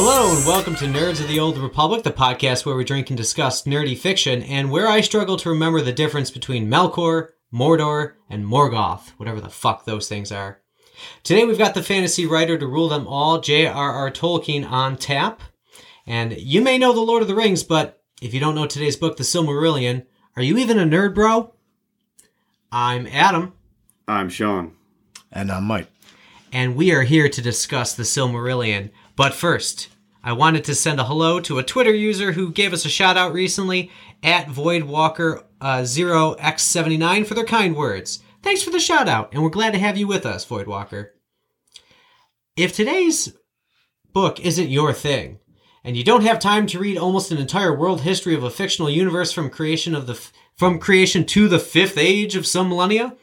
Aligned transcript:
Hello 0.00 0.32
and 0.32 0.46
welcome 0.46 0.76
to 0.76 0.84
Nerds 0.84 1.20
of 1.20 1.26
the 1.26 1.40
Old 1.40 1.58
Republic, 1.58 2.04
the 2.04 2.12
podcast 2.12 2.64
where 2.64 2.76
we 2.76 2.84
drink 2.84 3.10
and 3.10 3.16
discuss 3.16 3.64
nerdy 3.64 3.98
fiction, 3.98 4.44
and 4.44 4.70
where 4.70 4.86
I 4.86 5.00
struggle 5.00 5.36
to 5.38 5.48
remember 5.48 5.80
the 5.80 5.92
difference 5.92 6.30
between 6.30 6.70
Melkor, 6.70 7.30
Mordor, 7.52 8.12
and 8.30 8.44
Morgoth, 8.44 9.08
whatever 9.16 9.40
the 9.40 9.48
fuck 9.48 9.84
those 9.84 10.08
things 10.08 10.30
are. 10.30 10.60
Today 11.24 11.44
we've 11.44 11.58
got 11.58 11.74
the 11.74 11.82
fantasy 11.82 12.26
writer 12.26 12.56
to 12.56 12.66
rule 12.68 12.88
them 12.88 13.08
all, 13.08 13.40
J.R.R. 13.40 14.12
Tolkien, 14.12 14.64
on 14.70 14.96
tap. 14.96 15.42
And 16.06 16.38
you 16.38 16.62
may 16.62 16.78
know 16.78 16.92
The 16.92 17.00
Lord 17.00 17.22
of 17.22 17.28
the 17.28 17.34
Rings, 17.34 17.64
but 17.64 18.00
if 18.22 18.32
you 18.32 18.38
don't 18.38 18.54
know 18.54 18.66
today's 18.66 18.96
book, 18.96 19.16
The 19.16 19.24
Silmarillion, 19.24 20.06
are 20.36 20.42
you 20.42 20.58
even 20.58 20.78
a 20.78 20.84
nerd, 20.84 21.12
bro? 21.12 21.54
I'm 22.70 23.08
Adam, 23.08 23.52
I'm 24.06 24.28
Sean. 24.28 24.76
And 25.32 25.50
I'm 25.50 25.64
Mike. 25.64 25.88
and 26.52 26.76
we 26.76 26.92
are 26.92 27.02
here 27.02 27.28
to 27.28 27.42
discuss 27.42 27.96
The 27.96 28.04
Silmarillion. 28.04 28.90
But 29.16 29.34
first, 29.34 29.88
I 30.28 30.32
wanted 30.32 30.64
to 30.64 30.74
send 30.74 31.00
a 31.00 31.04
hello 31.04 31.40
to 31.40 31.58
a 31.58 31.62
Twitter 31.62 31.94
user 31.94 32.32
who 32.32 32.52
gave 32.52 32.74
us 32.74 32.84
a 32.84 32.90
shout 32.90 33.16
out 33.16 33.32
recently 33.32 33.90
at 34.22 34.46
Voidwalker 34.46 35.42
uh, 35.58 35.78
0x79 35.78 37.26
for 37.26 37.32
their 37.32 37.46
kind 37.46 37.74
words. 37.74 38.22
Thanks 38.42 38.62
for 38.62 38.68
the 38.68 38.78
shout 38.78 39.08
out, 39.08 39.32
and 39.32 39.42
we're 39.42 39.48
glad 39.48 39.72
to 39.72 39.78
have 39.78 39.96
you 39.96 40.06
with 40.06 40.26
us, 40.26 40.44
Voidwalker. 40.44 41.12
If 42.58 42.74
today's 42.74 43.38
book 44.12 44.38
isn't 44.40 44.68
your 44.68 44.92
thing, 44.92 45.38
and 45.82 45.96
you 45.96 46.04
don't 46.04 46.24
have 46.24 46.38
time 46.38 46.66
to 46.66 46.78
read 46.78 46.98
almost 46.98 47.32
an 47.32 47.38
entire 47.38 47.74
world 47.74 48.02
history 48.02 48.34
of 48.34 48.44
a 48.44 48.50
fictional 48.50 48.90
universe 48.90 49.32
from 49.32 49.48
creation 49.48 49.94
of 49.94 50.06
the 50.06 50.12
f- 50.12 50.30
from 50.58 50.78
creation 50.78 51.24
to 51.24 51.48
the 51.48 51.58
fifth 51.58 51.96
age 51.96 52.36
of 52.36 52.46
some 52.46 52.68
millennia, 52.68 53.16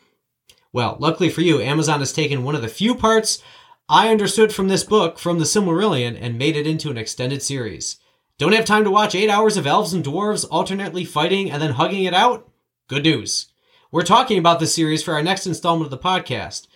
well, 0.74 0.98
luckily 1.00 1.30
for 1.30 1.42
you, 1.42 1.62
Amazon 1.62 2.00
has 2.00 2.12
taken 2.12 2.44
one 2.44 2.56
of 2.56 2.64
the 2.64 2.68
few 2.68 2.96
parts 2.96 3.44
I 3.88 4.10
understood 4.10 4.52
from 4.52 4.68
this 4.68 4.84
book, 4.84 5.20
from 5.20 5.38
the 5.38 5.46
Silmarillion, 5.46 6.18
and 6.20 6.40
made 6.40 6.56
it 6.56 6.66
into 6.66 6.90
an 6.90 6.98
extended 6.98 7.44
series. 7.44 7.98
Don't 8.40 8.54
have 8.54 8.66
time 8.66 8.84
to 8.84 8.90
watch 8.90 9.14
eight 9.14 9.30
hours 9.30 9.58
of 9.58 9.68
elves 9.68 9.94
and 9.94 10.04
dwarves 10.04 10.46
alternately 10.50 11.06
fighting 11.06 11.52
and 11.52 11.62
then 11.62 11.74
hugging 11.74 12.04
it 12.04 12.14
out? 12.14 12.52
Good 12.88 13.04
news. 13.04 13.48
We're 13.92 14.02
talking 14.02 14.40
about 14.40 14.60
this 14.60 14.74
series 14.74 15.04
for 15.04 15.14
our 15.14 15.22
next 15.22 15.46
installment 15.46 15.86
of 15.86 15.92
the 15.92 16.04
podcast. 16.04 16.68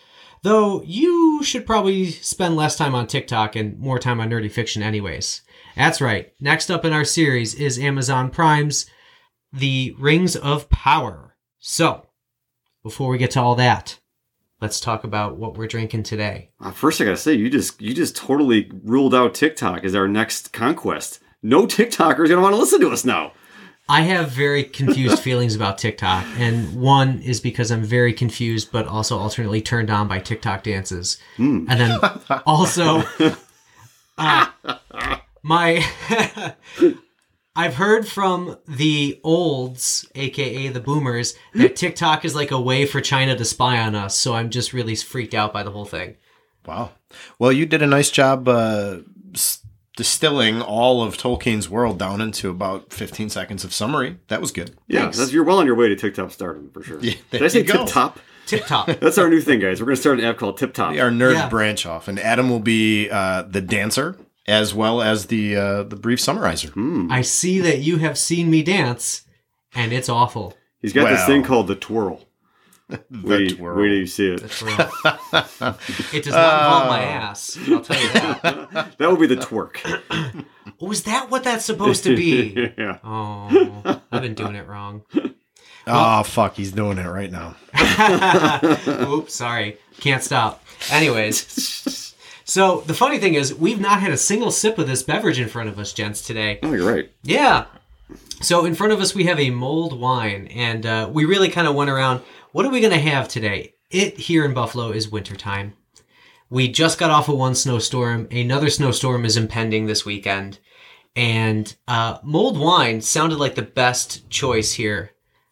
Though 0.43 0.83
you 0.83 1.43
should 1.43 1.65
probably 1.65 2.11
spend 2.11 2.55
less 2.55 2.77
time 2.77 2.93
on 2.93 3.07
TikTok 3.07 3.55
and 3.55 3.79
more 3.79 3.97
time 3.97 4.21
on 4.21 4.29
nerdy 4.29 4.51
fiction, 4.51 4.83
anyways. 4.83 5.41
That's 5.75 6.01
right. 6.01 6.31
Next 6.39 6.69
up 6.69 6.85
in 6.85 6.93
our 6.93 7.03
series 7.03 7.55
is 7.55 7.79
Amazon 7.79 8.29
Prime's 8.29 8.85
The 9.51 9.95
Rings 9.97 10.35
of 10.35 10.69
Power. 10.69 11.35
So, 11.57 12.05
before 12.83 13.09
we 13.09 13.17
get 13.17 13.31
to 13.31 13.41
all 13.41 13.55
that, 13.55 13.98
let's 14.61 14.79
talk 14.79 15.03
about 15.03 15.37
what 15.37 15.57
we're 15.57 15.67
drinking 15.67 16.03
today. 16.03 16.49
Uh, 16.59 16.71
first, 16.71 17.01
I 17.01 17.05
gotta 17.05 17.17
say, 17.17 17.33
you 17.33 17.49
just 17.49 17.81
you 17.81 17.93
just 17.93 18.15
totally 18.15 18.71
ruled 18.83 19.15
out 19.15 19.33
TikTok 19.33 19.83
as 19.83 19.95
our 19.95 20.07
next 20.07 20.53
conquest. 20.53 21.19
No 21.41 21.65
TikToker 21.65 22.23
is 22.23 22.29
gonna 22.29 22.41
want 22.41 22.53
to 22.53 22.59
listen 22.59 22.81
to 22.81 22.89
us 22.89 23.05
now. 23.05 23.33
I 23.87 24.01
have 24.01 24.29
very 24.29 24.63
confused 24.63 25.19
feelings 25.23 25.55
about 25.55 25.77
TikTok, 25.79 26.25
and 26.37 26.79
one 26.79 27.21
is 27.21 27.39
because 27.39 27.71
I'm 27.71 27.83
very 27.83 28.13
confused, 28.13 28.71
but 28.71 28.87
also 28.87 29.17
alternately 29.17 29.61
turned 29.61 29.89
on 29.89 30.07
by 30.07 30.19
TikTok 30.19 30.63
dances, 30.63 31.17
and 31.37 31.67
then 31.67 31.99
also, 32.45 33.03
uh, 34.17 34.45
my 35.41 35.83
I've 37.55 37.75
heard 37.75 38.07
from 38.07 38.57
the 38.67 39.19
olds, 39.23 40.05
aka 40.15 40.67
the 40.69 40.79
boomers, 40.79 41.35
that 41.55 41.75
TikTok 41.75 42.23
is 42.23 42.35
like 42.35 42.51
a 42.51 42.61
way 42.61 42.85
for 42.85 43.01
China 43.01 43.35
to 43.35 43.43
spy 43.45 43.79
on 43.79 43.95
us. 43.95 44.17
So 44.17 44.33
I'm 44.35 44.49
just 44.49 44.71
really 44.73 44.95
freaked 44.95 45.33
out 45.33 45.51
by 45.51 45.63
the 45.63 45.71
whole 45.71 45.85
thing. 45.85 46.15
Wow. 46.65 46.91
Well, 47.37 47.51
you 47.51 47.65
did 47.65 47.81
a 47.81 47.87
nice 47.87 48.11
job 48.11 48.47
uh, 48.47 48.99
s- 49.33 49.63
distilling 49.97 50.61
all 50.61 51.01
of 51.03 51.17
Tolkien's 51.17 51.67
world 51.69 51.97
down 51.99 52.21
into 52.21 52.49
about 52.49 52.93
15 52.93 53.29
seconds 53.29 53.63
of 53.63 53.73
summary. 53.73 54.17
That 54.27 54.39
was 54.39 54.51
good. 54.51 54.75
Yeah, 54.87 55.01
Thanks. 55.01 55.17
that's, 55.17 55.33
you're 55.33 55.43
well 55.43 55.57
on 55.57 55.65
your 55.65 55.75
way 55.75 55.89
to 55.89 55.95
TikTok 55.95 56.31
stardom 56.31 56.69
for 56.71 56.83
sure. 56.83 56.99
Yeah, 57.01 57.15
Did 57.31 57.43
I 57.43 57.47
say 57.47 57.59
you 57.59 57.65
go. 57.65 57.83
Tip 57.85 57.93
Top? 57.93 58.19
Tip 58.45 58.65
top. 58.65 58.87
That's 58.99 59.19
our 59.19 59.29
new 59.29 59.41
thing, 59.41 59.59
guys. 59.59 59.79
We're 59.79 59.85
gonna 59.85 59.95
start 59.97 60.17
an 60.17 60.25
app 60.25 60.37
called 60.37 60.57
Tip 60.57 60.73
Top. 60.73 60.91
Our 60.91 61.11
nerd 61.11 61.33
Yeah. 61.35 61.49
branch 61.49 61.85
off, 61.85 62.07
and 62.07 62.19
Adam 62.19 62.49
will 62.49 62.59
be 62.59 63.07
uh, 63.07 63.43
the 63.43 63.61
dancer 63.61 64.17
as 64.49 64.73
well 64.73 65.01
as 65.01 65.27
the 65.27 65.55
uh, 65.55 65.83
the 65.83 65.95
brief 65.95 66.19
summarizer. 66.19 66.69
Hmm. 66.69 67.11
I 67.11 67.21
see 67.21 67.59
that 67.61 67.79
you 67.79 67.97
have 67.97 68.17
seen 68.17 68.49
me 68.49 68.63
dance, 68.63 69.25
and 69.73 69.93
it's 69.93 70.09
awful. 70.09 70.57
He's 70.81 70.93
got 70.93 71.09
this 71.09 71.25
thing 71.25 71.43
called 71.43 71.67
the 71.67 71.75
twirl. 71.75 72.25
The 72.89 72.99
Wait, 73.23 73.55
twirl. 73.55 73.77
wait 73.77 73.89
till 73.89 73.97
you 73.97 74.07
see 74.07 74.31
it. 74.31 74.41
It 76.11 76.23
does 76.23 76.33
not 76.33 76.63
involve 76.63 76.87
my 76.87 77.05
ah. 77.05 77.29
ass. 77.29 77.55
I'll 77.69 77.81
tell 77.81 78.01
you 78.01 78.09
that. 78.13 78.93
That 78.97 79.11
would 79.11 79.19
be 79.19 79.27
the 79.27 79.35
twerk. 79.35 79.77
Oh, 80.81 80.91
is 80.91 81.03
that 81.03 81.29
what 81.29 81.43
that's 81.43 81.65
supposed 81.65 82.03
to 82.05 82.15
be? 82.15 82.71
yeah. 82.77 82.99
Oh, 83.03 84.01
I've 84.11 84.21
been 84.21 84.33
doing 84.33 84.55
it 84.55 84.65
wrong. 84.65 85.03
Oh 85.85 86.23
fuck, 86.23 86.55
he's 86.55 86.71
doing 86.71 86.97
it 86.97 87.05
right 87.05 87.29
now. 87.31 87.55
Oops, 89.07 89.33
sorry. 89.33 89.77
Can't 89.99 90.23
stop. 90.23 90.63
Anyways, 90.89 92.08
so 92.49 92.81
the 92.87 92.93
funny 92.93 93.19
thing 93.19 93.35
is, 93.35 93.53
we've 93.53 93.79
not 93.79 94.01
had 94.01 94.11
a 94.11 94.17
single 94.17 94.49
sip 94.49 94.77
of 94.79 94.87
this 94.87 95.03
beverage 95.03 95.39
in 95.39 95.47
front 95.47 95.69
of 95.69 95.77
us, 95.77 95.93
gents, 95.93 96.21
today. 96.25 96.59
Oh, 96.63 96.73
you're 96.73 96.91
right. 96.91 97.11
Yeah. 97.21 97.65
So 98.41 98.65
in 98.65 98.73
front 98.73 98.91
of 98.91 98.99
us, 98.99 99.13
we 99.13 99.25
have 99.25 99.39
a 99.39 99.51
mulled 99.51 99.99
wine, 99.99 100.47
and 100.47 100.85
uh, 100.85 101.09
we 101.11 101.25
really 101.25 101.49
kind 101.49 101.67
of 101.67 101.75
went 101.75 101.89
around. 101.91 102.21
What 102.51 102.65
are 102.65 102.71
we 102.71 102.79
going 102.81 102.93
to 102.93 102.99
have 102.99 103.27
today? 103.27 103.75
It 103.91 104.17
here 104.17 104.43
in 104.45 104.53
Buffalo 104.55 104.89
is 104.91 105.09
wintertime. 105.11 105.73
We 106.49 106.67
just 106.67 106.97
got 106.97 107.11
off 107.11 107.29
of 107.29 107.37
one 107.37 107.53
snowstorm. 107.53 108.27
Another 108.31 108.71
snowstorm 108.71 109.25
is 109.25 109.37
impending 109.37 109.85
this 109.85 110.03
weekend. 110.03 110.57
And 111.15 111.75
uh, 111.87 112.17
mulled 112.23 112.57
wine 112.57 113.01
sounded 113.01 113.37
like 113.37 113.53
the 113.55 113.61
best 113.61 114.27
choice 114.29 114.73
here. 114.73 115.11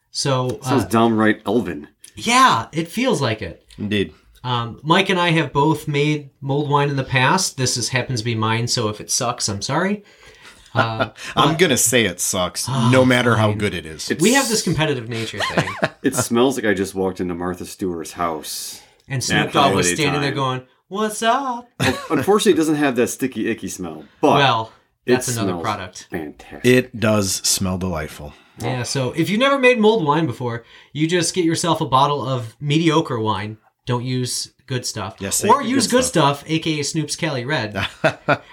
So, 0.09 0.59
Sounds 0.63 0.85
uh, 0.85 0.87
downright 0.87 1.41
elven. 1.45 1.89
yeah, 2.15 2.67
it 2.71 2.87
feels 2.87 3.21
like 3.21 3.43
it. 3.43 3.67
Indeed. 3.77 4.13
Um, 4.43 4.79
Mike 4.83 5.09
and 5.09 5.19
I 5.19 5.31
have 5.31 5.51
both 5.51 5.87
made 5.87 6.29
mold 6.41 6.69
wine 6.69 6.89
in 6.89 6.95
the 6.95 7.03
past. 7.03 7.57
This 7.57 7.75
is, 7.77 7.89
happens 7.89 8.21
to 8.21 8.25
be 8.25 8.35
mine, 8.35 8.67
so 8.67 8.87
if 8.89 9.01
it 9.01 9.11
sucks, 9.11 9.47
I'm 9.49 9.61
sorry. 9.61 10.03
Uh, 10.73 11.09
I'm 11.35 11.57
gonna 11.57 11.77
say 11.77 12.05
it 12.05 12.19
sucks, 12.19 12.67
no 12.67 13.03
matter 13.03 13.35
how 13.35 13.51
good 13.51 13.73
it 13.73 13.83
is. 13.83 14.11
It's, 14.11 14.21
we 14.21 14.33
have 14.33 14.47
this 14.47 14.61
competitive 14.61 15.09
nature 15.09 15.39
thing. 15.39 15.67
It 16.03 16.13
smells 16.13 16.55
like 16.55 16.65
I 16.65 16.75
just 16.75 16.93
walked 16.93 17.19
into 17.19 17.33
Martha 17.33 17.65
Stewart's 17.65 18.11
house. 18.11 18.83
And 19.07 19.23
Snoop 19.23 19.53
Dogg 19.53 19.73
was 19.73 19.87
holiday 19.87 19.95
standing 19.95 20.21
there 20.21 20.33
going, 20.33 20.67
What's 20.87 21.23
up? 21.23 21.67
Unfortunately, 22.11 22.51
it 22.51 22.57
doesn't 22.57 22.75
have 22.75 22.95
that 22.97 23.07
sticky, 23.07 23.49
icky 23.49 23.69
smell. 23.69 24.05
But 24.21 24.35
Well, 24.35 24.71
that's 25.05 25.35
another 25.35 25.57
product. 25.59 26.07
Fantastic. 26.11 26.65
It 26.65 26.99
does 26.99 27.35
smell 27.37 27.79
delightful. 27.79 28.33
Yeah, 28.59 28.83
so 28.83 29.11
if 29.13 29.29
you've 29.29 29.39
never 29.39 29.57
made 29.57 29.79
mulled 29.79 30.05
wine 30.05 30.27
before, 30.27 30.63
you 30.93 31.07
just 31.07 31.33
get 31.33 31.43
yourself 31.45 31.81
a 31.81 31.85
bottle 31.85 32.27
of 32.27 32.55
mediocre 32.59 33.19
wine. 33.19 33.57
Don't 33.87 34.03
use 34.05 34.51
good 34.67 34.85
stuff. 34.85 35.15
Yes, 35.19 35.43
or 35.43 35.63
use 35.63 35.87
good 35.87 36.03
stuff. 36.03 36.43
aka 36.45 36.83
Snoop's 36.83 37.15
Cali 37.15 37.43
Red. 37.45 37.75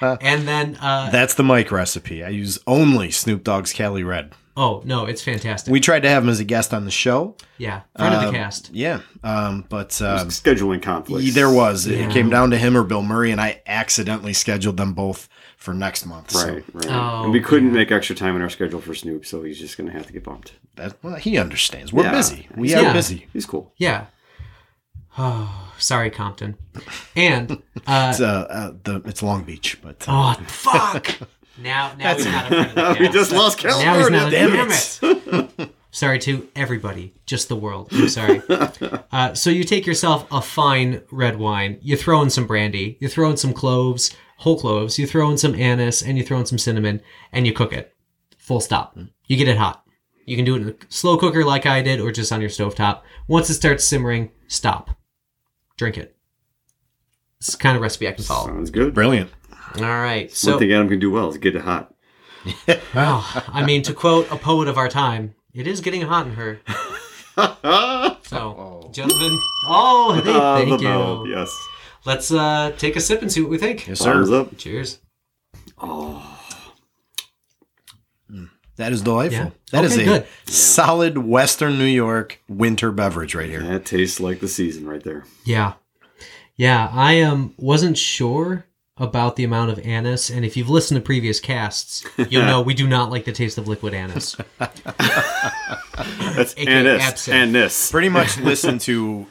and 0.00 0.48
then, 0.48 0.76
uh, 0.80 1.10
That's 1.10 1.34
the 1.34 1.42
Mike 1.42 1.70
recipe. 1.70 2.24
I 2.24 2.28
use 2.30 2.58
only 2.66 3.10
Snoop 3.10 3.44
Dogg's 3.44 3.72
Cali 3.72 4.02
Red. 4.04 4.32
oh, 4.56 4.80
no, 4.84 5.04
it's 5.06 5.20
fantastic. 5.20 5.72
We 5.72 5.80
tried 5.80 6.04
to 6.04 6.08
have 6.08 6.22
him 6.22 6.28
as 6.30 6.38
a 6.38 6.44
guest 6.44 6.72
on 6.72 6.84
the 6.84 6.90
show. 6.92 7.36
yeah, 7.58 7.80
friend 7.96 8.14
of 8.14 8.20
Um, 8.22 8.26
the 8.32 8.38
cast. 8.38 8.70
Yeah, 8.72 9.00
um, 9.24 9.64
but 9.68 10.00
um, 10.00 10.28
Scheduling 10.28 10.80
conflicts. 10.80 11.34
there 11.34 11.50
was. 11.50 11.86
Yeah. 11.88 12.06
It 12.06 12.12
came 12.12 12.30
down 12.30 12.50
to 12.52 12.56
him 12.58 12.76
or 12.76 12.84
Bill 12.84 13.02
Murray, 13.02 13.32
and 13.32 13.40
I 13.40 13.60
accidentally 13.66 14.32
scheduled 14.32 14.76
them 14.76 14.92
both 14.94 15.28
for 15.56 15.74
next 15.74 16.06
month. 16.06 16.30
So 16.30 16.46
Right, 16.46 16.64
right. 16.72 16.86
Oh, 16.90 17.24
and 17.24 17.32
we 17.32 17.40
couldn't 17.40 17.68
yeah. 17.70 17.74
make 17.74 17.90
extra 17.90 18.14
time 18.14 18.36
in 18.36 18.42
our 18.42 18.50
schedule 18.50 18.80
for 18.80 18.94
Snoop, 18.94 19.26
so 19.26 19.42
he's 19.42 19.58
just 19.58 19.76
going 19.76 19.88
to 19.90 19.92
have 19.92 20.06
to 20.06 20.12
get 20.12 20.22
bumped. 20.22 20.52
that, 20.76 20.96
well, 21.02 21.16
he 21.16 21.38
understands. 21.38 21.92
We're 21.92 22.04
Yeah. 22.04 22.12
busy. 22.12 22.48
We 22.56 22.70
Yeah. 22.70 22.90
are 22.90 22.92
busy. 22.92 23.26
He's 23.32 23.46
cool. 23.46 23.72
Yeah. 23.78 24.06
Oh, 25.18 25.72
sorry, 25.78 26.10
Compton. 26.10 26.56
And, 27.16 27.50
uh, 27.86 28.08
It's, 28.10 28.20
uh, 28.20 28.46
uh, 28.50 28.72
the, 28.84 29.02
it's 29.06 29.22
Long 29.22 29.44
Beach, 29.44 29.78
but 29.82 30.04
uh, 30.08 30.34
oh, 30.38 30.44
fuck. 30.46 31.16
Now, 31.60 31.92
now 31.98 32.14
he's 32.14 32.26
not 32.26 32.46
a 32.46 32.48
friend 32.48 32.66
of 32.68 32.74
the 32.74 32.82
we 33.00 33.06
cast. 33.06 33.12
just 33.12 33.32
lost 33.32 33.62
Now 33.64 33.70
he's 33.74 34.08
California. 34.08 34.20
not. 34.20 34.30
Damn 34.32 35.58
it. 35.60 35.70
sorry 35.92 36.18
to 36.20 36.48
everybody, 36.56 37.14
just 37.26 37.48
the 37.48 37.54
world. 37.56 37.88
I'm 37.92 38.08
sorry. 38.08 38.42
Uh, 39.12 39.32
so 39.32 39.48
you 39.48 39.62
take 39.62 39.86
yourself 39.86 40.26
a 40.32 40.42
fine 40.42 41.00
red 41.12 41.38
wine. 41.38 41.78
You 41.80 41.96
throw 41.96 42.20
in 42.22 42.30
some 42.30 42.48
brandy. 42.48 42.96
You 43.00 43.08
throw 43.08 43.30
in 43.30 43.36
some 43.36 43.52
cloves, 43.52 44.12
whole 44.38 44.58
cloves. 44.58 44.98
You 44.98 45.06
throw 45.06 45.30
in 45.30 45.38
some 45.38 45.54
anise, 45.54 46.02
and 46.02 46.18
you 46.18 46.24
throw 46.24 46.40
in 46.40 46.46
some 46.46 46.58
cinnamon, 46.58 47.00
and 47.32 47.46
you 47.46 47.52
cook 47.52 47.72
it. 47.72 47.94
Full 48.38 48.58
stop. 48.60 48.98
You 49.28 49.36
get 49.36 49.46
it 49.46 49.56
hot. 49.56 49.84
You 50.26 50.34
can 50.34 50.44
do 50.44 50.56
it 50.56 50.62
in 50.62 50.68
a 50.70 50.74
slow 50.88 51.16
cooker 51.16 51.44
like 51.44 51.64
I 51.64 51.80
did, 51.80 52.00
or 52.00 52.10
just 52.10 52.32
on 52.32 52.40
your 52.40 52.50
stovetop. 52.50 53.02
Once 53.28 53.48
it 53.50 53.54
starts 53.54 53.84
simmering, 53.84 54.32
stop. 54.48 54.90
Drink 55.76 55.98
it. 55.98 56.16
It's 57.40 57.52
the 57.52 57.58
kind 57.58 57.76
of 57.76 57.82
recipe 57.82 58.08
I 58.08 58.12
can 58.12 58.24
follow. 58.24 58.46
Sounds 58.48 58.70
good. 58.70 58.94
brilliant. 58.94 59.30
All 59.76 59.82
right. 59.82 60.32
One 60.44 60.58
thing 60.58 60.72
Adam 60.72 60.88
can 60.88 61.00
do 61.00 61.10
well 61.10 61.28
is 61.30 61.38
get 61.38 61.56
it 61.56 61.62
hot. 61.62 61.94
Well, 62.94 63.26
I 63.48 63.64
mean, 63.64 63.82
to 63.82 63.92
quote 63.94 64.30
a 64.30 64.36
poet 64.36 64.68
of 64.68 64.76
our 64.78 64.88
time, 64.88 65.34
it 65.52 65.66
is 65.66 65.80
getting 65.80 66.02
hot 66.02 66.26
in 66.26 66.34
her. 66.34 66.60
So, 68.26 68.88
gentlemen, 68.92 69.38
oh, 69.66 70.20
hey, 70.24 70.66
thank 70.66 70.80
the 70.80 70.84
mouth, 70.88 71.26
you. 71.26 71.34
Yes. 71.36 71.68
Let's 72.04 72.30
uh, 72.32 72.72
take 72.78 72.96
a 72.96 73.00
sip 73.00 73.22
and 73.22 73.30
see 73.30 73.40
what 73.40 73.50
we 73.50 73.58
think. 73.58 73.86
Yes, 73.88 74.00
sir. 74.00 74.32
Up. 74.34 74.56
Cheers. 74.56 74.98
Oh, 75.78 76.33
That 78.76 78.92
is 78.92 79.02
delightful. 79.02 79.44
Yeah. 79.46 79.50
That 79.70 79.84
is 79.84 79.92
Okay, 79.92 80.02
a 80.02 80.06
good. 80.06 80.26
solid 80.46 81.18
Western 81.18 81.78
New 81.78 81.84
York 81.84 82.40
winter 82.48 82.90
beverage 82.90 83.34
right 83.34 83.48
here. 83.48 83.62
That 83.62 83.84
tastes 83.84 84.18
like 84.20 84.40
the 84.40 84.48
season 84.48 84.86
right 84.88 85.02
there. 85.02 85.24
Yeah. 85.44 85.74
Yeah, 86.56 86.88
I 86.92 87.20
um 87.22 87.54
wasn't 87.56 87.98
sure 87.98 88.66
about 88.96 89.34
the 89.36 89.42
amount 89.44 89.70
of 89.72 89.78
anise, 89.80 90.30
and 90.30 90.44
if 90.44 90.56
you've 90.56 90.70
listened 90.70 91.00
to 91.00 91.04
previous 91.04 91.40
casts, 91.40 92.04
you'll 92.28 92.44
know 92.46 92.60
we 92.62 92.74
do 92.74 92.86
not 92.86 93.10
like 93.10 93.24
the 93.24 93.32
taste 93.32 93.58
of 93.58 93.66
liquid 93.66 93.92
anise. 93.94 94.36
That's 96.36 96.54
AKA 96.56 96.66
anise. 96.68 96.98
this 97.00 97.08
absinthe. 97.08 97.36
and 97.36 97.54
this. 97.54 97.90
Pretty 97.90 98.08
much 98.08 98.38
listen 98.40 98.78
to 98.80 99.26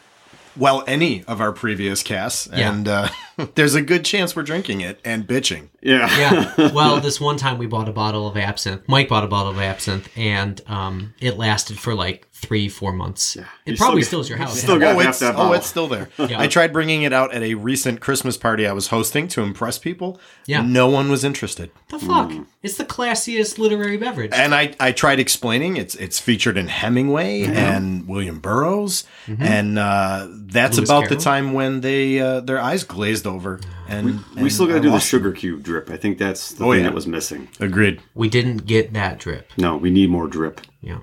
well 0.58 0.84
any 0.88 1.24
of 1.26 1.42
our 1.42 1.52
previous 1.52 2.04
casts, 2.04 2.48
Yeah. 2.52 2.72
and 2.74 2.88
uh, 2.88 3.10
there's 3.56 3.76
a 3.76 3.82
good 3.82 4.06
chance 4.06 4.36
we're 4.36 4.44
drinking 4.44 4.82
it 4.82 5.00
and 5.04 5.28
bitching. 5.28 5.70
Yeah. 5.82 6.10
Yeah. 6.18 6.70
Well, 6.74 7.00
this 7.00 7.20
one 7.22 7.38
time 7.38 7.58
we 7.58 7.68
bought 7.68 7.88
a 7.90 7.92
bottle 7.92 8.28
of 8.28 8.36
absinthe. 8.38 8.84
Mike 8.88 9.10
bought 9.10 9.24
a 9.24 9.28
bottle 9.28 9.52
of 9.52 9.60
absinthe, 9.60 10.10
and 10.18 10.60
um, 10.68 11.14
it 11.20 11.38
lasted 11.38 11.78
for 11.78 11.94
like 11.94 12.28
three, 12.32 12.68
four 12.68 12.92
months. 12.92 13.36
You 13.36 13.46
It 13.66 13.78
probably 13.78 14.02
still 14.02 14.14
still 14.14 14.22
is 14.22 14.30
your 14.30 14.38
house. 14.38 14.60
still 14.60 14.80
got 14.80 14.96
oh, 14.96 15.00
it's, 15.00 15.20
that 15.20 15.36
oh, 15.38 15.54
it's 15.54 15.68
still 15.68 15.88
there. 15.88 16.10
I 16.18 16.48
tried 16.48 16.74
bringing 16.74 17.04
it 17.04 17.14
out 17.14 17.34
at 17.34 17.42
a 17.42 17.56
recent 17.56 18.02
Christmas 18.02 18.38
party 18.38 18.68
I 18.68 18.74
was 18.74 18.88
hosting 18.88 19.28
to 19.30 19.42
impress 19.42 19.78
people. 19.78 20.20
Yeah. 20.46 20.62
No 20.62 20.88
one 20.90 21.10
was 21.10 21.24
interested. 21.24 21.72
the 21.90 22.00
fuck? 22.00 22.30
Mm. 22.30 22.46
It's 22.62 22.78
the 22.78 22.86
classiest 22.86 23.58
literary 23.58 23.98
beverage. 23.98 24.32
And 24.34 24.54
I, 24.54 24.74
I 24.80 24.92
tried 24.92 25.20
explaining 25.20 25.78
it's 25.78 25.96
it's 25.96 26.20
featured 26.20 26.58
in 26.58 26.68
Hemingway 26.68 27.44
and 27.44 28.08
William 28.08 28.40
Burroughs, 28.40 29.06
and 29.28 29.80
uh, 29.80 30.28
that's 30.30 30.78
Lewis 30.78 30.90
about 30.90 31.10
the 31.10 31.16
time 31.16 31.54
when 31.54 31.82
they 31.82 32.20
uh, 32.20 32.42
their 32.42 32.60
eyes 32.60 32.84
glazed 32.84 33.23
over. 33.28 33.60
And 33.88 34.06
We 34.36 34.42
and 34.42 34.52
still 34.52 34.68
got 34.68 34.74
to 34.74 34.80
do 34.80 34.88
the 34.90 34.94
lost 34.96 35.08
sugar 35.08 35.32
cube 35.32 35.64
drip. 35.64 35.90
I 35.90 35.98
think 35.98 36.18
that's 36.18 36.52
the 36.54 36.66
Oh, 36.66 36.72
thing 36.72 36.82
yeah. 36.84 36.90
that 36.90 36.96
was 36.96 37.08
missing. 37.08 37.50
them. 37.58 37.68
Agreed. 37.70 38.02
we 38.16 38.30
didn't 38.30 38.66
get 38.66 38.94
that 38.94 39.20
drip. 39.20 39.52
No, 39.58 39.78
we 39.78 39.90
need 39.92 40.10
more 40.10 40.28
drip. 40.28 40.62
Yeah. 40.82 41.00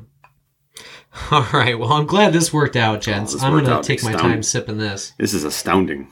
All 1.30 1.46
right. 1.52 1.78
Well, 1.78 1.92
I'm 1.92 2.06
glad 2.06 2.32
this 2.32 2.52
worked 2.52 2.76
out, 2.76 3.00
gents. 3.00 3.34
Oh, 3.34 3.38
I'm 3.46 3.52
gonna 3.52 3.76
out. 3.76 3.84
take 3.84 4.02
my 4.04 4.10
Astounding. 4.10 4.32
time 4.32 4.42
sipping 4.42 4.78
this. 4.78 5.12
This 5.18 5.34
is 5.34 5.44
astounding. 5.44 6.08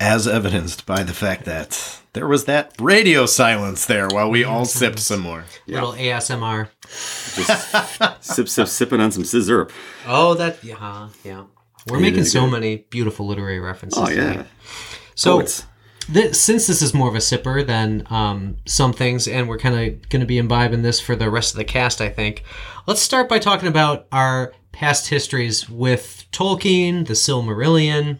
As 0.00 0.26
evidenced 0.26 0.84
by 0.84 1.04
the 1.04 1.12
fact 1.12 1.44
that 1.44 2.00
there 2.12 2.26
was 2.26 2.46
that 2.46 2.72
radio 2.80 3.24
silence 3.24 3.86
there 3.86 4.08
while 4.08 4.28
we 4.30 4.42
all 4.42 4.64
sipped 4.64 4.98
some 4.98 5.20
more. 5.20 5.44
Little 5.68 5.92
ASMR. 5.92 6.68
Just 7.36 8.24
sip, 8.24 8.48
sip, 8.48 8.66
sipping 8.68 9.00
on 9.00 9.12
some 9.12 9.24
scissor. 9.24 9.68
Oh, 10.08 10.34
that 10.34 10.62
yeah, 10.64 11.08
yeah. 11.22 11.44
We're 11.88 12.00
making 12.00 12.24
so 12.24 12.48
many 12.48 12.78
beautiful 12.90 13.26
literary 13.26 13.60
references. 13.60 14.02
Oh 14.02 14.08
yeah. 14.10 14.32
tonight. 14.32 14.46
So 15.14 15.36
Poets. 15.38 15.66
Th- 16.12 16.34
since 16.34 16.66
this 16.66 16.82
is 16.82 16.94
more 16.94 17.08
of 17.08 17.14
a 17.14 17.18
sipper 17.18 17.64
than 17.64 18.06
um, 18.10 18.56
some 18.66 18.92
things, 18.92 19.28
and 19.28 19.48
we're 19.48 19.58
kind 19.58 19.74
of 19.74 20.08
going 20.08 20.20
to 20.20 20.26
be 20.26 20.38
imbibing 20.38 20.82
this 20.82 21.00
for 21.00 21.14
the 21.14 21.30
rest 21.30 21.52
of 21.52 21.58
the 21.58 21.64
cast, 21.64 22.00
I 22.00 22.08
think. 22.08 22.42
Let's 22.86 23.00
start 23.00 23.28
by 23.28 23.38
talking 23.38 23.68
about 23.68 24.06
our 24.10 24.52
past 24.72 25.08
histories 25.08 25.70
with 25.70 26.26
Tolkien, 26.32 27.06
the 27.06 27.14
Silmarillion. 27.14 28.18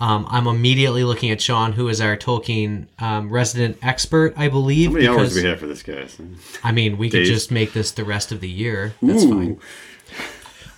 Um, 0.00 0.26
I'm 0.30 0.46
immediately 0.46 1.04
looking 1.04 1.30
at 1.30 1.42
Sean, 1.42 1.72
who 1.72 1.88
is 1.88 2.00
our 2.00 2.16
Tolkien 2.16 2.86
um, 3.02 3.28
resident 3.28 3.76
expert, 3.82 4.32
I 4.34 4.48
believe. 4.48 4.88
How 4.88 4.94
many 4.94 5.08
hours 5.08 5.34
do 5.34 5.42
we 5.42 5.48
have 5.48 5.60
for 5.60 5.66
this, 5.66 5.82
guys? 5.82 6.16
I 6.64 6.72
mean, 6.72 6.96
we 6.96 7.10
could 7.10 7.26
just 7.26 7.50
make 7.50 7.74
this 7.74 7.90
the 7.90 8.04
rest 8.04 8.32
of 8.32 8.40
the 8.40 8.48
year. 8.48 8.94
That's 9.02 9.24
Ooh. 9.24 9.30
fine. 9.30 9.60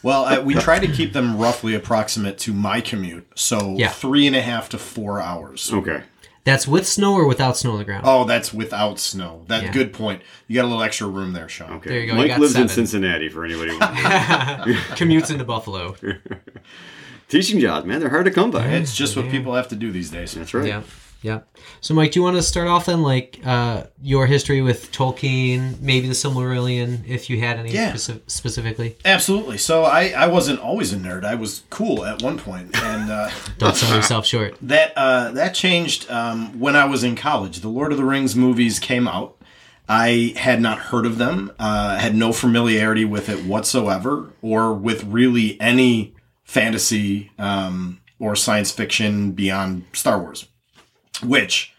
Well, 0.02 0.24
I, 0.24 0.38
we 0.40 0.54
try 0.54 0.78
to 0.78 0.88
keep 0.88 1.12
them 1.12 1.38
roughly 1.38 1.74
approximate 1.74 2.38
to 2.38 2.52
my 2.52 2.80
commute, 2.80 3.26
so 3.34 3.74
Yeah. 3.78 3.88
three 3.88 4.26
and 4.26 4.34
a 4.34 4.42
half 4.42 4.68
to 4.70 4.78
four 4.78 5.20
hours. 5.20 5.70
Okay. 5.72 6.02
That's 6.44 6.66
with 6.66 6.88
snow 6.88 7.14
or 7.14 7.26
without 7.28 7.56
snow 7.56 7.72
on 7.72 7.78
the 7.78 7.84
ground. 7.84 8.02
Oh, 8.04 8.24
that's 8.24 8.52
without 8.52 8.98
snow. 8.98 9.44
That 9.46 9.62
Yeah. 9.62 9.72
good 9.72 9.92
point. 9.92 10.22
You 10.48 10.56
got 10.56 10.64
a 10.64 10.66
little 10.68 10.82
extra 10.82 11.06
room 11.06 11.32
there, 11.34 11.48
Sean. 11.48 11.74
Okay. 11.74 11.90
There 11.90 12.00
you 12.00 12.06
go, 12.06 12.12
you 12.14 12.18
Mike 12.18 12.28
got 12.28 12.40
lives 12.40 12.54
in 12.56 12.68
seven. 12.68 12.86
Cincinnati 12.86 13.28
for 13.28 13.44
anybody. 13.44 13.70
who- 13.70 13.78
Commutes 14.96 15.30
into 15.30 15.44
Buffalo. 15.44 15.94
Teaching 17.28 17.60
jobs, 17.60 17.86
man, 17.86 18.00
they're 18.00 18.10
hard 18.10 18.24
to 18.26 18.30
come 18.30 18.50
by. 18.50 18.66
It's 18.66 18.94
just 18.94 19.16
what 19.16 19.30
people 19.30 19.54
have 19.54 19.68
to 19.68 19.76
do 19.76 19.90
these 19.92 20.10
days. 20.10 20.34
That's 20.34 20.52
right. 20.52 20.66
Yeah. 20.66 20.82
Yeah. 21.22 21.40
So, 21.80 21.94
Mike, 21.94 22.10
do 22.12 22.18
you 22.20 22.24
want 22.24 22.36
to 22.36 22.42
start 22.42 22.66
off 22.66 22.86
then, 22.86 23.00
like 23.02 23.38
uh, 23.44 23.84
your 24.02 24.26
history 24.26 24.60
with 24.60 24.90
Tolkien, 24.90 25.80
maybe 25.80 26.08
the 26.08 26.14
Silmarillion, 26.14 27.06
if 27.08 27.30
you 27.30 27.38
had 27.40 27.58
any 27.58 27.70
Yeah. 27.70 27.92
speci- 27.92 28.20
specifically? 28.26 28.96
Absolutely. 29.04 29.56
So 29.58 29.84
I, 29.84 30.08
I 30.10 30.26
wasn't 30.26 30.58
always 30.58 30.92
a 30.92 30.96
nerd. 30.96 31.24
I 31.24 31.36
was 31.36 31.62
cool 31.70 32.04
at 32.04 32.20
one 32.22 32.38
point, 32.38 32.76
and 32.76 33.10
uh, 33.10 33.30
Don't 33.58 33.76
sell 33.76 33.94
yourself 33.94 34.26
short. 34.26 34.56
that 34.62 34.92
uh, 34.96 35.30
that 35.32 35.54
changed 35.54 36.10
um, 36.10 36.58
when 36.58 36.74
I 36.74 36.84
was 36.86 37.04
in 37.04 37.14
college. 37.14 37.60
The 37.60 37.68
Lord 37.68 37.92
of 37.92 37.98
the 37.98 38.04
Rings 38.04 38.34
movies 38.34 38.78
came 38.80 39.06
out. 39.06 39.36
I 39.88 40.32
had 40.36 40.60
not 40.60 40.78
heard 40.78 41.06
of 41.06 41.18
them. 41.18 41.52
Uh, 41.58 41.98
had 41.98 42.14
no 42.16 42.32
familiarity 42.32 43.04
with 43.04 43.28
it 43.28 43.44
whatsoever, 43.44 44.30
or 44.42 44.72
with 44.72 45.04
really 45.04 45.60
any 45.60 46.14
fantasy 46.42 47.30
um, 47.38 48.00
or 48.18 48.36
science 48.36 48.70
fiction 48.70 49.32
beyond 49.32 49.84
Star 49.92 50.18
Wars, 50.20 50.46
which 51.22 51.74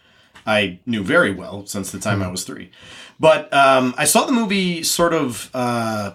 I 0.46 0.78
knew 0.86 1.02
very 1.02 1.32
well 1.32 1.66
since 1.66 1.90
the 1.90 1.98
time 1.98 2.22
I 2.22 2.28
was 2.28 2.44
three. 2.44 2.70
But 3.18 3.52
um, 3.52 3.94
I 3.96 4.04
saw 4.04 4.24
the 4.24 4.32
movie 4.32 4.82
sort 4.82 5.14
of 5.14 5.50
uh, 5.54 6.14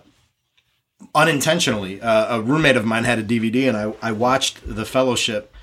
unintentionally. 1.16 2.02
Uh, 2.02 2.38
a 2.38 2.42
roommate 2.42 2.76
of 2.76 2.86
mine 2.86 3.06
had 3.06 3.20
a 3.20 3.24
DVD, 3.24 3.68
and 3.68 3.78
I, 3.78 4.10
I 4.10 4.12
watched 4.12 4.60
The 4.64 4.86
Fellowship. 4.86 5.54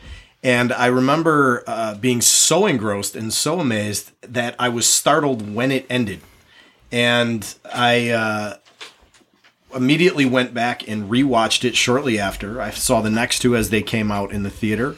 And 0.42 0.72
I 0.72 0.86
remember 0.86 1.64
uh, 1.66 1.94
being 1.96 2.20
so 2.20 2.66
engrossed 2.66 3.16
and 3.16 3.32
so 3.32 3.58
amazed 3.58 4.12
that 4.22 4.54
I 4.58 4.68
was 4.68 4.86
startled 4.86 5.54
when 5.54 5.72
it 5.72 5.86
ended. 5.90 6.20
And 6.92 7.52
I 7.64 8.10
uh, 8.10 8.56
immediately 9.74 10.24
went 10.24 10.54
back 10.54 10.86
and 10.88 11.10
rewatched 11.10 11.64
it 11.64 11.76
shortly 11.76 12.18
after. 12.18 12.60
I 12.60 12.70
saw 12.70 13.00
the 13.00 13.10
next 13.10 13.40
two 13.40 13.56
as 13.56 13.70
they 13.70 13.82
came 13.82 14.12
out 14.12 14.30
in 14.30 14.42
the 14.42 14.50
theater. 14.50 14.96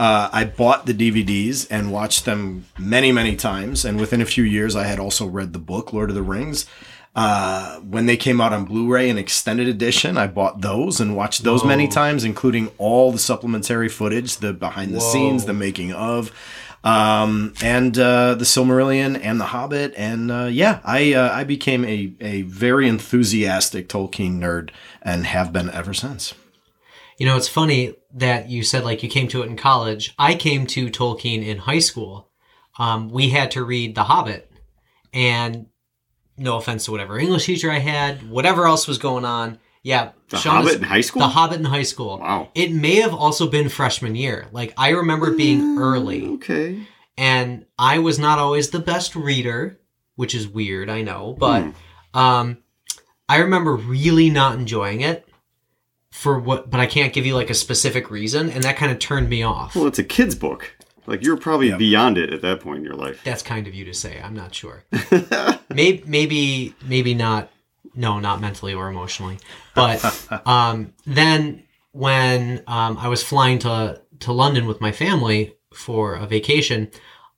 Uh, 0.00 0.30
I 0.32 0.44
bought 0.44 0.86
the 0.86 0.94
DVDs 0.94 1.66
and 1.70 1.92
watched 1.92 2.24
them 2.24 2.64
many, 2.78 3.12
many 3.12 3.36
times. 3.36 3.84
And 3.84 4.00
within 4.00 4.22
a 4.22 4.24
few 4.24 4.44
years, 4.44 4.74
I 4.74 4.84
had 4.84 4.98
also 4.98 5.26
read 5.26 5.52
the 5.52 5.58
book, 5.58 5.92
Lord 5.92 6.08
of 6.08 6.14
the 6.14 6.22
Rings. 6.22 6.64
Uh, 7.14 7.80
when 7.80 8.06
they 8.06 8.16
came 8.16 8.40
out 8.40 8.54
on 8.54 8.64
Blu-ray 8.64 9.10
and 9.10 9.18
extended 9.18 9.68
edition, 9.68 10.16
I 10.16 10.26
bought 10.26 10.62
those 10.62 11.02
and 11.02 11.14
watched 11.14 11.42
those 11.42 11.66
many 11.66 11.86
times, 11.86 12.24
including 12.24 12.70
all 12.78 13.12
the 13.12 13.18
supplementary 13.18 13.90
footage, 13.90 14.38
the 14.38 14.54
behind 14.54 14.94
the 14.94 15.02
scenes, 15.02 15.44
the 15.44 15.52
making 15.52 15.92
of, 15.92 16.32
um, 16.82 17.52
and 17.60 17.98
uh, 17.98 18.36
the 18.36 18.46
Silmarillion 18.46 19.20
and 19.22 19.38
the 19.38 19.46
Hobbit. 19.46 19.92
And 19.98 20.30
uh, 20.30 20.44
yeah, 20.50 20.80
I 20.82 21.12
uh, 21.12 21.30
I 21.30 21.44
became 21.44 21.84
a 21.84 22.10
a 22.22 22.42
very 22.42 22.88
enthusiastic 22.88 23.86
Tolkien 23.86 24.38
nerd 24.38 24.70
and 25.02 25.26
have 25.26 25.52
been 25.52 25.68
ever 25.68 25.92
since. 25.92 26.32
You 27.20 27.26
know, 27.26 27.36
it's 27.36 27.48
funny 27.48 27.94
that 28.14 28.48
you 28.48 28.62
said 28.62 28.82
like 28.82 29.02
you 29.02 29.10
came 29.10 29.28
to 29.28 29.42
it 29.42 29.46
in 29.46 29.56
college. 29.56 30.14
I 30.18 30.34
came 30.34 30.66
to 30.68 30.88
Tolkien 30.88 31.44
in 31.46 31.58
high 31.58 31.78
school. 31.80 32.30
Um, 32.78 33.10
we 33.10 33.28
had 33.28 33.50
to 33.50 33.62
read 33.62 33.94
The 33.94 34.04
Hobbit, 34.04 34.50
and 35.12 35.66
no 36.38 36.56
offense 36.56 36.86
to 36.86 36.92
whatever 36.92 37.18
English 37.18 37.44
teacher 37.44 37.70
I 37.70 37.78
had, 37.78 38.30
whatever 38.30 38.64
else 38.66 38.88
was 38.88 38.96
going 38.96 39.26
on. 39.26 39.58
Yeah, 39.82 40.12
The 40.30 40.38
Sean 40.38 40.56
Hobbit 40.56 40.70
is- 40.70 40.76
in 40.78 40.82
high 40.84 41.02
school? 41.02 41.20
The 41.20 41.28
Hobbit 41.28 41.58
in 41.58 41.66
high 41.66 41.82
school. 41.82 42.18
Wow. 42.20 42.48
It 42.54 42.72
may 42.72 42.96
have 42.96 43.12
also 43.12 43.50
been 43.50 43.68
freshman 43.68 44.14
year. 44.16 44.46
Like 44.50 44.72
I 44.78 44.88
remember 44.90 45.32
being 45.36 45.78
early, 45.78 46.26
Okay. 46.36 46.86
and 47.18 47.66
I 47.78 47.98
was 47.98 48.18
not 48.18 48.38
always 48.38 48.70
the 48.70 48.78
best 48.78 49.14
reader, 49.14 49.78
which 50.16 50.34
is 50.34 50.48
weird, 50.48 50.88
I 50.88 51.02
know, 51.02 51.36
but 51.38 51.66
um, 52.14 52.62
I 53.28 53.36
remember 53.40 53.76
really 53.76 54.30
not 54.30 54.54
enjoying 54.58 55.02
it 55.02 55.26
for 56.20 56.38
what. 56.38 56.68
But 56.68 56.80
I 56.80 56.86
can't 56.86 57.12
give 57.14 57.24
you 57.24 57.34
like 57.34 57.48
a 57.48 57.54
specific 57.54 58.10
reason, 58.10 58.50
and 58.50 58.62
that 58.64 58.76
kind 58.76 58.92
of 58.92 58.98
turned 58.98 59.30
me 59.30 59.42
off. 59.42 59.74
Well, 59.74 59.86
it's 59.86 59.98
a 59.98 60.04
kid's 60.04 60.34
book. 60.34 60.76
Like 61.06 61.24
you're 61.24 61.38
probably 61.38 61.72
beyond 61.72 62.18
it 62.18 62.32
at 62.32 62.42
that 62.42 62.60
point 62.60 62.78
in 62.78 62.84
your 62.84 62.94
life. 62.94 63.22
That's 63.24 63.42
kind 63.42 63.66
of 63.66 63.74
you 63.74 63.86
to 63.86 63.94
say. 63.94 64.20
I'm 64.22 64.34
not 64.34 64.54
sure. 64.54 64.84
maybe, 65.74 66.04
maybe, 66.06 66.74
maybe 66.86 67.14
not. 67.14 67.50
No, 67.94 68.20
not 68.20 68.40
mentally 68.40 68.74
or 68.74 68.88
emotionally. 68.88 69.38
But 69.74 70.04
um, 70.46 70.92
then 71.06 71.64
when 71.92 72.62
um, 72.66 72.98
I 72.98 73.08
was 73.08 73.22
flying 73.22 73.58
to 73.60 74.02
to 74.20 74.32
London 74.32 74.66
with 74.66 74.80
my 74.80 74.92
family 74.92 75.56
for 75.72 76.14
a 76.14 76.26
vacation, 76.26 76.90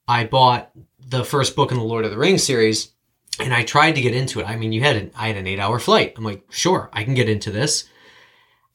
I 0.09 0.25
bought 0.25 0.73
the 0.99 1.25
first 1.25 1.55
book 1.55 1.71
in 1.71 1.79
the 1.79 1.85
Lord 1.85 2.05
of 2.05 2.11
the 2.11 2.19
Rings 2.19 2.43
series, 2.43 2.93
and 3.39 3.55
I 3.55 3.62
tried 3.62 3.93
to 3.93 4.01
get 4.01 4.12
into 4.12 4.41
it. 4.41 4.45
I 4.45 4.57
mean, 4.57 4.73
you 4.73 4.81
had 4.81 4.97
an 4.97 5.12
I 5.15 5.29
had 5.29 5.37
an 5.37 5.47
eight 5.47 5.61
hour 5.61 5.79
flight. 5.79 6.15
I'm 6.17 6.25
like, 6.25 6.43
sure, 6.51 6.91
I 6.93 7.05
can 7.05 7.15
get 7.15 7.29
into 7.29 7.53
this. 7.53 7.89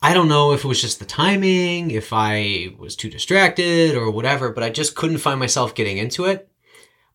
I 0.01 0.13
don't 0.13 0.27
know 0.27 0.53
if 0.53 0.63
it 0.63 0.67
was 0.67 0.81
just 0.81 0.99
the 0.99 1.05
timing, 1.05 1.91
if 1.91 2.13
I 2.13 2.73
was 2.77 2.95
too 2.95 3.09
distracted 3.09 3.95
or 3.95 4.11
whatever, 4.11 4.51
but 4.51 4.63
I 4.63 4.69
just 4.69 4.95
couldn't 4.95 5.17
find 5.17 5.39
myself 5.39 5.73
getting 5.73 5.97
into 5.97 6.25
it. 6.25 6.49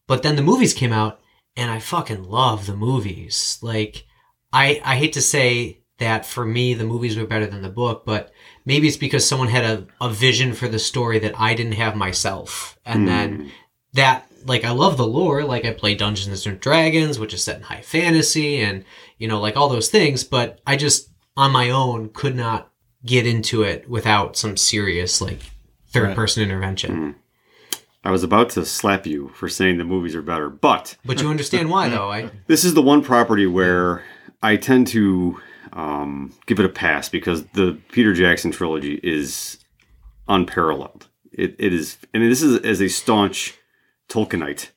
But 0.06 0.22
then 0.22 0.36
the 0.36 0.42
movies 0.42 0.74
came 0.74 0.92
out 0.92 1.20
and 1.56 1.70
I 1.70 1.78
fucking 1.78 2.24
love 2.24 2.66
the 2.66 2.76
movies. 2.76 3.58
Like 3.62 4.04
I 4.52 4.80
I 4.84 4.96
hate 4.96 5.12
to 5.14 5.22
say 5.22 5.82
that 5.98 6.26
for 6.26 6.44
me 6.44 6.74
the 6.74 6.84
movies 6.84 7.16
were 7.16 7.26
better 7.26 7.46
than 7.46 7.62
the 7.62 7.68
book, 7.68 8.04
but 8.04 8.32
maybe 8.64 8.88
it's 8.88 8.96
because 8.96 9.26
someone 9.26 9.48
had 9.48 9.64
a, 9.64 9.86
a 10.00 10.10
vision 10.10 10.52
for 10.52 10.66
the 10.66 10.78
story 10.78 11.20
that 11.20 11.38
I 11.38 11.54
didn't 11.54 11.72
have 11.72 11.94
myself. 11.94 12.78
And 12.84 13.02
hmm. 13.02 13.06
then 13.06 13.52
that 13.92 14.26
like 14.44 14.64
I 14.64 14.70
love 14.70 14.96
the 14.96 15.06
lore. 15.06 15.44
Like 15.44 15.64
I 15.64 15.72
play 15.72 15.94
Dungeons 15.94 16.46
and 16.46 16.58
Dragons, 16.58 17.18
which 17.18 17.34
is 17.34 17.44
set 17.44 17.58
in 17.58 17.62
high 17.62 17.82
fantasy, 17.82 18.60
and 18.60 18.84
you 19.18 19.28
know, 19.28 19.40
like 19.40 19.56
all 19.56 19.68
those 19.68 19.88
things. 19.88 20.24
But 20.24 20.60
I 20.66 20.76
just 20.76 21.10
on 21.36 21.52
my 21.52 21.70
own 21.70 22.08
could 22.08 22.34
not 22.34 22.71
get 23.04 23.26
into 23.26 23.62
it 23.62 23.88
without 23.88 24.36
some 24.36 24.56
serious 24.56 25.20
like 25.20 25.40
third 25.88 26.14
person 26.14 26.42
intervention. 26.42 27.16
I 28.04 28.10
was 28.10 28.24
about 28.24 28.50
to 28.50 28.64
slap 28.64 29.06
you 29.06 29.28
for 29.28 29.48
saying 29.48 29.78
the 29.78 29.84
movies 29.84 30.14
are 30.14 30.22
better, 30.22 30.48
but 30.48 30.96
But 31.04 31.20
you 31.20 31.28
understand 31.28 31.70
why, 31.70 31.88
though. 31.88 32.10
I 32.10 32.30
this 32.46 32.64
is 32.64 32.74
the 32.74 32.82
one 32.82 33.02
property 33.02 33.46
where 33.46 34.02
I 34.42 34.56
tend 34.56 34.88
to 34.88 35.40
um, 35.72 36.34
give 36.46 36.58
it 36.58 36.66
a 36.66 36.70
pass 36.70 37.08
because 37.08 37.44
the 37.48 37.78
Peter 37.92 38.12
Jackson 38.12 38.50
trilogy 38.50 39.00
is 39.02 39.58
unparalleled. 40.28 41.08
It, 41.32 41.54
it 41.58 41.72
is, 41.72 41.96
and 42.12 42.22
this 42.22 42.42
is 42.42 42.60
as 42.62 42.82
a 42.82 42.88
staunch 42.88 43.54
Tolkienite, 44.08 44.70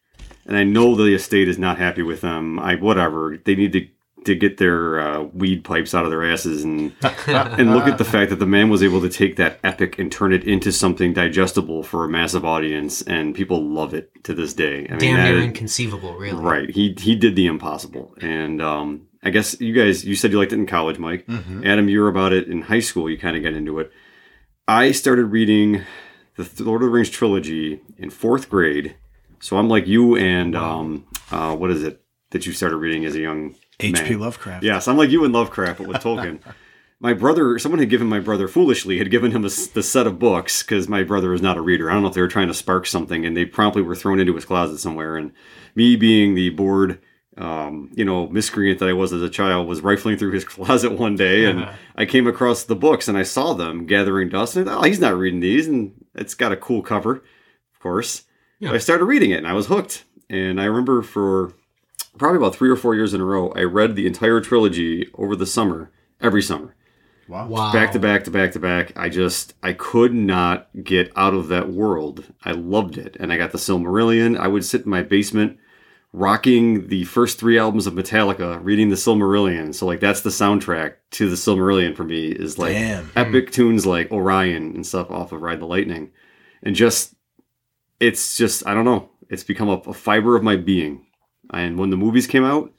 and 0.46 0.56
I 0.56 0.64
know 0.64 0.96
the 0.96 1.14
estate 1.14 1.50
is 1.50 1.58
not 1.58 1.78
happy 1.78 2.02
with 2.02 2.22
them. 2.22 2.60
I 2.60 2.76
whatever 2.76 3.38
they 3.44 3.56
need 3.56 3.74
to 3.74 3.88
to 4.26 4.36
get 4.36 4.58
their 4.58 5.00
uh, 5.00 5.24
weed 5.24 5.64
pipes 5.64 5.94
out 5.94 6.06
of 6.06 6.12
their 6.12 6.30
asses 6.30 6.64
and 6.64 6.94
and 7.28 7.74
look 7.74 7.88
at 7.88 7.98
the 7.98 8.06
fact 8.06 8.30
that 8.30 8.40
the 8.40 8.46
man 8.46 8.70
was 8.70 8.84
able 8.84 9.02
to 9.02 9.10
take 9.10 9.36
that 9.38 9.60
epic 9.64 9.98
and 9.98 10.12
turn 10.12 10.34
it 10.34 10.44
into 10.44 10.72
something 10.72 11.14
digestible 11.14 11.84
for 11.84 12.04
a 12.04 12.10
massive 12.10 12.44
audience, 12.46 13.02
and 13.04 13.36
people 13.36 13.64
love 13.64 13.94
it 13.94 14.12
to 14.24 14.34
this 14.34 14.54
day. 14.54 14.88
I 14.90 14.92
mean, 14.92 15.00
damn 15.00 15.24
near 15.24 15.44
inconceivable, 15.44 16.16
really. 16.16 16.44
Right. 16.44 16.70
He 16.70 16.96
he 17.00 17.16
did 17.16 17.36
the 17.36 17.48
impossible, 17.48 18.14
and 18.22 18.62
um, 18.62 19.08
I 19.24 19.30
guess 19.30 19.60
you 19.60 19.74
guys 19.74 20.06
you 20.06 20.16
said 20.16 20.32
you 20.32 20.38
liked 20.38 20.54
it 20.54 20.60
in 20.60 20.68
college, 20.68 21.00
Mike. 21.00 21.26
Adam, 21.64 21.90
you 21.90 22.02
were 22.02 22.10
about 22.10 22.34
it 22.34 22.48
in 22.48 22.64
high 22.64 22.80
school. 22.80 23.10
You 23.10 23.18
kind 23.18 23.38
of 23.38 23.44
got 23.44 23.54
into 23.54 23.80
it. 23.80 23.92
I 24.68 24.92
started 24.92 25.26
reading 25.26 25.84
the 26.36 26.64
Lord 26.64 26.82
of 26.82 26.88
the 26.88 26.92
Rings 26.92 27.10
trilogy 27.10 27.82
in 27.98 28.10
fourth 28.10 28.50
grade, 28.50 28.96
so 29.40 29.58
I'm 29.58 29.70
like 29.70 29.88
you 29.88 30.16
and 30.16 30.56
um, 30.56 31.08
uh, 31.32 31.56
what 31.56 31.72
is 31.72 31.84
it 31.84 32.02
that 32.32 32.46
you 32.46 32.52
started 32.52 32.78
reading 32.78 33.06
as 33.06 33.16
a 33.16 33.20
young 33.20 33.56
H.P. 33.80 34.16
Lovecraft. 34.16 34.64
Yes, 34.64 34.88
I'm 34.88 34.98
like 34.98 35.10
you 35.10 35.26
and 35.26 35.34
Lovecraft, 35.34 35.80
but 35.80 35.88
with 35.88 35.98
Tolkien. 35.98 36.40
my 37.00 37.14
brother, 37.14 37.60
someone 37.60 37.80
had 37.80 37.90
given 37.90 38.08
my 38.08 38.20
brother 38.20 38.48
foolishly 38.48 38.98
had 38.98 39.12
given 39.12 39.32
him 39.32 39.44
a 39.44 39.50
the 39.50 39.84
set 39.84 40.08
of 40.08 40.18
books 40.18 40.64
because 40.64 40.88
my 40.88 41.04
brother 41.04 41.34
is 41.34 41.42
not 41.42 41.58
a 41.58 41.62
reader. 41.62 41.90
I 41.90 41.94
don't 41.94 42.04
know 42.04 42.08
if 42.08 42.16
they 42.16 42.22
were 42.22 42.28
trying 42.28 42.48
to 42.48 42.54
spark 42.54 42.88
something, 42.88 43.26
and 43.26 43.36
they 43.36 43.46
promptly 43.46 43.82
were 43.82 43.96
thrown 43.96 44.20
into 44.20 44.36
his 44.36 44.46
closet 44.46 44.80
somewhere. 44.80 45.18
And 45.18 45.32
me 45.76 45.96
being 45.96 46.36
the 46.36 46.52
bored, 46.52 47.02
um, 47.38 47.92
you 47.94 48.06
know, 48.06 48.28
miscreant 48.28 48.80
that 48.80 48.90
I 48.90 48.94
was 48.94 49.12
as 49.12 49.22
a 49.22 49.30
child, 49.30 49.68
was 49.68 49.82
rifling 49.82 50.18
through 50.18 50.32
his 50.32 50.46
closet 50.46 50.94
one 50.94 51.16
day, 51.16 51.46
and 51.46 51.68
I 51.96 52.06
came 52.06 52.28
across 52.28 52.64
the 52.64 52.76
books 52.76 53.08
and 53.08 53.18
I 53.18 53.24
saw 53.24 53.54
them 53.54 53.86
gathering 53.86 54.30
dust. 54.30 54.56
And 54.56 54.68
I 54.68 54.74
thought, 54.74 54.84
oh, 54.84 54.88
he's 54.88 55.00
not 55.00 55.18
reading 55.18 55.42
these, 55.42 55.68
and 55.68 55.94
it's 56.16 56.34
got 56.34 56.54
a 56.54 56.58
cool 56.58 56.82
cover, 56.82 57.18
of 57.74 57.80
course. 57.80 58.24
Yeah. 58.60 58.72
I 58.72 58.78
started 58.78 59.06
reading 59.06 59.32
it, 59.32 59.38
and 59.38 59.48
I 59.48 59.54
was 59.54 59.68
hooked. 59.68 60.06
And 60.30 60.60
I 60.60 60.66
remember 60.66 61.02
for 61.02 61.54
probably 62.18 62.38
about 62.38 62.56
three 62.56 62.70
or 62.70 62.76
four 62.76 62.96
years 62.96 63.14
in 63.14 63.22
a 63.22 63.26
row, 63.26 63.52
I 63.56 63.62
read 63.64 63.96
the 63.96 64.08
entire 64.08 64.42
trilogy 64.42 65.10
over 65.16 65.36
the 65.36 65.46
summer, 65.46 65.92
every 66.22 66.42
summer, 66.42 66.76
Wow. 67.28 67.48
Wow. 67.48 67.74
back 67.74 67.92
to 67.94 68.00
back 68.00 68.24
to 68.26 68.32
back 68.32 68.52
to 68.54 68.60
back. 68.60 68.92
I 68.96 69.10
just, 69.10 69.54
I 69.64 69.74
could 69.74 70.14
not 70.14 70.70
get 70.84 71.12
out 71.16 71.34
of 71.34 71.48
that 71.48 71.70
world. 71.70 72.32
I 72.44 72.52
loved 72.52 72.98
it. 72.98 73.18
And 73.20 73.34
I 73.34 73.38
got 73.38 73.52
the 73.52 73.58
Silmarillion. 73.58 74.38
I 74.38 74.48
would 74.48 74.64
sit 74.64 74.84
in 74.84 74.90
my 74.90 75.02
basement 75.04 75.58
rocking 76.14 76.88
the 76.88 77.04
first 77.04 77.38
three 77.38 77.58
albums 77.60 77.88
of 77.88 77.94
Metallica, 77.94 78.60
reading 78.64 78.90
the 78.90 78.96
Silmarillion. 78.96 79.74
So, 79.76 79.86
like, 79.86 80.00
that's 80.00 80.22
the 80.22 80.30
soundtrack 80.30 80.94
to 81.12 81.30
the 81.30 81.36
Silmarillion 81.36 81.94
for 81.96 82.04
me, 82.06 82.28
is 82.28 82.58
like 82.58 82.72
Damn. 82.74 83.04
Hmm. 83.06 83.18
epic 83.20 83.52
tunes 83.52 83.86
like 83.86 84.12
Orion 84.12 84.76
and 84.76 84.86
stuff 84.86 85.12
off 85.12 85.32
of 85.34 85.42
Ride 85.42 85.60
the 85.60 85.66
Lightning. 85.66 86.12
And 86.64 86.76
just, 86.76 87.16
it's 88.00 88.38
just, 88.38 88.66
I 88.66 88.74
don't 88.74 88.86
know. 88.86 89.10
It's 89.30 89.44
become 89.44 89.68
a, 89.70 89.74
a 89.74 89.94
fiber 89.94 90.36
of 90.38 90.44
my 90.44 90.56
being. 90.56 91.05
And 91.52 91.78
when 91.78 91.90
the 91.90 91.98
movies 91.98 92.28
came 92.28 92.44
out, 92.44 92.72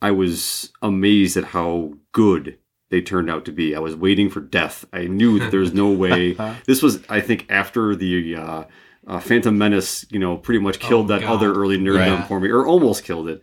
I 0.00 0.10
was 0.10 0.72
amazed 0.82 1.36
at 1.36 1.44
how 1.44 1.94
good 2.12 2.58
they 2.90 3.00
turned 3.00 3.30
out 3.30 3.44
to 3.46 3.52
be. 3.52 3.74
I 3.74 3.78
was 3.78 3.96
waiting 3.96 4.28
for 4.28 4.40
death. 4.40 4.84
I 4.92 5.06
knew 5.06 5.38
that 5.38 5.50
there's 5.50 5.72
no 5.72 5.90
way. 5.90 6.34
This 6.66 6.82
was, 6.82 7.02
I 7.08 7.20
think, 7.20 7.46
after 7.48 7.94
the 7.96 8.36
uh, 8.36 8.64
uh, 9.06 9.20
Phantom 9.20 9.56
Menace, 9.56 10.04
you 10.10 10.18
know, 10.18 10.36
pretty 10.36 10.60
much 10.60 10.78
killed 10.78 11.06
Oh, 11.06 11.14
that 11.14 11.22
God. 11.22 11.34
other 11.36 11.52
early 11.54 11.78
nerddom 11.78 12.18
Right. 12.18 12.28
for 12.28 12.38
me, 12.40 12.48
or 12.50 12.66
almost 12.66 13.04
killed 13.04 13.28
it. 13.28 13.42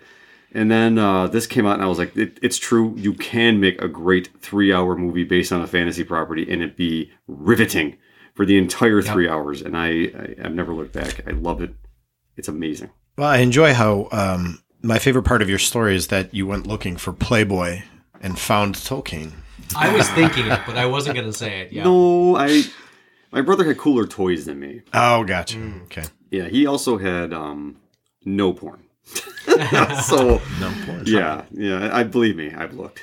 And 0.52 0.70
then 0.72 0.98
uh, 0.98 1.28
this 1.28 1.46
came 1.48 1.66
out, 1.66 1.74
and 1.76 1.84
I 1.84 1.88
was 1.88 1.98
like, 2.00 2.16
it, 2.18 2.40
it's 2.42 2.58
true. 2.58 2.94
You 2.98 3.14
can 3.14 3.60
make 3.60 3.82
a 3.82 3.88
great 3.88 4.30
three 4.42 4.74
hour 4.74 4.96
movie 4.98 5.24
based 5.24 5.52
on 5.52 5.62
a 5.62 5.68
fantasy 5.68 6.04
property 6.04 6.52
and 6.52 6.62
it 6.64 6.76
be 6.76 7.12
riveting 7.28 7.98
for 8.34 8.46
the 8.46 8.58
entire 8.58 9.02
three 9.02 9.28
hours. 9.30 9.62
And 9.62 9.78
I, 9.78 9.88
I, 9.88 10.36
I've 10.44 10.54
never 10.56 10.74
looked 10.74 10.94
back. 10.94 11.22
I 11.28 11.32
love 11.32 11.62
it. 11.62 11.74
It's 12.36 12.48
amazing. 12.48 12.90
Well, 13.20 13.28
I 13.28 13.40
enjoy 13.40 13.74
how 13.74 14.08
um, 14.14 14.64
my 14.82 14.98
favorite 14.98 15.24
part 15.24 15.42
of 15.42 15.50
your 15.50 15.60
story 15.60 15.94
is 15.94 16.08
that 16.08 16.34
you 16.34 16.48
went 16.48 16.66
looking 16.66 16.96
for 16.96 17.12
Playboy 17.12 17.82
and 18.22 18.40
found 18.40 18.76
Tolkien. 18.76 19.34
I 19.76 19.94
was 19.94 20.10
thinking 20.12 20.48
it, 20.48 20.62
but 20.66 20.78
I 20.78 20.86
wasn't 20.86 21.16
going 21.16 21.28
to 21.28 21.34
say 21.38 21.60
it. 21.60 21.74
Yeah. 21.74 21.84
No, 21.84 22.38
I. 22.38 22.64
My 23.34 23.42
brother 23.42 23.66
had 23.66 23.78
cooler 23.78 24.08
toys 24.08 24.46
than 24.46 24.62
me. 24.62 24.84
Oh, 24.94 25.26
gotcha. 25.26 25.58
Mm. 25.58 25.84
Okay. 25.84 26.06
Yeah, 26.32 26.46
he 26.48 26.66
also 26.66 26.98
had 26.98 27.34
um, 27.34 27.76
no 28.24 28.54
porn. 28.54 28.86
so 29.04 30.42
No 30.62 30.74
porn. 30.86 31.04
yeah, 31.06 31.44
yeah. 31.52 31.90
I 31.92 32.04
believe 32.04 32.38
me. 32.38 32.54
I've 32.54 32.74
looked. 32.74 33.02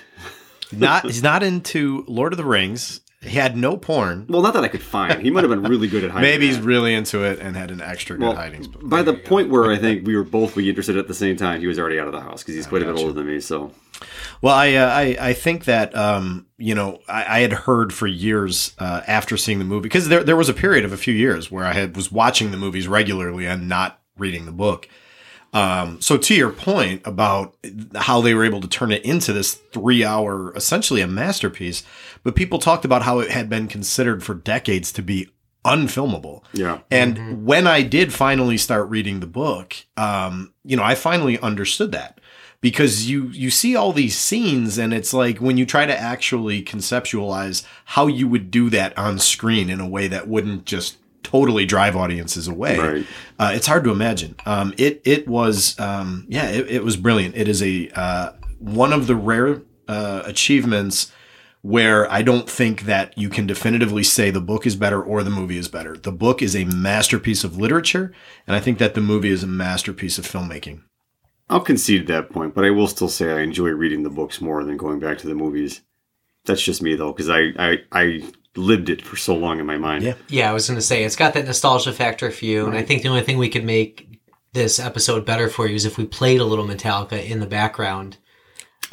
Not 0.72 1.04
he's 1.04 1.22
not 1.22 1.42
into 1.42 2.06
Lord 2.08 2.32
of 2.32 2.38
the 2.38 2.44
Rings. 2.46 3.02
He 3.22 3.30
had 3.30 3.56
no 3.56 3.76
porn. 3.76 4.26
Well, 4.28 4.42
not 4.42 4.54
that 4.54 4.62
I 4.62 4.68
could 4.68 4.82
find. 4.82 5.20
He 5.22 5.30
might 5.30 5.42
have 5.42 5.50
been 5.50 5.62
really 5.62 5.88
good 5.88 6.04
at 6.04 6.10
hiding. 6.12 6.22
Maybe 6.30 6.46
he's 6.46 6.58
that. 6.58 6.64
really 6.64 6.94
into 6.94 7.24
it 7.24 7.40
and 7.40 7.56
had 7.56 7.70
an 7.70 7.80
extra 7.80 8.16
good 8.16 8.24
Well, 8.26 8.36
hiding 8.36 8.62
spot. 8.62 8.88
by 8.88 9.02
the 9.02 9.14
point 9.14 9.48
where 9.50 9.70
I 9.70 9.78
think 9.78 10.06
we 10.06 10.14
were 10.14 10.22
both 10.22 10.54
be 10.54 10.68
interested 10.68 10.96
at 10.96 11.08
the 11.08 11.14
same 11.14 11.36
time, 11.36 11.60
he 11.60 11.66
was 11.66 11.78
already 11.78 11.98
out 11.98 12.06
of 12.06 12.12
the 12.12 12.20
house 12.20 12.42
because 12.42 12.54
he's 12.54 12.66
quite 12.66 12.82
a 12.82 12.84
bit 12.84 12.96
older 12.96 13.12
than 13.12 13.26
me. 13.26 13.40
So 13.40 13.72
Well, 14.42 14.54
I, 14.54 14.74
uh, 14.74 14.86
I 14.88 15.16
I 15.20 15.32
think 15.32 15.64
that 15.64 15.96
um, 15.96 16.46
you 16.58 16.74
know 16.74 17.00
I, 17.08 17.38
I 17.38 17.40
had 17.40 17.52
heard 17.52 17.92
for 17.92 18.06
years 18.06 18.74
uh, 18.78 19.00
after 19.06 19.36
seeing 19.36 19.58
the 19.58 19.64
movie 19.64 19.82
because 19.84 20.08
there 20.08 20.22
there 20.22 20.36
was 20.36 20.48
a 20.50 20.54
period 20.54 20.84
of 20.84 20.92
a 20.92 20.96
few 20.98 21.14
years 21.14 21.50
where 21.50 21.64
I 21.64 21.72
had 21.72 21.96
was 21.96 22.12
watching 22.12 22.50
the 22.50 22.56
movies 22.58 22.86
regularly 22.86 23.46
and 23.46 23.68
not 23.68 23.98
reading 24.18 24.44
the 24.46 24.52
book. 24.52 24.88
Um, 25.52 26.00
so 26.00 26.18
to 26.18 26.34
your 26.34 26.50
point 26.50 27.02
about 27.06 27.56
how 27.94 28.20
they 28.20 28.34
were 28.34 28.44
able 28.44 28.60
to 28.60 28.68
turn 28.68 28.92
it 28.92 29.04
into 29.04 29.32
this 29.32 29.54
three 29.54 30.04
hour, 30.04 30.52
essentially 30.54 31.00
a 31.00 31.06
masterpiece, 31.06 31.82
but 32.22 32.36
people 32.36 32.58
talked 32.58 32.84
about 32.84 33.02
how 33.02 33.20
it 33.20 33.30
had 33.30 33.48
been 33.48 33.66
considered 33.68 34.22
for 34.22 34.34
decades 34.34 34.92
to 34.92 35.02
be 35.02 35.28
unfilmable. 35.64 36.42
yeah, 36.52 36.80
And 36.90 37.44
when 37.44 37.66
I 37.66 37.82
did 37.82 38.12
finally 38.12 38.56
start 38.56 38.88
reading 38.88 39.20
the 39.20 39.26
book, 39.26 39.74
um, 39.96 40.52
you 40.64 40.76
know, 40.76 40.84
I 40.84 40.94
finally 40.94 41.38
understood 41.40 41.90
that 41.92 42.20
because 42.60 43.08
you 43.08 43.28
you 43.28 43.50
see 43.50 43.76
all 43.76 43.92
these 43.92 44.16
scenes 44.16 44.78
and 44.78 44.94
it's 44.94 45.12
like 45.12 45.38
when 45.38 45.56
you 45.56 45.66
try 45.66 45.86
to 45.86 45.98
actually 45.98 46.62
conceptualize 46.62 47.64
how 47.84 48.06
you 48.06 48.28
would 48.28 48.50
do 48.50 48.70
that 48.70 48.96
on 48.96 49.18
screen 49.18 49.68
in 49.68 49.80
a 49.80 49.88
way 49.88 50.08
that 50.08 50.28
wouldn't 50.28 50.64
just 50.64 50.96
totally 51.26 51.66
drive 51.66 51.96
audiences 51.96 52.46
away. 52.46 52.78
Right. 52.78 53.06
Uh, 53.38 53.52
it's 53.54 53.66
hard 53.66 53.84
to 53.84 53.90
imagine. 53.90 54.36
Um, 54.46 54.72
it 54.78 55.02
it 55.04 55.26
was 55.26 55.78
um, 55.80 56.26
yeah, 56.28 56.48
it, 56.48 56.70
it 56.70 56.84
was 56.84 56.96
brilliant. 56.96 57.36
It 57.36 57.48
is 57.48 57.62
a 57.62 57.90
uh, 57.94 58.32
one 58.58 58.92
of 58.92 59.06
the 59.06 59.16
rare 59.16 59.62
uh, 59.88 60.22
achievements 60.24 61.12
where 61.62 62.10
I 62.12 62.22
don't 62.22 62.48
think 62.48 62.82
that 62.82 63.18
you 63.18 63.28
can 63.28 63.44
definitively 63.46 64.04
say 64.04 64.30
the 64.30 64.40
book 64.40 64.66
is 64.66 64.76
better 64.76 65.02
or 65.02 65.24
the 65.24 65.30
movie 65.30 65.58
is 65.58 65.66
better. 65.66 65.96
The 65.96 66.12
book 66.12 66.40
is 66.40 66.54
a 66.54 66.64
masterpiece 66.64 67.42
of 67.42 67.58
literature, 67.58 68.12
and 68.46 68.54
I 68.54 68.60
think 68.60 68.78
that 68.78 68.94
the 68.94 69.00
movie 69.00 69.30
is 69.30 69.42
a 69.42 69.48
masterpiece 69.48 70.16
of 70.16 70.26
filmmaking. 70.26 70.82
I'll 71.48 71.60
concede 71.60 72.06
that 72.06 72.30
point, 72.30 72.54
but 72.54 72.64
I 72.64 72.70
will 72.70 72.86
still 72.86 73.08
say 73.08 73.32
I 73.32 73.40
enjoy 73.40 73.70
reading 73.70 74.04
the 74.04 74.10
books 74.10 74.40
more 74.40 74.62
than 74.64 74.76
going 74.76 75.00
back 75.00 75.18
to 75.18 75.26
the 75.26 75.34
movies. 75.34 75.82
That's 76.44 76.62
just 76.62 76.82
me 76.82 76.94
though, 76.94 77.12
because 77.12 77.28
I, 77.28 77.52
I 77.58 77.78
I 77.90 78.22
lived 78.56 78.88
it 78.88 79.02
for 79.02 79.16
so 79.16 79.34
long 79.34 79.60
in 79.60 79.66
my 79.66 79.76
mind. 79.76 80.04
Yeah. 80.04 80.14
Yeah, 80.28 80.50
I 80.50 80.52
was 80.52 80.66
going 80.66 80.78
to 80.78 80.82
say 80.82 81.04
it's 81.04 81.16
got 81.16 81.34
that 81.34 81.46
nostalgia 81.46 81.92
factor 81.92 82.30
for 82.30 82.44
you, 82.44 82.66
and 82.66 82.76
I 82.76 82.82
think 82.82 83.02
the 83.02 83.08
only 83.08 83.22
thing 83.22 83.38
we 83.38 83.48
could 83.48 83.64
make 83.64 84.20
this 84.56 84.80
episode 84.80 85.24
better 85.24 85.48
for 85.48 85.66
you 85.66 85.74
is 85.74 85.84
if 85.84 85.98
we 85.98 86.06
played 86.06 86.40
a 86.40 86.44
little 86.44 86.66
Metallica 86.66 87.24
in 87.24 87.40
the 87.40 87.46
background. 87.46 88.16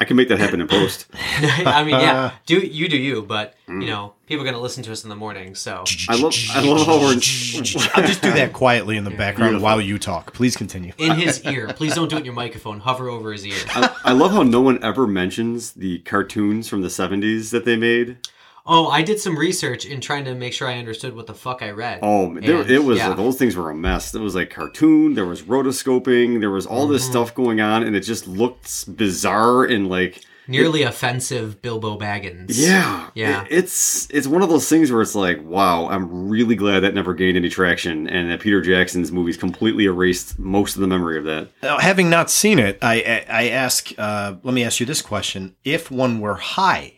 I 0.00 0.04
can 0.04 0.16
make 0.16 0.28
that 0.28 0.38
happen 0.38 0.60
in 0.60 0.66
post. 0.66 1.06
I 1.14 1.84
mean, 1.84 1.92
yeah, 1.92 2.32
do 2.46 2.58
you 2.58 2.88
do 2.88 2.96
you, 2.96 3.22
but 3.22 3.54
mm. 3.68 3.80
you 3.80 3.88
know, 3.88 4.14
people 4.26 4.42
are 4.42 4.44
going 4.44 4.56
to 4.56 4.60
listen 4.60 4.82
to 4.82 4.92
us 4.92 5.04
in 5.04 5.08
the 5.08 5.16
morning, 5.16 5.54
so 5.54 5.84
I 6.08 6.16
love 6.16 6.34
I 6.50 6.60
love 6.60 6.84
how 6.84 6.98
we're. 6.98 7.12
I'll 7.94 8.06
just 8.06 8.20
do 8.20 8.32
that 8.32 8.52
quietly 8.52 8.96
in 8.96 9.04
the 9.04 9.10
background 9.10 9.52
Beautiful. 9.52 9.64
while 9.64 9.80
you 9.80 9.98
talk. 9.98 10.34
Please 10.34 10.56
continue. 10.56 10.92
in 10.98 11.12
his 11.12 11.44
ear. 11.44 11.68
Please 11.68 11.94
don't 11.94 12.10
do 12.10 12.16
it 12.16 12.20
in 12.20 12.24
your 12.24 12.34
microphone. 12.34 12.80
Hover 12.80 13.08
over 13.08 13.32
his 13.32 13.46
ear. 13.46 13.56
I, 13.68 13.96
I 14.04 14.12
love 14.12 14.32
how 14.32 14.42
no 14.42 14.60
one 14.60 14.82
ever 14.82 15.06
mentions 15.06 15.72
the 15.72 16.00
cartoons 16.00 16.68
from 16.68 16.82
the 16.82 16.88
70s 16.88 17.50
that 17.50 17.64
they 17.64 17.76
made. 17.76 18.18
Oh, 18.66 18.88
I 18.88 19.02
did 19.02 19.20
some 19.20 19.38
research 19.38 19.84
in 19.84 20.00
trying 20.00 20.24
to 20.24 20.34
make 20.34 20.54
sure 20.54 20.66
I 20.68 20.78
understood 20.78 21.14
what 21.14 21.26
the 21.26 21.34
fuck 21.34 21.62
I 21.62 21.70
read. 21.70 21.98
Oh, 22.02 22.32
there, 22.40 22.62
And, 22.62 22.70
it 22.70 22.82
was 22.82 22.96
yeah. 22.98 23.12
those 23.12 23.36
things 23.36 23.56
were 23.56 23.70
a 23.70 23.74
mess. 23.74 24.14
It 24.14 24.20
was 24.22 24.34
like 24.34 24.48
cartoon. 24.50 25.14
There 25.14 25.26
was 25.26 25.42
rotoscoping. 25.42 26.40
There 26.40 26.50
was 26.50 26.64
all 26.66 26.84
Mm-hmm. 26.84 26.92
this 26.94 27.04
stuff 27.06 27.34
going 27.34 27.60
on, 27.60 27.82
and 27.82 27.94
it 27.94 28.00
just 28.00 28.26
looked 28.26 28.96
bizarre 28.96 29.64
and 29.64 29.88
like 29.88 30.22
Nearly 30.46 30.82
offensive 30.82 31.62
Bilbo 31.62 31.98
Baggins. 31.98 32.50
Yeah, 32.50 33.08
Yeah. 33.14 33.44
It- 33.44 33.64
it's 33.64 34.06
it's 34.10 34.26
one 34.26 34.42
of 34.42 34.50
those 34.50 34.68
things 34.68 34.92
where 34.92 35.00
it's 35.00 35.14
like, 35.14 35.42
wow, 35.42 35.88
I'm 35.88 36.28
really 36.28 36.54
glad 36.54 36.80
that 36.80 36.92
never 36.94 37.14
gained 37.14 37.38
any 37.38 37.48
traction, 37.48 38.06
and 38.08 38.30
that 38.30 38.40
Peter 38.40 38.60
Jackson's 38.60 39.10
movies 39.10 39.38
completely 39.38 39.86
erased 39.86 40.38
most 40.38 40.74
of 40.74 40.82
the 40.82 40.86
memory 40.86 41.16
of 41.18 41.24
that. 41.24 41.48
Now, 41.62 41.78
having 41.78 42.10
not 42.10 42.30
seen 42.30 42.58
it, 42.58 42.78
I 42.82 42.94
I, 42.96 43.26
I 43.44 43.48
ask. 43.48 43.90
Uh, 43.96 44.34
let 44.42 44.52
me 44.52 44.62
ask 44.64 44.80
you 44.80 44.86
this 44.86 45.00
question: 45.00 45.56
If 45.64 45.90
one 45.90 46.20
were 46.20 46.34
high, 46.36 46.92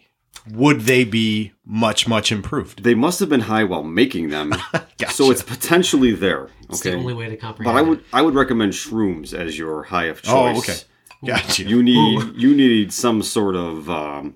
would 0.50 0.80
they 0.80 1.04
be 1.04 1.52
much 1.66 2.06
much 2.08 2.30
improved? 2.30 2.84
They 2.84 2.94
must 2.94 3.18
have 3.20 3.28
been 3.28 3.40
high 3.40 3.64
while 3.64 3.82
making 3.82 4.30
them, 4.30 4.50
Gotcha. 4.98 5.10
so 5.12 5.30
it's 5.30 5.42
potentially 5.42 6.12
there. 6.12 6.48
It's 6.68 6.80
Okay, 6.80 6.92
the 6.92 6.96
only 6.98 7.14
way 7.14 7.28
to 7.28 7.36
comprehend. 7.36 7.74
but 7.74 7.78
I 7.78 7.82
would 7.82 8.04
I 8.12 8.22
would 8.22 8.34
recommend 8.34 8.72
shrooms 8.72 9.34
as 9.34 9.58
your 9.58 9.82
high 9.84 10.04
of 10.06 10.22
choice. 10.22 10.32
Oh, 10.32 10.58
okay. 10.58 10.76
Gotcha. 11.26 11.64
You 11.64 11.82
need 11.82 12.32
you 12.36 12.54
need 12.54 12.92
some 12.92 13.22
sort 13.22 13.56
of 13.56 13.90
um, 13.90 14.34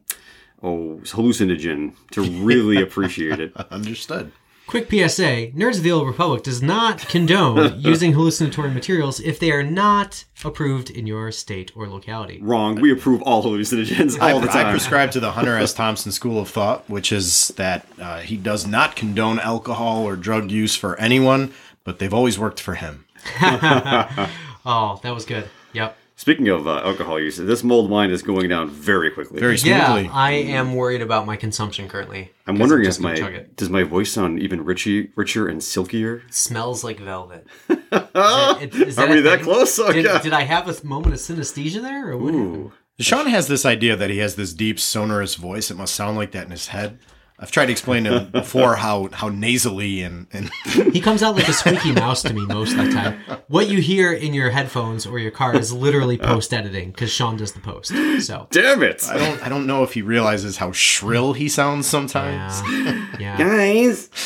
oh 0.62 1.00
hallucinogen 1.04 1.94
to 2.12 2.22
really 2.22 2.82
appreciate 2.82 3.38
it. 3.38 3.56
Understood. 3.70 4.32
Quick 4.70 4.88
PSA 4.88 5.48
Nerds 5.50 5.78
of 5.78 5.82
the 5.82 5.90
Old 5.90 6.06
Republic 6.06 6.44
does 6.44 6.62
not 6.62 7.00
condone 7.08 7.80
using 7.80 8.12
hallucinatory 8.12 8.70
materials 8.70 9.18
if 9.18 9.40
they 9.40 9.50
are 9.50 9.64
not 9.64 10.24
approved 10.44 10.90
in 10.90 11.08
your 11.08 11.32
state 11.32 11.72
or 11.74 11.88
locality. 11.88 12.38
Wrong. 12.40 12.80
We 12.80 12.92
approve 12.92 13.20
all 13.22 13.42
hallucinogens 13.42 14.20
I, 14.20 14.30
all 14.30 14.38
the 14.38 14.48
I 14.48 14.62
time. 14.62 14.70
prescribe 14.70 15.10
to 15.10 15.18
the 15.18 15.32
Hunter 15.32 15.56
S. 15.56 15.74
Thompson 15.80 16.12
school 16.12 16.38
of 16.38 16.48
thought, 16.48 16.88
which 16.88 17.10
is 17.10 17.48
that 17.56 17.84
uh, 18.00 18.20
he 18.20 18.36
does 18.36 18.64
not 18.64 18.94
condone 18.94 19.40
alcohol 19.40 20.04
or 20.04 20.14
drug 20.14 20.52
use 20.52 20.76
for 20.76 20.96
anyone, 21.00 21.52
but 21.82 21.98
they've 21.98 22.14
always 22.14 22.38
worked 22.38 22.60
for 22.60 22.76
him. 22.76 23.06
Oh, 24.66 25.00
that 25.02 25.14
was 25.14 25.24
good. 25.24 25.48
Yep. 25.72 25.96
Speaking 26.20 26.48
of 26.48 26.66
uh, 26.68 26.82
alcohol 26.84 27.18
use, 27.18 27.38
this 27.38 27.64
mulled 27.64 27.88
wine 27.88 28.10
is 28.10 28.20
going 28.22 28.50
down 28.50 28.68
very 28.68 29.10
quickly. 29.10 29.40
Very 29.40 29.56
smoothly. 29.56 29.78
Yeah, 29.78 29.86
smoothly. 29.94 30.08
I 30.12 30.32
am 30.32 30.74
worried 30.74 31.00
about 31.00 31.24
my 31.24 31.34
consumption 31.34 31.88
currently. 31.88 32.30
I'm 32.46 32.58
wondering 32.58 32.84
just 32.84 32.98
if 32.98 33.02
gonna 33.02 33.14
my 33.14 33.18
chug 33.20 33.32
it. 33.32 33.56
does 33.56 33.70
my 33.70 33.84
voice 33.84 34.12
sound 34.12 34.38
even 34.38 34.62
richy, 34.62 35.12
richer 35.16 35.48
and 35.48 35.62
silkier? 35.62 36.20
smells 36.30 36.84
like 36.84 37.00
velvet. 37.00 37.46
Is 37.70 37.78
that- 37.90 38.74
is 38.74 38.98
Are 38.98 39.08
we 39.08 39.20
that 39.22 39.36
thing? 39.36 39.44
close? 39.44 39.78
Oh, 39.78 39.90
Did, 39.90 40.04
yeah. 40.04 40.20
did 40.20 40.34
I 40.34 40.42
have 40.42 40.68
a 40.68 40.86
moment 40.86 41.14
of 41.14 41.20
synesthesia 41.20 41.80
there, 41.80 42.10
or 42.10 42.18
what. 42.18 42.72
Sean 42.98 43.24
has 43.26 43.48
this 43.48 43.64
idea 43.64 43.96
that 43.96 44.10
he 44.10 44.18
has 44.18 44.34
this 44.36 44.52
deep 44.52 44.78
sonorous 44.78 45.36
voice. 45.36 45.70
It 45.70 45.78
must 45.78 45.94
sound 45.94 46.18
like 46.18 46.32
that 46.32 46.44
in 46.44 46.50
his 46.50 46.66
head. 46.66 46.98
I've 47.40 47.50
tried 47.50 47.66
to 47.66 47.72
explain 47.72 48.04
to 48.04 48.20
him 48.20 48.30
before 48.32 48.76
how, 48.76 49.08
how 49.12 49.30
nasally 49.30 50.02
and, 50.02 50.26
and 50.32 50.50
He 50.92 51.00
comes 51.00 51.22
out 51.22 51.36
like 51.36 51.48
a 51.48 51.52
squeaky 51.52 51.92
mouse 51.92 52.22
to 52.22 52.34
me 52.34 52.44
most 52.46 52.72
of 52.76 52.84
the 52.84 52.92
time. 52.92 53.18
What 53.48 53.68
you 53.68 53.80
hear 53.80 54.12
in 54.12 54.34
your 54.34 54.50
headphones 54.50 55.06
or 55.06 55.18
your 55.18 55.30
car 55.30 55.56
is 55.56 55.72
literally 55.72 56.20
uh. 56.20 56.26
post 56.26 56.52
editing 56.52 56.90
because 56.90 57.10
Sean 57.10 57.36
does 57.36 57.52
the 57.52 57.60
post. 57.60 57.92
So 58.22 58.46
Damn 58.50 58.82
it, 58.82 59.02
I 59.08 59.16
don't 59.16 59.42
I 59.46 59.48
don't 59.48 59.66
know 59.66 59.82
if 59.82 59.94
he 59.94 60.02
realizes 60.02 60.58
how 60.58 60.72
shrill 60.72 61.32
he 61.32 61.48
sounds 61.48 61.86
sometimes. 61.86 62.60
yeah, 62.70 63.16
yeah. 63.18 63.38
guys! 63.38 64.10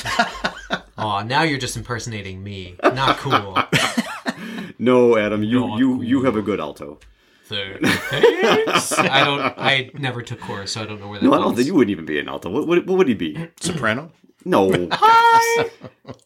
Oh, 0.97 1.23
now 1.23 1.43
you're 1.43 1.59
just 1.59 1.77
impersonating 1.77 2.43
me. 2.43 2.77
Not 2.83 3.19
cool. 3.19 3.59
No, 4.79 5.17
Adam, 5.17 5.43
you 5.43 5.61
Not 5.61 5.79
you 5.79 6.03
you 6.03 6.23
have 6.25 6.37
a 6.37 6.43
good 6.43 6.61
alto. 6.61 6.99
Thanks. 7.45 8.93
I 8.99 9.25
don't. 9.25 9.41
I 9.59 9.91
never 9.95 10.23
took 10.23 10.41
chorus, 10.41 10.73
so 10.73 10.83
I 10.83 10.87
don't 10.87 11.01
know 11.01 11.09
where 11.09 11.19
that. 11.19 11.25
No, 11.25 11.33
I 11.33 11.37
don't 11.37 11.43
belongs. 11.43 11.57
think 11.59 11.67
you 11.67 11.75
wouldn't 11.75 11.91
even 11.91 12.05
be 12.07 12.19
an 12.19 12.29
alto. 12.29 12.51
What, 12.51 12.67
what, 12.67 12.87
what 12.87 12.99
would 12.99 13.09
he 13.09 13.15
be? 13.15 13.49
Soprano? 13.61 14.11
No, 14.45 14.71
Hi. 14.93 15.71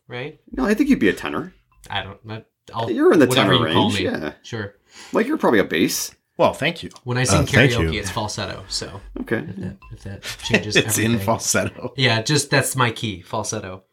Right? 0.08 0.40
no, 0.52 0.64
I 0.64 0.74
think 0.74 0.90
you'd 0.90 0.98
be 0.98 1.08
a 1.08 1.12
tenor. 1.12 1.52
I 1.90 2.02
don't. 2.02 2.18
I- 2.28 2.44
I'll, 2.74 2.90
You're 2.90 3.14
in 3.14 3.18
the 3.18 3.26
whatever 3.26 3.52
tenor 3.54 3.68
you 3.68 3.72
call 3.74 3.84
range, 3.88 3.98
me. 3.98 4.04
yeah. 4.04 4.32
Sure. 4.42 4.74
Like 5.14 5.26
you're 5.26 5.38
probably 5.38 5.58
a 5.60 5.64
bass. 5.64 6.14
Well, 6.36 6.52
thank 6.52 6.82
you. 6.82 6.90
When 7.04 7.16
I 7.16 7.24
sing 7.24 7.38
Uh, 7.40 7.46
thank 7.46 7.72
karaoke, 7.72 7.94
it's 7.98 8.10
falsetto. 8.10 8.62
So 8.68 9.00
Okay. 9.22 9.38
if 9.38 9.56
that, 9.56 9.76
if 9.92 10.02
that 10.04 10.22
changes, 10.44 10.76
It's 10.76 10.98
in 10.98 11.06
everything. 11.06 11.24
falsetto. 11.24 11.94
Yeah, 11.96 12.20
just 12.20 12.50
that's 12.50 12.76
my 12.76 12.90
key, 12.90 13.22
falsetto. 13.22 13.84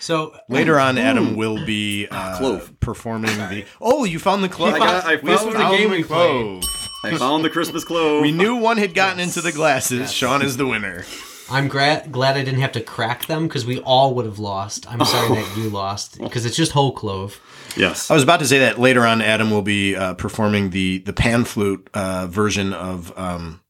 So 0.00 0.34
Later 0.48 0.78
on, 0.78 0.96
Adam 0.98 1.34
will 1.36 1.64
be 1.66 2.06
uh, 2.10 2.38
Clove. 2.38 2.78
performing 2.80 3.36
the. 3.36 3.64
Oh, 3.80 4.04
you 4.04 4.18
found 4.18 4.44
the 4.44 4.48
clove! 4.48 4.74
I 4.74 4.78
got- 4.78 5.04
I 5.04 5.16
This 5.16 5.40
found- 5.40 5.46
was 5.54 5.56
the 5.56 5.76
game 5.76 5.90
we 5.90 6.02
clove. 6.02 6.64
I 7.04 7.16
found 7.16 7.44
the 7.44 7.50
Christmas 7.50 7.84
clove. 7.84 8.22
We 8.22 8.32
knew 8.32 8.56
one 8.56 8.76
had 8.76 8.92
gotten 8.94 9.20
into 9.20 9.40
the 9.40 9.52
glasses. 9.52 10.12
Sean 10.12 10.42
is 10.42 10.56
the 10.56 10.66
winner. 10.66 11.04
I'm 11.50 11.68
gra- 11.68 12.04
glad 12.10 12.36
I 12.36 12.42
didn't 12.44 12.60
have 12.60 12.72
to 12.72 12.80
crack 12.80 13.26
them 13.26 13.46
because 13.48 13.64
we 13.64 13.78
all 13.80 14.14
would 14.14 14.26
have 14.26 14.38
lost. 14.38 14.90
I'm 14.90 15.02
sorry 15.04 15.28
that 15.42 15.56
you 15.56 15.70
lost 15.70 16.18
because 16.20 16.44
it's 16.44 16.56
just 16.56 16.72
whole 16.72 16.92
clove. 16.92 17.40
Yes. 17.76 18.10
I 18.10 18.14
was 18.14 18.22
about 18.22 18.40
to 18.40 18.46
say 18.46 18.58
that 18.58 18.78
later 18.78 19.06
on, 19.06 19.22
Adam 19.22 19.50
will 19.50 19.62
be 19.62 19.94
uh, 19.96 20.14
performing 20.14 20.70
the 20.70 20.98
the 20.98 21.12
pan 21.12 21.44
flute 21.44 21.88
uh, 21.94 22.26
version 22.26 22.72
of 22.74 23.16
um, 23.16 23.60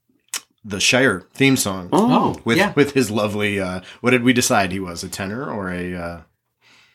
the 0.64 0.80
Shire 0.80 1.20
theme 1.34 1.56
song 1.56 1.88
Oh, 1.92 2.34
Oh, 2.36 2.40
with 2.44 2.56
yeah. 2.58 2.72
with 2.74 2.92
his 2.94 3.10
lovely. 3.10 3.60
Uh, 3.60 3.82
what 4.00 4.10
did 4.10 4.22
we 4.24 4.32
decide 4.32 4.72
he 4.72 4.80
was? 4.80 5.04
A 5.04 5.08
tenor 5.08 5.48
or 5.48 5.70
a? 5.70 6.24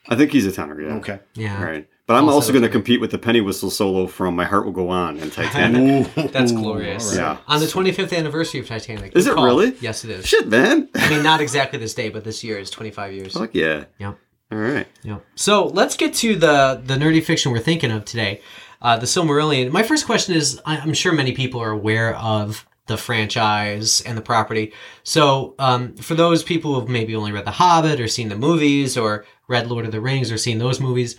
I 0.09 0.15
think 0.15 0.31
he's 0.31 0.45
a 0.45 0.51
tenor. 0.51 0.81
Yeah. 0.81 0.95
okay. 0.95 1.19
Yeah, 1.35 1.57
All 1.57 1.63
right. 1.65 1.87
But 2.05 2.15
I'm 2.15 2.25
Also 2.25 2.35
also 2.35 2.51
going 2.51 2.63
to 2.63 2.69
compete 2.69 2.99
with 2.99 3.11
the 3.11 3.17
penny 3.17 3.39
whistle 3.39 3.69
solo 3.69 4.07
from 4.07 4.35
My 4.35 4.43
Heart 4.43 4.65
Will 4.65 4.73
Go 4.73 4.89
On 4.89 5.17
and 5.19 5.31
Titanic. 5.31 6.13
that's 6.33 6.51
glorious. 6.51 7.15
Yeah. 7.15 7.37
On 7.47 7.61
the 7.61 7.65
25th 7.65 8.15
anniversary 8.17 8.59
of 8.59 8.67
Titanic. 8.67 9.15
Is 9.15 9.25
it 9.25 9.35
call. 9.35 9.45
really? 9.45 9.73
Yes, 9.79 10.03
it 10.03 10.09
is. 10.11 10.27
Shit, 10.27 10.49
man. 10.49 10.89
I 10.95 11.09
mean, 11.09 11.23
not 11.23 11.39
exactly 11.39 11.79
this 11.79 11.93
day, 11.93 12.09
but 12.09 12.25
this 12.25 12.43
year 12.43 12.57
is 12.59 12.69
25 12.69 13.13
years. 13.13 13.33
Fuck 13.33 13.55
yeah. 13.55 13.85
Yep. 13.99 14.17
All 14.51 14.57
right. 14.57 14.85
Yep. 15.03 15.25
So 15.35 15.67
let's 15.67 15.95
get 15.95 16.13
to 16.15 16.35
the 16.35 16.81
the 16.85 16.95
nerdy 16.95 17.23
fiction 17.23 17.53
we're 17.53 17.59
thinking 17.59 17.89
of 17.89 18.03
today, 18.03 18.41
uh, 18.81 18.97
the 18.97 19.05
Silmarillion. 19.05 19.71
My 19.71 19.81
first 19.83 20.05
question 20.05 20.35
is: 20.35 20.61
I- 20.65 20.77
I'm 20.79 20.93
sure 20.93 21.13
many 21.13 21.31
people 21.31 21.61
are 21.61 21.71
aware 21.71 22.15
of 22.17 22.65
the 22.87 22.97
franchise 22.97 24.01
and 24.01 24.17
the 24.17 24.21
property. 24.21 24.73
So 25.03 25.55
um, 25.57 25.95
for 25.95 26.15
those 26.15 26.43
people 26.43 26.77
who've 26.77 26.89
maybe 26.89 27.15
only 27.15 27.31
read 27.31 27.45
The 27.45 27.51
Hobbit 27.51 27.99
or 28.01 28.07
seen 28.09 28.27
the 28.29 28.35
movies 28.35 28.97
or 28.97 29.25
read 29.47 29.67
Lord 29.67 29.86
of 29.86 29.91
the 29.91 30.01
Rings 30.01 30.32
or 30.32 30.38
seen 30.38 30.58
those 30.58 30.79
movies, 30.79 31.15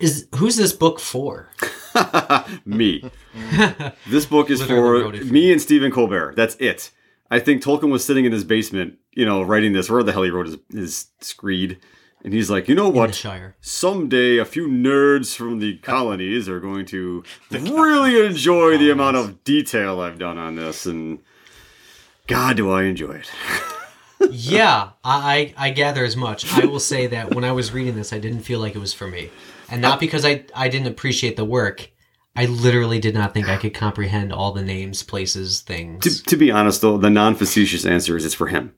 is 0.00 0.28
who's 0.36 0.56
this 0.56 0.72
book 0.72 0.98
for? 0.98 1.50
Me. 2.64 3.10
this 4.08 4.26
book 4.26 4.50
is 4.50 4.62
for 4.62 5.12
for 5.12 5.24
me 5.24 5.52
and 5.52 5.60
Stephen 5.60 5.90
Colbert. 5.90 6.34
That's 6.36 6.56
it. 6.56 6.90
I 7.30 7.38
think 7.38 7.62
Tolkien 7.62 7.90
was 7.90 8.04
sitting 8.04 8.24
in 8.24 8.32
his 8.32 8.44
basement, 8.44 8.98
you 9.12 9.24
know, 9.24 9.42
writing 9.42 9.72
this, 9.72 9.90
where 9.90 10.02
the 10.02 10.12
hell 10.12 10.22
he 10.22 10.30
wrote 10.30 10.46
his, 10.46 10.58
his 10.70 11.06
screed. 11.20 11.78
And 12.22 12.32
he's 12.32 12.50
like, 12.50 12.68
you 12.68 12.74
know 12.74 12.88
what? 12.88 13.14
Someday 13.60 14.38
a 14.38 14.44
few 14.44 14.66
nerds 14.66 15.36
from 15.36 15.58
the 15.58 15.76
colonies 15.78 16.48
are 16.48 16.60
going 16.60 16.86
to 16.86 17.22
really 17.50 18.24
enjoy 18.24 18.78
the 18.78 18.90
amount 18.90 19.16
of 19.16 19.44
detail 19.44 20.00
I've 20.00 20.18
done 20.18 20.38
on 20.38 20.56
this. 20.56 20.86
And 20.86 21.18
God, 22.26 22.56
do 22.56 22.70
I 22.70 22.84
enjoy 22.84 23.16
it. 23.16 23.30
Yeah, 24.30 24.90
I, 25.02 25.54
I 25.56 25.70
gather 25.70 26.04
as 26.04 26.16
much. 26.16 26.50
I 26.52 26.66
will 26.66 26.80
say 26.80 27.06
that 27.08 27.34
when 27.34 27.44
I 27.44 27.52
was 27.52 27.72
reading 27.72 27.94
this, 27.94 28.12
I 28.12 28.18
didn't 28.18 28.42
feel 28.42 28.60
like 28.60 28.74
it 28.74 28.80
was 28.80 28.92
for 28.92 29.06
me, 29.06 29.30
and 29.70 29.80
not 29.80 30.00
because 30.00 30.24
I 30.24 30.44
I 30.54 30.68
didn't 30.68 30.88
appreciate 30.88 31.36
the 31.36 31.44
work. 31.44 31.90
I 32.36 32.46
literally 32.46 32.98
did 32.98 33.14
not 33.14 33.32
think 33.32 33.48
I 33.48 33.56
could 33.56 33.74
comprehend 33.74 34.32
all 34.32 34.52
the 34.52 34.62
names, 34.62 35.04
places, 35.04 35.60
things. 35.60 36.02
To, 36.02 36.24
to 36.24 36.36
be 36.36 36.50
honest, 36.50 36.80
though, 36.80 36.98
the 36.98 37.10
non 37.10 37.34
facetious 37.36 37.86
answer 37.86 38.16
is 38.16 38.24
it's 38.24 38.34
for 38.34 38.48
him. 38.48 38.74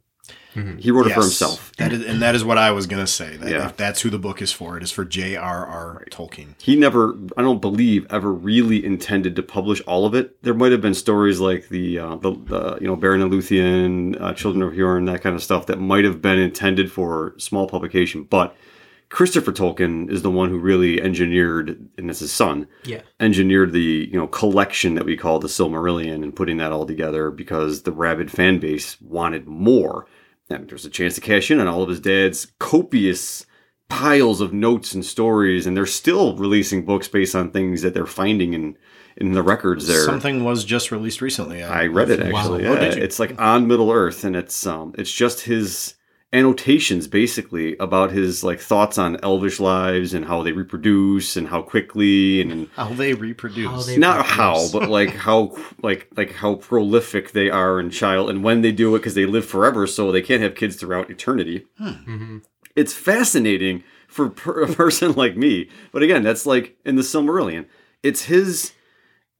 He 0.78 0.90
wrote 0.90 1.06
it 1.06 1.12
for 1.14 1.20
himself. 1.20 1.72
That 1.76 1.92
is, 1.92 2.04
and 2.04 2.22
that 2.22 2.34
is 2.34 2.42
what 2.44 2.56
I 2.58 2.70
was 2.70 2.86
going 2.86 3.02
to 3.04 3.06
say. 3.06 3.36
That 3.36 3.50
Yeah. 3.50 3.66
if 3.66 3.76
that's 3.76 4.00
who 4.00 4.10
the 4.10 4.18
book 4.18 4.40
is 4.40 4.52
for. 4.52 4.76
It 4.76 4.82
is 4.82 4.90
for 4.90 5.04
J.R.R. 5.04 6.04
Tolkien. 6.10 6.54
he 6.62 6.76
never 6.76 7.16
i 7.36 7.42
don't 7.42 7.60
believe 7.60 8.06
ever 8.10 8.32
really 8.32 8.84
intended 8.84 9.36
to 9.36 9.42
publish 9.42 9.80
all 9.82 10.06
of 10.06 10.14
it 10.14 10.42
there 10.42 10.54
might 10.54 10.72
have 10.72 10.80
been 10.80 10.94
stories 10.94 11.40
like 11.40 11.68
the 11.68 11.98
uh, 11.98 12.16
the, 12.16 12.30
the 12.32 12.78
you 12.80 12.86
know 12.86 12.96
beren 12.96 13.22
and 13.22 13.30
luthien 13.32 14.20
uh, 14.20 14.32
children 14.32 14.62
of 14.62 14.72
hurin 14.72 15.06
that 15.06 15.20
kind 15.22 15.34
of 15.36 15.42
stuff 15.42 15.66
that 15.66 15.78
might 15.78 16.04
have 16.04 16.22
been 16.22 16.38
intended 16.38 16.90
for 16.90 17.34
small 17.38 17.66
publication 17.66 18.22
but 18.24 18.56
christopher 19.08 19.52
tolkien 19.52 20.10
is 20.10 20.22
the 20.22 20.30
one 20.30 20.48
who 20.48 20.58
really 20.58 21.00
engineered 21.00 21.88
and 21.98 22.10
it's 22.10 22.20
his 22.20 22.32
son 22.32 22.66
yeah, 22.84 23.00
engineered 23.20 23.72
the 23.72 24.08
you 24.10 24.18
know 24.18 24.26
collection 24.26 24.94
that 24.94 25.04
we 25.04 25.16
call 25.16 25.38
the 25.38 25.48
silmarillion 25.48 26.22
and 26.22 26.34
putting 26.36 26.56
that 26.56 26.72
all 26.72 26.86
together 26.86 27.30
because 27.30 27.82
the 27.82 27.92
rabid 27.92 28.30
fan 28.30 28.58
base 28.58 29.00
wanted 29.00 29.46
more 29.46 30.06
and 30.50 30.68
there's 30.68 30.84
a 30.84 30.90
chance 30.90 31.14
to 31.14 31.20
cash 31.20 31.50
in 31.50 31.60
on 31.60 31.68
all 31.68 31.82
of 31.82 31.88
his 31.88 32.00
dad's 32.00 32.52
copious 32.58 33.46
piles 33.88 34.40
of 34.40 34.52
notes 34.52 34.94
and 34.94 35.04
stories 35.04 35.66
and 35.66 35.76
they're 35.76 35.86
still 35.86 36.34
releasing 36.36 36.84
books 36.84 37.06
based 37.08 37.34
on 37.36 37.50
things 37.50 37.82
that 37.82 37.94
they're 37.94 38.06
finding 38.06 38.52
in 38.52 38.76
in 39.16 39.32
the 39.32 39.42
records 39.42 39.86
there 39.86 40.04
Something 40.04 40.44
was 40.44 40.64
just 40.64 40.90
released 40.90 41.20
recently. 41.22 41.62
i 41.62 41.86
read 41.86 42.10
it 42.10 42.32
Wow. 42.32 42.40
actually 42.40 42.66
Oh, 42.66 42.74
yeah. 42.74 42.94
you? 42.94 43.02
it's 43.02 43.18
like 43.20 43.40
on 43.40 43.66
middle 43.68 43.90
earth 43.92 44.24
and 44.24 44.34
it's 44.36 44.66
um 44.66 44.92
it's 44.98 45.12
just 45.12 45.42
his 45.42 45.94
annotations 46.32 47.06
basically 47.06 47.76
about 47.78 48.10
his 48.10 48.42
like 48.42 48.58
thoughts 48.60 48.98
on 48.98 49.16
elvish 49.22 49.60
lives 49.60 50.12
and 50.12 50.24
how 50.24 50.42
they 50.42 50.52
reproduce 50.52 51.36
and 51.36 51.48
how 51.48 51.62
quickly 51.62 52.40
and 52.40 52.68
How 52.74 52.88
they 52.92 53.14
reproduce. 53.14 53.66
How 53.70 53.80
they- 53.82 53.96
not 53.96 54.18
reproduce. 54.18 54.36
how 54.36 54.68
but 54.72 54.88
like 54.90 55.10
how 55.26 55.56
like 55.82 56.08
like 56.16 56.32
how 56.32 56.56
prolific 56.56 57.30
they 57.32 57.48
are 57.48 57.78
in 57.78 57.90
child 57.90 58.28
and 58.28 58.42
when 58.42 58.60
they 58.62 58.72
do 58.72 58.94
it 58.94 58.98
because 58.98 59.14
they 59.14 59.24
live 59.26 59.46
forever 59.46 59.86
so 59.86 60.10
they 60.10 60.20
can't 60.22 60.42
have 60.42 60.54
kids 60.56 60.76
throughout 60.76 61.10
eternity 61.10 61.64
Mhm. 61.80 62.42
it's 62.74 62.92
fascinating 62.92 63.84
for 64.08 64.28
per- 64.28 64.62
a 64.68 64.72
person 64.72 65.12
like 65.12 65.36
me 65.36 65.68
but 65.92 66.02
again 66.02 66.22
that's 66.24 66.44
like 66.44 66.76
in 66.84 66.96
the 66.96 67.02
silmarillion 67.02 67.66
it's 68.02 68.24
his 68.24 68.72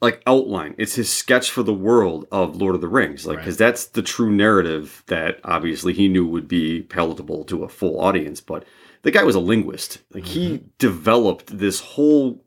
like 0.01 0.23
outline. 0.27 0.75
It's 0.79 0.95
his 0.95 1.11
sketch 1.11 1.51
for 1.51 1.63
the 1.63 1.75
world 1.75 2.27
of 2.31 2.57
Lord 2.57 2.75
of 2.75 2.81
the 2.81 2.89
Rings, 2.89 3.27
like 3.27 3.39
because 3.39 3.57
that's 3.57 3.87
the 3.87 4.03
true 4.03 4.31
narrative 4.31 5.03
that 5.07 5.41
obviously 5.45 5.93
he 5.93 6.09
knew 6.09 6.27
would 6.27 6.49
be 6.49 6.83
palatable 6.83 7.45
to 7.45 7.65
a 7.65 7.69
full 7.69 8.01
audience. 8.01 8.41
But 8.41 8.65
the 9.03 9.11
guy 9.11 9.25
was 9.25 9.35
a 9.35 9.41
linguist. 9.41 9.99
Like 10.13 10.27
he 10.27 10.55
mm-hmm. 10.55 10.67
developed 10.79 11.59
this 11.59 11.81
whole, 11.81 12.45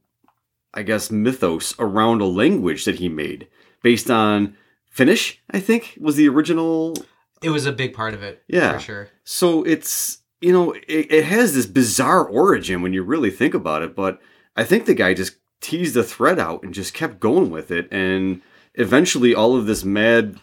I 0.73 0.83
guess, 0.83 1.09
mythos 1.09 1.73
around 1.79 2.21
a 2.21 2.25
language 2.25 2.85
that 2.85 2.95
he 2.95 3.09
made 3.09 3.47
based 3.81 4.11
on 4.11 4.55
Finnish. 4.89 5.41
I 5.49 5.59
think 5.59 5.97
was 5.99 6.17
the 6.17 6.29
original 6.29 6.95
It 7.41 7.49
was 7.49 7.65
a 7.65 7.71
big 7.71 7.93
part 7.93 8.13
of 8.13 8.21
it. 8.21 8.43
Yeah. 8.47 8.73
For 8.73 8.79
sure. 8.79 9.09
so 9.23 9.63
it's 9.63 10.19
you 10.41 10.53
know 10.53 10.73
it, 10.73 11.11
it 11.11 11.25
has 11.25 11.55
this 11.55 11.65
bizarre 11.65 12.25
origin 12.25 12.83
when 12.83 12.93
you 12.93 13.01
really 13.01 13.31
think 13.31 13.55
about 13.55 13.81
it, 13.81 13.95
but 13.95 14.19
I 14.55 14.65
think 14.65 14.85
the 14.85 14.93
guy 14.93 15.13
just 15.13 15.37
teased 15.61 15.93
the 15.95 16.03
thread 16.03 16.39
out 16.39 16.63
and 16.63 16.73
just 16.73 16.93
kept 16.93 17.19
going 17.19 17.49
with 17.49 17.71
it, 17.71 17.87
and 17.91 18.41
eventually 18.75 19.33
all 19.35 19.55
of 19.55 19.65
this 19.65 19.83
mad 19.83 20.39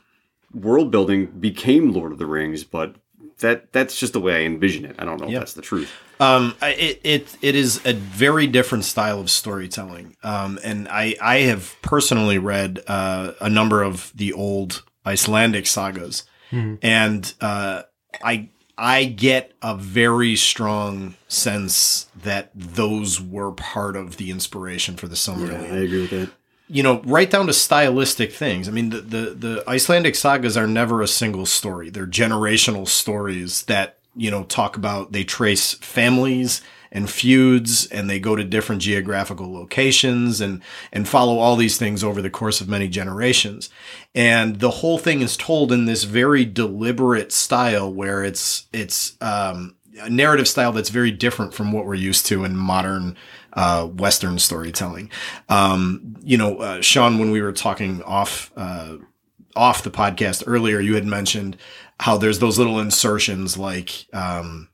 world 0.52 0.90
building 0.90 1.26
became 1.26 1.92
Lord 1.92 2.12
of 2.12 2.18
the 2.18 2.26
Rings. 2.26 2.64
But 2.64 2.96
that 3.40 3.72
that's 3.72 3.98
just 3.98 4.12
the 4.14 4.20
way 4.20 4.42
I 4.42 4.46
envision 4.46 4.84
it. 4.84 4.96
I 4.98 5.04
don't 5.04 5.20
know 5.20 5.26
Yeah. 5.28 5.36
if 5.36 5.40
that's 5.40 5.52
the 5.54 5.62
truth. 5.62 5.92
Um, 6.18 6.54
it, 6.62 7.00
it 7.04 7.36
it 7.42 7.54
is 7.54 7.84
a 7.84 7.92
very 7.92 8.46
different 8.46 8.84
style 8.84 9.20
of 9.20 9.28
storytelling. 9.30 10.16
Um, 10.22 10.58
and 10.64 10.88
I 10.88 11.14
I 11.20 11.38
have 11.40 11.76
personally 11.82 12.38
read 12.38 12.80
uh, 12.86 13.32
a 13.40 13.50
number 13.50 13.82
of 13.82 14.12
the 14.14 14.32
old 14.32 14.82
Icelandic 15.04 15.66
sagas, 15.66 16.24
and 16.50 17.34
uh, 17.40 17.82
I 18.24 18.48
I 18.78 19.04
get 19.04 19.52
a 19.62 19.74
very 19.74 20.36
strong 20.36 21.14
sense 21.28 22.10
that 22.22 22.50
those 22.54 23.20
were 23.20 23.52
part 23.52 23.96
of 23.96 24.16
the 24.18 24.30
inspiration 24.30 24.96
for 24.96 25.08
the 25.08 25.14
Silmarillion 25.14 25.72
I 25.72 25.76
agree 25.78 26.02
with 26.02 26.10
that. 26.10 26.30
you 26.68 26.82
know, 26.82 27.00
right 27.02 27.30
down 27.30 27.46
to 27.46 27.52
stylistic 27.54 28.32
things. 28.32 28.68
I 28.68 28.72
mean, 28.72 28.90
the, 28.90 29.00
the, 29.00 29.20
the 29.30 29.64
Icelandic 29.68 30.14
sagas 30.14 30.56
are 30.56 30.66
never 30.66 31.00
a 31.00 31.08
single 31.08 31.46
story. 31.46 31.88
They're 31.90 32.06
generational 32.06 32.86
stories 32.86 33.62
that, 33.62 33.95
you 34.16 34.30
know, 34.30 34.44
talk 34.44 34.76
about, 34.76 35.12
they 35.12 35.24
trace 35.24 35.74
families 35.74 36.62
and 36.92 37.10
feuds 37.10 37.86
and 37.86 38.08
they 38.08 38.18
go 38.18 38.36
to 38.36 38.44
different 38.44 38.80
geographical 38.80 39.52
locations 39.52 40.40
and, 40.40 40.62
and 40.92 41.08
follow 41.08 41.38
all 41.38 41.56
these 41.56 41.76
things 41.76 42.02
over 42.02 42.22
the 42.22 42.30
course 42.30 42.60
of 42.60 42.68
many 42.68 42.88
generations. 42.88 43.68
And 44.14 44.60
the 44.60 44.70
whole 44.70 44.98
thing 44.98 45.20
is 45.20 45.36
told 45.36 45.72
in 45.72 45.84
this 45.84 46.04
very 46.04 46.44
deliberate 46.44 47.32
style 47.32 47.92
where 47.92 48.24
it's, 48.24 48.66
it's, 48.72 49.16
um, 49.20 49.76
a 50.00 50.10
narrative 50.10 50.48
style 50.48 50.72
that's 50.72 50.90
very 50.90 51.10
different 51.10 51.54
from 51.54 51.72
what 51.72 51.86
we're 51.86 51.94
used 51.94 52.26
to 52.26 52.44
in 52.44 52.56
modern 52.56 53.16
uh, 53.54 53.86
Western 53.86 54.38
storytelling. 54.38 55.10
Um, 55.48 56.16
you 56.22 56.36
know, 56.36 56.58
uh, 56.58 56.80
Sean, 56.82 57.18
when 57.18 57.30
we 57.30 57.40
were 57.40 57.52
talking 57.52 58.02
off 58.02 58.52
uh, 58.56 58.96
off 59.54 59.82
the 59.82 59.90
podcast 59.90 60.44
earlier, 60.46 60.80
you 60.80 60.94
had 60.94 61.06
mentioned 61.06 61.56
how 62.00 62.16
there's 62.16 62.38
those 62.38 62.58
little 62.58 62.78
insertions 62.80 63.56
like, 63.56 64.06
um, 64.12 64.68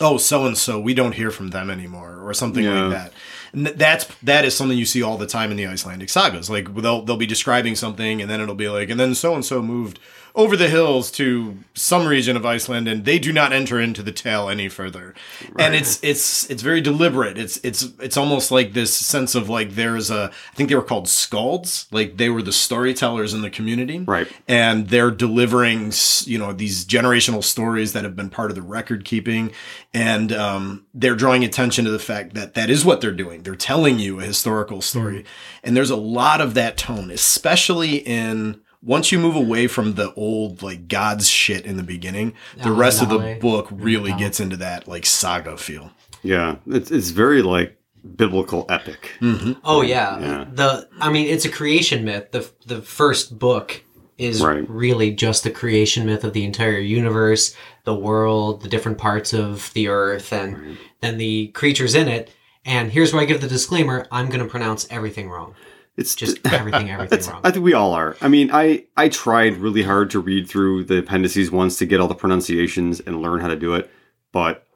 "Oh, 0.00 0.16
so 0.18 0.46
and 0.46 0.56
so, 0.56 0.78
we 0.80 0.94
don't 0.94 1.12
hear 1.14 1.30
from 1.30 1.50
them 1.50 1.70
anymore," 1.70 2.20
or 2.24 2.34
something 2.34 2.64
Yeah. 2.64 2.82
like 2.84 2.90
that. 2.92 3.12
And 3.52 3.66
that's 3.66 4.06
that 4.22 4.44
is 4.44 4.56
something 4.56 4.76
you 4.78 4.84
see 4.86 5.02
all 5.02 5.16
the 5.18 5.26
time 5.26 5.50
in 5.50 5.56
the 5.56 5.66
Icelandic 5.66 6.10
sagas. 6.10 6.50
Like 6.50 6.74
they'll 6.74 7.02
they'll 7.02 7.16
be 7.16 7.26
describing 7.26 7.74
something, 7.76 8.20
and 8.20 8.30
then 8.30 8.40
it'll 8.40 8.54
be 8.54 8.68
like, 8.68 8.90
and 8.90 8.98
then 8.98 9.14
so 9.14 9.34
and 9.34 9.44
so 9.44 9.62
moved 9.62 9.98
over 10.36 10.56
the 10.56 10.68
hills 10.68 11.12
to 11.12 11.58
some 11.74 12.06
region 12.08 12.36
of 12.36 12.44
Iceland, 12.44 12.88
and 12.88 13.04
they 13.04 13.20
do 13.20 13.32
not 13.32 13.52
enter 13.52 13.80
into 13.80 14.02
the 14.02 14.10
tale 14.10 14.48
any 14.48 14.68
further. 14.68 15.14
And 15.58 15.76
it's 15.76 16.02
it's 16.02 16.50
it's 16.50 16.60
very 16.62 16.80
deliberate. 16.80 17.38
It's 17.38 17.58
it's 17.62 17.84
it's 18.00 18.16
almost 18.16 18.50
like 18.50 18.72
this 18.72 18.92
sense 18.96 19.36
of 19.36 19.48
like 19.48 19.76
there's 19.76 20.10
a 20.10 20.32
I 20.52 20.54
think 20.56 20.68
they 20.70 20.74
were 20.74 20.82
called 20.82 21.06
skalds, 21.06 21.86
like 21.92 22.16
they 22.16 22.30
were 22.30 22.42
the 22.42 22.52
storytellers 22.52 23.32
in 23.32 23.42
the 23.42 23.50
community, 23.50 24.00
Right. 24.00 24.26
and 24.48 24.88
they're 24.88 25.12
delivering 25.12 25.92
you 26.24 26.38
know 26.38 26.52
these 26.52 26.84
generational 26.84 27.44
stories 27.44 27.92
that 27.92 28.02
have 28.02 28.16
been 28.16 28.30
part 28.30 28.50
of 28.50 28.56
the 28.56 28.62
record 28.62 29.04
keeping. 29.04 29.52
And 29.92 30.32
um, 30.32 30.84
they're 30.92 31.14
drawing 31.14 31.44
attention 31.44 31.84
to 31.84 31.92
the 31.92 32.00
fact 32.00 32.34
that 32.34 32.54
that 32.54 32.68
is 32.70 32.84
what 32.84 33.00
they're 33.00 33.12
doing. 33.12 33.44
They're 33.44 33.54
telling 33.54 34.00
you 34.00 34.18
a 34.18 34.24
historical 34.24 34.80
story. 34.80 35.24
And 35.62 35.76
there's 35.76 35.90
a 35.90 35.96
lot 35.96 36.40
of 36.40 36.54
that 36.54 36.76
tone 36.76 37.12
especially 37.12 37.98
in 37.98 38.60
once 38.84 39.10
you 39.12 39.18
move 39.18 39.34
away 39.36 39.66
from 39.66 39.94
the 39.94 40.12
old 40.14 40.62
like 40.62 40.88
god's 40.88 41.28
shit 41.28 41.64
in 41.64 41.76
the 41.76 41.82
beginning 41.82 42.34
the 42.62 42.68
Oh, 42.70 42.74
rest 42.74 43.02
of 43.02 43.08
the 43.08 43.18
Nale. 43.18 43.40
book 43.40 43.68
really 43.70 44.12
gets 44.12 44.40
into 44.40 44.56
that 44.58 44.86
like 44.86 45.06
saga 45.06 45.56
feel 45.56 45.90
Yeah, 46.22 46.56
it's 46.66 46.90
it's 46.90 47.10
very 47.10 47.42
like 47.42 47.76
biblical 48.16 48.66
epic. 48.68 49.12
Mm-hmm. 49.20 49.52
Oh 49.64 49.80
yeah. 49.82 50.18
Yeah. 50.20 50.44
The 50.52 50.88
I 51.00 51.10
mean, 51.10 51.26
it's 51.28 51.44
a 51.46 51.50
creation 51.50 52.04
myth. 52.04 52.30
The 52.32 52.48
the 52.66 52.82
first 52.82 53.38
book 53.38 53.82
is 54.18 54.40
Right. 54.42 54.64
really 54.68 55.10
just 55.10 55.42
the 55.44 55.50
creation 55.50 56.04
myth 56.06 56.22
of 56.24 56.32
the 56.34 56.44
entire 56.44 56.78
universe, 56.78 57.54
the 57.84 57.94
world, 57.94 58.62
the 58.62 58.68
different 58.68 58.98
parts 58.98 59.32
of 59.32 59.72
the 59.74 59.88
earth, 59.88 60.32
and 60.32 60.76
then 61.00 61.18
the 61.18 61.48
creatures 61.48 61.94
in 61.94 62.08
it. 62.08 62.30
And 62.64 62.92
here's 62.92 63.12
where 63.12 63.22
I 63.22 63.26
give 63.26 63.40
the 63.40 63.48
disclaimer: 63.48 64.06
I'm 64.10 64.28
going 64.28 64.40
to 64.44 64.46
pronounce 64.54 64.86
everything 64.90 65.28
wrong. 65.30 65.54
It's 65.96 66.14
Just 66.14 66.44
everything, 66.52 66.90
everything 66.90 67.20
wrong. 67.30 67.40
I 67.44 67.50
think 67.50 67.64
we 67.64 67.72
all 67.72 67.92
are. 67.92 68.16
I 68.20 68.28
mean, 68.28 68.50
I 68.52 68.84
I 68.96 69.08
tried 69.08 69.58
really 69.58 69.82
hard 69.82 70.10
to 70.10 70.20
read 70.20 70.48
through 70.48 70.84
the 70.84 70.98
appendices 70.98 71.50
once 71.50 71.78
to 71.78 71.86
get 71.86 72.00
all 72.00 72.08
the 72.08 72.14
pronunciations 72.14 73.00
and 73.00 73.22
learn 73.22 73.40
how 73.40 73.48
to 73.48 73.56
do 73.56 73.74
it, 73.74 73.90
but 74.32 74.66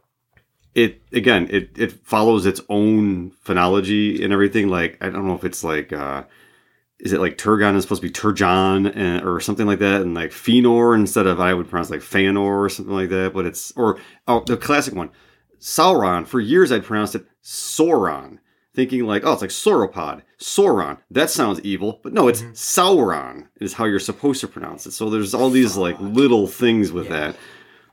it 0.74 1.02
again 1.12 1.48
it 1.50 1.76
it 1.76 1.92
follows 2.06 2.46
its 2.46 2.60
own 2.68 3.32
phonology 3.44 4.22
and 4.22 4.32
everything. 4.32 4.68
Like 4.68 4.96
I 5.00 5.10
don't 5.10 5.26
know 5.26 5.34
if 5.34 5.44
it's 5.44 5.64
like 5.64 5.92
uh 5.92 6.22
is 7.00 7.12
it 7.12 7.20
like 7.20 7.38
Turgon 7.38 7.76
is 7.76 7.84
supposed 7.84 8.02
to 8.02 8.08
be 8.08 8.12
Turjan 8.12 8.94
and, 8.94 9.24
or 9.24 9.40
something 9.40 9.66
like 9.66 9.78
that, 9.78 10.02
and 10.02 10.14
like 10.14 10.30
Fëanor 10.30 10.94
instead 10.94 11.26
of 11.26 11.40
I 11.40 11.54
would 11.54 11.68
pronounce 11.68 11.90
like 11.90 12.00
Fanor 12.00 12.64
or 12.64 12.68
something 12.68 12.94
like 12.94 13.08
that. 13.10 13.32
But 13.34 13.46
it's 13.46 13.72
or 13.72 13.98
oh 14.26 14.44
the 14.46 14.56
classic 14.56 14.94
one, 14.94 15.10
Sauron. 15.60 16.26
For 16.26 16.40
years 16.40 16.70
I'd 16.70 16.84
pronounced 16.84 17.14
it 17.14 17.26
Sauron, 17.42 18.38
thinking 18.78 19.04
like 19.04 19.24
oh 19.24 19.32
it's 19.32 19.42
like 19.42 19.50
sauropod, 19.50 20.22
Sauron. 20.38 20.98
That 21.10 21.30
sounds 21.30 21.60
evil, 21.62 21.98
but 22.04 22.12
no, 22.12 22.28
it's 22.28 22.42
Sauron 22.42 23.48
is 23.60 23.72
how 23.72 23.86
you're 23.86 23.98
supposed 23.98 24.40
to 24.42 24.46
pronounce 24.46 24.86
it. 24.86 24.92
So 24.92 25.10
there's 25.10 25.34
all 25.34 25.50
these 25.50 25.76
like 25.76 25.98
little 25.98 26.46
things 26.46 26.92
with 26.92 27.08
that. 27.08 27.36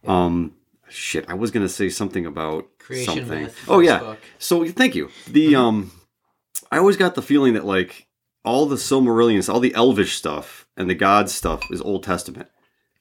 Um, 0.05 0.53
shit, 0.87 1.25
I 1.27 1.33
was 1.33 1.49
gonna 1.49 1.69
say 1.69 1.89
something 1.89 2.27
about 2.27 2.77
Creation 2.77 3.15
something. 3.15 3.49
oh 3.67 3.79
yeah. 3.79 3.97
book. 3.97 4.19
So 4.37 4.63
thank 4.67 4.93
you. 4.93 5.09
The 5.27 5.55
um, 5.55 5.91
I 6.71 6.77
always 6.77 6.97
got 6.97 7.15
the 7.15 7.23
feeling 7.23 7.55
that 7.55 7.65
like 7.65 8.05
all 8.43 8.67
the 8.67 8.75
Silmarillions, 8.75 9.51
all 9.51 9.59
the 9.59 9.73
Elvish 9.73 10.13
stuff 10.13 10.67
and 10.77 10.87
the 10.87 10.93
God 10.93 11.31
stuff 11.31 11.63
is 11.71 11.81
Old 11.81 12.03
Testament, 12.03 12.49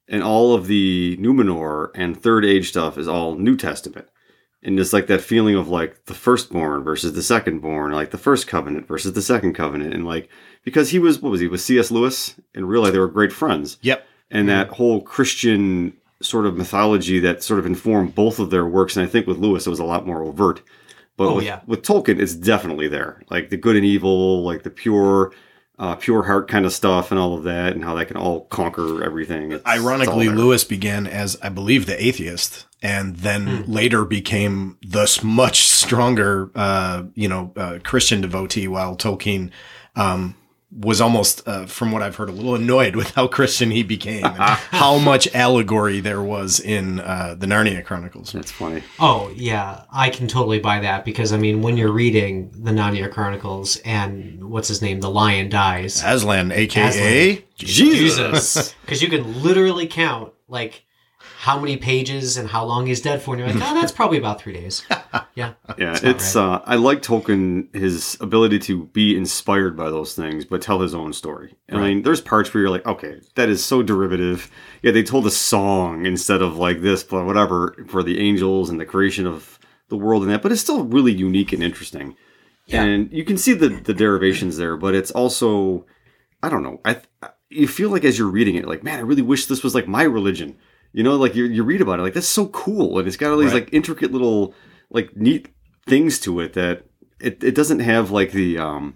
and 0.09 0.23
all 0.23 0.55
of 0.55 0.69
the 0.69 1.19
Numenor 1.19 1.91
and 1.95 2.17
Third 2.21 2.47
Age 2.47 2.71
stuff 2.71 2.97
is 2.97 3.07
all 3.07 3.35
New 3.35 3.59
Testament. 3.59 4.09
And 4.65 4.79
just 4.79 4.95
like 4.95 5.09
that 5.09 5.21
feeling 5.21 5.55
of 5.57 5.69
like 5.69 6.07
the 6.07 6.15
firstborn 6.15 6.85
versus 6.85 7.13
the 7.13 7.21
secondborn, 7.21 7.93
like 7.93 8.11
the 8.11 8.19
first 8.19 8.47
covenant 8.47 8.89
versus 8.89 9.13
the 9.13 9.21
second 9.21 9.53
covenant, 9.53 9.93
and 9.93 10.07
like 10.07 10.31
because 10.63 10.89
he 10.89 10.99
was 10.99 11.21
what 11.21 11.31
was 11.31 11.41
he 11.41 11.49
was 11.49 11.63
C.S. 11.63 11.91
Lewis, 11.91 12.35
and 12.55 12.67
really 12.67 12.91
they 12.91 12.99
were 12.99 13.09
great 13.09 13.33
friends 13.33 13.77
yep 13.83 14.07
and 14.31 14.49
that 14.49 14.67
mm-hmm. 14.67 14.77
whole 14.77 15.01
Christian 15.01 15.97
sort 16.21 16.47
of 16.47 16.57
mythology 16.57 17.21
that 17.21 17.43
sort 17.43 17.61
of 17.61 17.67
informed 17.67 18.15
both 18.15 18.39
of 18.39 18.51
their 18.51 18.67
works. 18.67 18.97
And 18.97 19.07
I 19.07 19.09
think 19.09 19.27
with 19.27 19.39
Lewis, 19.39 19.67
it 19.67 19.71
was 19.71 19.79
a 19.79 19.85
lot 19.85 20.07
more 20.07 20.23
overt. 20.23 20.61
But 21.17 21.29
Oh, 21.29 21.37
with, 21.37 21.45
yeah. 21.45 21.61
with 21.67 21.83
Tolkien, 21.83 22.21
it's 22.21 22.35
definitely 22.35 22.89
there, 22.89 23.23
like 23.31 23.51
the 23.51 23.57
good 23.57 23.77
and 23.77 23.85
evil, 23.85 24.43
like 24.43 24.65
the 24.65 24.71
pure, 24.71 25.33
uh, 25.79 25.97
pure 25.97 26.23
heart 26.25 26.47
kind 26.49 26.65
of 26.65 26.73
stuff, 26.73 27.11
and 27.11 27.19
all 27.19 27.35
of 27.37 27.43
that, 27.45 27.75
and 27.75 27.83
how 27.85 27.95
that 27.95 28.07
can 28.07 28.17
all 28.17 28.43
conquer 28.47 29.03
everything. 29.03 29.53
It's- 29.53 29.61
it's 29.61 29.69
ironically 29.69 30.27
there. 30.29 30.37
lewis 30.37 30.63
began 30.65 31.07
as 31.07 31.37
i 31.43 31.49
believe 31.49 31.87
the 31.87 32.01
atheist 32.05 32.67
and 32.83 33.17
then 33.17 33.65
later 33.67 34.05
became 34.05 34.77
this 34.83 35.23
much 35.25 35.67
stronger 35.67 36.51
uh, 36.55 37.03
you 37.15 37.29
know 37.29 37.53
uh, 37.57 37.79
christian 37.83 38.21
devotee 38.21 38.69
while 38.69 38.97
tolkien 38.97 39.51
um, 39.97 40.35
was 40.77 41.01
almost 41.01 41.47
uh, 41.47 41.67
from 41.67 41.93
what 41.93 42.03
i've 42.03 42.17
heard 42.17 42.29
a 42.29 42.33
little 42.33 42.55
annoyed 42.55 42.97
with 43.01 43.11
how 43.11 43.27
christian 43.27 43.71
he 43.71 43.83
became 43.83 44.25
and 44.25 44.37
how 44.39 44.99
much 44.99 45.33
allegory 45.35 46.01
there 46.01 46.23
was 46.23 46.61
in 46.61 47.01
uh, 47.01 47.35
the 47.39 47.47
narnia 47.47 47.85
chronicles. 47.85 48.33
That's 48.33 48.51
funny. 48.51 48.83
Oh 48.99 49.33
yeah, 49.35 49.85
I 49.93 50.11
can 50.11 50.27
totally 50.29 50.59
buy 50.59 50.81
that 50.81 51.05
because 51.05 51.33
I 51.33 51.37
mean, 51.37 51.63
when 51.63 51.77
you're 51.77 51.93
reading 51.93 52.51
the 52.53 52.71
Narnia 52.71 53.11
Chronicles 53.11 53.77
and 53.85 54.51
what's 54.51 54.69
his 54.69 54.83
name, 54.83 55.01
the 55.01 55.11
lion 55.11 55.49
dies. 55.49 56.03
aslan 56.05 56.53
aka 56.53 57.45
Jesus, 57.57 58.75
because 58.81 59.03
you 59.03 59.09
can 59.09 59.43
literally 59.43 59.87
count 59.87 60.33
like 60.49 60.84
how 61.45 61.61
many 61.61 61.77
pages 61.77 62.39
and 62.39 62.49
how 62.49 62.65
long 62.65 62.87
he's 62.87 63.03
dead 63.03 63.21
for, 63.21 63.35
and 63.35 63.41
you're 63.41 63.53
like, 63.53 63.71
oh, 63.71 63.75
that's 63.75 63.93
probably 64.01 64.17
about 64.17 64.41
three 64.41 64.55
days. 64.55 64.83
Yeah, 65.37 65.55
Yeah, 65.79 65.91
not 65.91 66.05
it's. 66.05 66.37
Uh, 66.37 66.61
I 66.65 66.77
like 66.77 67.03
Tolkien 67.03 67.75
his 67.75 68.17
ability 68.21 68.61
to 68.61 68.85
be 68.87 69.17
inspired 69.17 69.77
by 69.77 69.91
those 69.91 70.15
things, 70.15 70.45
but 70.45 70.63
tell 70.63 70.81
his 70.81 70.95
own 70.95 71.13
story. 71.13 71.57
I 71.69 71.77
mean, 71.77 72.03
there's 72.03 72.21
parts 72.21 72.55
where 72.55 72.61
you're 72.61 72.71
like, 72.71 72.87
okay, 72.87 73.21
that 73.35 73.49
is 73.49 73.65
so 73.65 73.83
derivative. 73.83 74.49
Yeah, 74.83 74.93
they 74.93 75.03
told 75.03 75.27
a 75.27 75.33
song 75.33 76.07
instead 76.07 76.41
of 76.41 76.57
like 76.57 76.83
this, 76.83 77.03
but 77.03 77.27
whatever 77.27 77.75
for 77.89 78.05
the 78.05 78.21
angels 78.21 78.71
and 78.71 78.79
the 78.79 78.87
creation 78.87 79.27
of 79.27 79.59
the 79.89 79.97
world 79.97 80.23
and 80.23 80.31
that, 80.31 80.41
but 80.41 80.53
it's 80.53 80.61
still 80.61 80.85
really 80.85 81.13
unique 81.13 81.53
and 81.53 81.63
interesting. 81.65 82.15
and 82.85 83.13
you 83.13 83.25
can 83.25 83.37
see 83.37 83.55
the 83.55 83.71
the 83.71 83.95
derivations 83.95 84.57
there, 84.57 84.77
but 84.77 84.95
it's 84.95 85.11
also 85.11 85.85
I 86.45 86.49
don't 86.49 86.63
know. 86.63 86.81
I 86.85 87.01
you 87.51 87.67
feel 87.67 87.91
like 87.91 88.05
as 88.05 88.19
you're 88.19 88.29
reading 88.29 88.55
it, 88.55 88.69
like 88.69 88.85
man, 88.85 89.01
I 89.01 89.03
really 89.03 89.23
wish 89.23 89.47
this 89.47 89.65
was 89.65 89.75
like 89.75 89.89
my 89.89 90.05
religion. 90.05 90.57
You 90.95 91.03
know, 91.03 91.17
like 91.17 91.35
you 91.35 91.45
you 91.45 91.63
read 91.65 91.81
about 91.83 91.99
it, 91.99 92.03
like 92.03 92.15
that's 92.15 92.27
so 92.29 92.47
cool, 92.47 92.99
and 92.99 93.07
it's 93.07 93.17
got 93.19 93.31
all 93.33 93.39
these 93.39 93.53
Right. 93.53 93.65
like 93.65 93.73
intricate 93.75 94.13
little 94.13 94.55
like 94.91 95.15
neat 95.17 95.49
things 95.87 96.19
to 96.21 96.41
it 96.41 96.53
that 96.55 96.85
it, 97.21 97.43
it 97.45 97.55
doesn't 97.55 97.81
have 97.81 98.11
like 98.11 98.31
the 98.33 98.59
um 98.59 98.95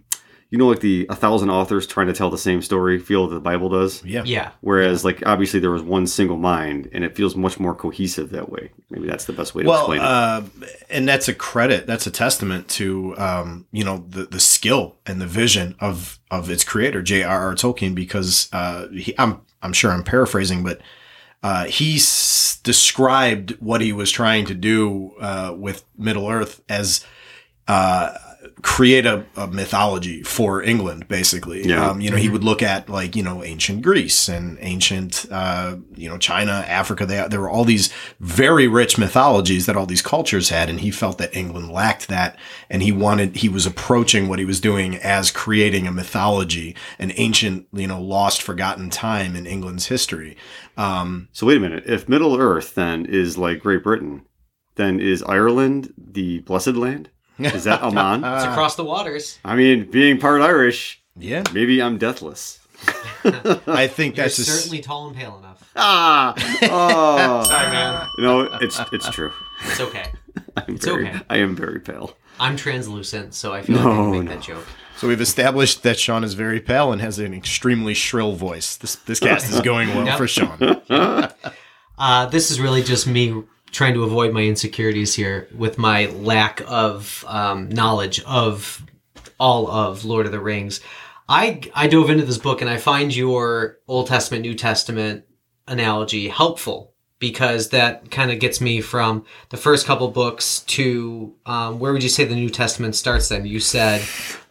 you 0.50 0.56
know 0.56 0.68
like 0.68 0.80
the 0.80 1.06
a 1.10 1.14
thousand 1.16 1.50
authors 1.50 1.86
trying 1.86 2.06
to 2.06 2.12
tell 2.14 2.30
the 2.30 2.38
same 2.38 2.62
story 2.62 2.98
feel 2.98 3.26
that 3.26 3.34
the 3.34 3.40
Bible 3.40 3.68
does. 3.68 4.02
Yeah. 4.04 4.22
Yeah. 4.24 4.52
Whereas, 4.62 5.04
like, 5.04 5.22
obviously, 5.26 5.60
there 5.60 5.70
was 5.72 5.82
one 5.82 6.06
single 6.06 6.38
mind, 6.38 6.88
and 6.92 7.02
it 7.04 7.14
feels 7.16 7.34
much 7.36 7.58
more 7.60 7.74
cohesive 7.74 8.30
that 8.30 8.48
way. 8.48 8.70
Maybe 8.90 9.06
that's 9.08 9.26
the 9.26 9.32
best 9.34 9.54
way 9.54 9.64
to 9.64 9.68
Well, 9.68 9.80
explain 9.92 10.00
it. 10.00 10.04
uh, 10.06 10.42
and 10.88 11.06
that's 11.08 11.28
a 11.28 11.34
credit. 11.34 11.86
That's 11.86 12.06
a 12.06 12.10
testament 12.10 12.68
to 12.78 13.14
um, 13.18 13.66
you 13.72 13.82
know 13.84 14.04
the 14.08 14.24
the 14.26 14.40
skill 14.40 14.96
and 15.04 15.20
the 15.20 15.26
vision 15.26 15.74
of 15.80 16.18
of 16.30 16.48
its 16.48 16.62
creator, 16.64 17.02
J.R.R. 17.02 17.54
Tolkien, 17.56 17.94
because 17.94 18.48
uh, 18.52 18.86
he, 18.88 19.14
I'm 19.18 19.40
I'm 19.62 19.72
sure 19.74 19.90
I'm 19.90 20.04
paraphrasing, 20.04 20.62
but 20.62 20.80
uh, 21.42 21.64
he 21.66 21.96
s- 21.96 22.58
described 22.62 23.52
what 23.60 23.80
he 23.80 23.92
was 23.92 24.10
trying 24.10 24.44
to 24.46 24.54
do 24.54 25.12
uh, 25.20 25.54
with 25.56 25.84
Middle 25.96 26.28
Earth 26.28 26.60
as 26.68 27.04
uh, 27.66 28.16
create 28.62 29.06
a, 29.06 29.24
a 29.36 29.46
mythology 29.46 30.22
for 30.22 30.62
England, 30.62 31.06
basically. 31.08 31.66
Yeah. 31.66 31.90
Um, 31.90 32.00
you 32.00 32.10
know, 32.10 32.16
he 32.16 32.28
would 32.28 32.44
look 32.44 32.62
at 32.62 32.88
like, 32.88 33.14
you 33.14 33.22
know, 33.22 33.44
ancient 33.44 33.82
Greece 33.82 34.28
and 34.28 34.58
ancient, 34.60 35.26
uh, 35.30 35.76
you 35.94 36.08
know, 36.08 36.18
China, 36.18 36.64
Africa. 36.66 37.06
They, 37.06 37.26
there 37.28 37.40
were 37.40 37.50
all 37.50 37.64
these 37.64 37.92
very 38.20 38.66
rich 38.66 38.98
mythologies 38.98 39.66
that 39.66 39.76
all 39.76 39.86
these 39.86 40.02
cultures 40.02 40.48
had. 40.48 40.68
And 40.68 40.80
he 40.80 40.90
felt 40.90 41.18
that 41.18 41.36
England 41.36 41.70
lacked 41.70 42.08
that. 42.08 42.36
And 42.68 42.82
he 42.82 42.92
wanted, 42.92 43.36
he 43.36 43.48
was 43.48 43.66
approaching 43.66 44.28
what 44.28 44.38
he 44.38 44.44
was 44.44 44.60
doing 44.60 44.96
as 44.96 45.30
creating 45.30 45.86
a 45.86 45.92
mythology, 45.92 46.74
an 46.98 47.12
ancient, 47.16 47.66
you 47.72 47.86
know, 47.86 48.00
lost, 48.00 48.42
forgotten 48.42 48.90
time 48.90 49.36
in 49.36 49.46
England's 49.46 49.86
history. 49.86 50.36
Um, 50.76 51.28
so, 51.32 51.46
wait 51.46 51.56
a 51.56 51.60
minute. 51.60 51.84
If 51.86 52.08
Middle 52.08 52.38
Earth 52.38 52.74
then 52.74 53.06
is 53.06 53.36
like 53.36 53.60
Great 53.60 53.82
Britain, 53.82 54.24
then 54.76 55.00
is 55.00 55.22
Ireland 55.24 55.92
the 55.96 56.38
blessed 56.40 56.76
land? 56.76 57.10
Is 57.38 57.64
that 57.64 57.82
Aman? 57.82 58.24
It's 58.24 58.44
across 58.44 58.76
the 58.76 58.84
waters. 58.84 59.38
I 59.44 59.56
mean, 59.56 59.90
being 59.90 60.18
part 60.18 60.40
Irish, 60.42 61.02
yeah, 61.16 61.42
maybe 61.52 61.80
I'm 61.82 61.98
deathless. 61.98 62.60
I 63.24 63.88
think 63.88 64.16
You're 64.16 64.24
that's 64.26 64.38
a 64.38 64.42
s- 64.42 64.48
certainly 64.48 64.80
tall 64.80 65.08
and 65.08 65.16
pale 65.16 65.36
enough. 65.38 65.68
Ah! 65.74 66.34
Oh! 66.62 67.42
Sorry, 67.48 67.70
man. 67.70 68.06
you 68.18 68.24
know, 68.24 68.40
it's 68.60 68.80
it's 68.92 69.08
true. 69.10 69.32
It's 69.64 69.80
okay. 69.80 70.12
I'm 70.56 70.74
It's 70.76 70.84
very, 70.84 71.08
okay. 71.08 71.20
I 71.28 71.38
am 71.38 71.56
very 71.56 71.80
pale. 71.80 72.16
I'm 72.40 72.56
translucent, 72.56 73.34
so 73.34 73.52
I 73.52 73.62
feel 73.62 73.76
like 73.76 73.84
I 73.86 73.90
can 73.90 74.10
make 74.12 74.22
no. 74.24 74.34
that 74.34 74.42
joke. 74.42 74.64
So 74.96 75.08
we've 75.08 75.20
established 75.20 75.82
that 75.82 75.98
Sean 75.98 76.22
is 76.22 76.34
very 76.34 76.60
pale 76.60 76.92
and 76.92 77.00
has 77.00 77.18
an 77.18 77.34
extremely 77.34 77.94
shrill 77.94 78.34
voice. 78.34 78.76
This 78.76 78.94
this 78.96 79.18
cast 79.18 79.50
is 79.50 79.60
going 79.60 79.88
well 79.88 80.06
Yep. 80.06 80.18
for 80.18 80.28
Sean. 80.28 80.58
Uh, 81.98 82.26
this 82.26 82.50
is 82.52 82.60
really 82.60 82.82
just 82.82 83.06
me 83.08 83.42
trying 83.70 83.94
to 83.94 84.04
avoid 84.04 84.32
my 84.32 84.42
insecurities 84.42 85.14
here 85.14 85.48
with 85.54 85.78
my 85.78 86.06
lack 86.06 86.62
of 86.66 87.24
um, 87.28 87.68
knowledge 87.68 88.20
of 88.24 88.84
all 89.38 89.70
of 89.70 90.04
Lord 90.04 90.26
of 90.26 90.32
the 90.32 90.40
Rings. 90.40 90.80
I 91.28 91.60
I 91.74 91.88
dove 91.88 92.10
into 92.10 92.24
this 92.24 92.38
book 92.38 92.60
and 92.60 92.70
I 92.70 92.78
find 92.78 93.14
your 93.14 93.78
Old 93.86 94.06
Testament 94.06 94.42
New 94.42 94.54
Testament 94.54 95.24
analogy 95.66 96.28
helpful 96.28 96.94
because 97.20 97.70
that 97.70 98.10
kind 98.10 98.30
of 98.30 98.38
gets 98.38 98.60
me 98.60 98.80
from 98.80 99.24
the 99.48 99.56
first 99.56 99.86
couple 99.86 100.08
books 100.08 100.60
to 100.60 101.34
um, 101.46 101.78
where 101.80 101.92
would 101.92 102.02
you 102.02 102.08
say 102.08 102.24
the 102.24 102.34
New 102.34 102.48
Testament 102.50 102.94
starts? 102.94 103.28
Then 103.28 103.44
you 103.46 103.58
said 103.60 104.00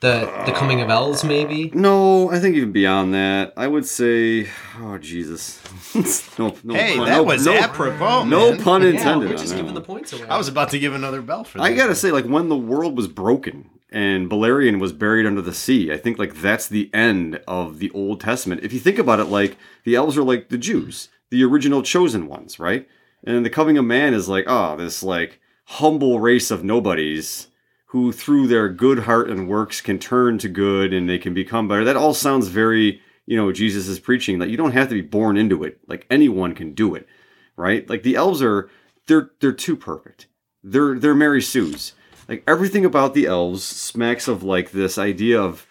the 0.02 0.32
the 0.46 0.52
coming 0.52 0.82
of 0.82 0.90
elves, 0.90 1.24
maybe. 1.24 1.72
No, 1.74 2.30
I 2.30 2.40
think 2.40 2.56
even 2.56 2.72
beyond 2.72 3.14
that, 3.14 3.54
I 3.56 3.68
would 3.68 3.86
say, 3.86 4.48
oh 4.80 4.98
Jesus, 4.98 5.62
no, 6.38 6.56
no, 6.64 6.74
Hey, 6.74 6.98
no, 6.98 7.06
that 7.06 7.26
was 7.26 7.46
no, 7.46 7.54
apropos. 7.54 8.26
no 8.26 8.52
man. 8.52 8.62
pun 8.62 8.82
Yeah, 8.82 8.90
intended. 8.90 9.30
we're 9.30 9.38
just 9.38 9.56
giving 9.56 9.74
the 9.74 9.82
points 9.82 10.12
away. 10.14 10.28
I 10.28 10.38
was 10.38 10.48
about 10.48 10.70
to 10.72 10.80
give 10.80 10.94
another 10.94 11.22
bell 11.22 11.44
for 11.44 11.58
that. 11.60 11.64
I 11.64 11.74
gotta 11.74 11.96
say, 11.96 12.12
like 12.12 12.26
when 12.26 12.50
the 12.50 12.58
world 12.58 12.98
was 12.98 13.08
broken 13.08 13.70
and 13.90 14.30
Beleriand 14.30 14.82
was 14.82 14.92
buried 14.92 15.26
under 15.26 15.42
the 15.42 15.54
sea, 15.54 15.94
I 15.94 15.98
think 15.98 16.20
like 16.20 16.36
that's 16.42 16.68
the 16.68 16.90
end 16.94 17.40
of 17.48 17.80
the 17.80 17.90
Old 17.92 18.20
Testament. 18.20 18.62
If 18.64 18.74
you 18.74 18.80
think 18.80 19.00
about 19.00 19.22
it, 19.22 19.26
like 19.26 19.56
the 19.86 19.96
elves 19.96 20.18
are 20.18 20.24
like 20.24 20.50
the 20.50 20.58
Jews, 20.58 21.08
the 21.30 21.44
original 21.44 21.82
chosen 21.82 22.28
ones, 22.28 22.60
right? 22.60 22.88
And 23.24 23.46
the 23.46 23.50
coming 23.50 23.78
of 23.78 23.86
man 23.86 24.14
is 24.14 24.30
like, 24.30 24.46
oh, 24.48 24.76
this 24.76 25.04
like 25.04 25.40
humble 25.66 26.20
race 26.20 26.50
of 26.52 26.64
nobodies 26.64 27.48
who 27.88 28.12
through 28.12 28.48
their 28.48 28.70
good 28.70 29.00
heart 29.00 29.30
and 29.30 29.48
works 29.48 29.82
can 29.82 29.98
turn 29.98 30.38
to 30.38 30.50
good 30.50 30.94
and 30.94 31.10
they 31.10 31.18
can 31.18 31.34
become 31.34 31.68
better. 31.68 31.84
That 31.84 31.98
all 31.98 32.14
sounds 32.14 32.48
very, 32.48 33.02
you 33.26 33.38
know, 33.38 33.52
Jesus 33.52 33.88
is 33.88 34.00
preaching 34.00 34.40
that 34.40 34.50
you 34.50 34.58
don't 34.58 34.72
have 34.72 34.90
to 34.90 34.96
be 34.96 35.02
born 35.02 35.38
into 35.38 35.64
it. 35.64 35.80
Like 35.88 36.06
anyone 36.10 36.54
can 36.54 36.74
do 36.74 36.96
it, 36.96 37.08
right? 37.56 37.90
Like 37.90 38.04
the 38.04 38.16
elves 38.16 38.42
are 38.42 38.70
they're 39.08 39.32
they're 39.40 39.54
too 39.54 39.76
perfect. 39.76 40.28
They're 40.64 41.00
they're 41.00 41.16
Mary 41.16 41.42
Sue's. 41.42 41.94
Like 42.28 42.44
everything 42.46 42.84
about 42.84 43.14
the 43.14 43.26
elves 43.26 43.64
smacks 43.64 44.28
of 44.28 44.44
like 44.44 44.72
this 44.72 44.98
idea 44.98 45.42
of 45.42 45.66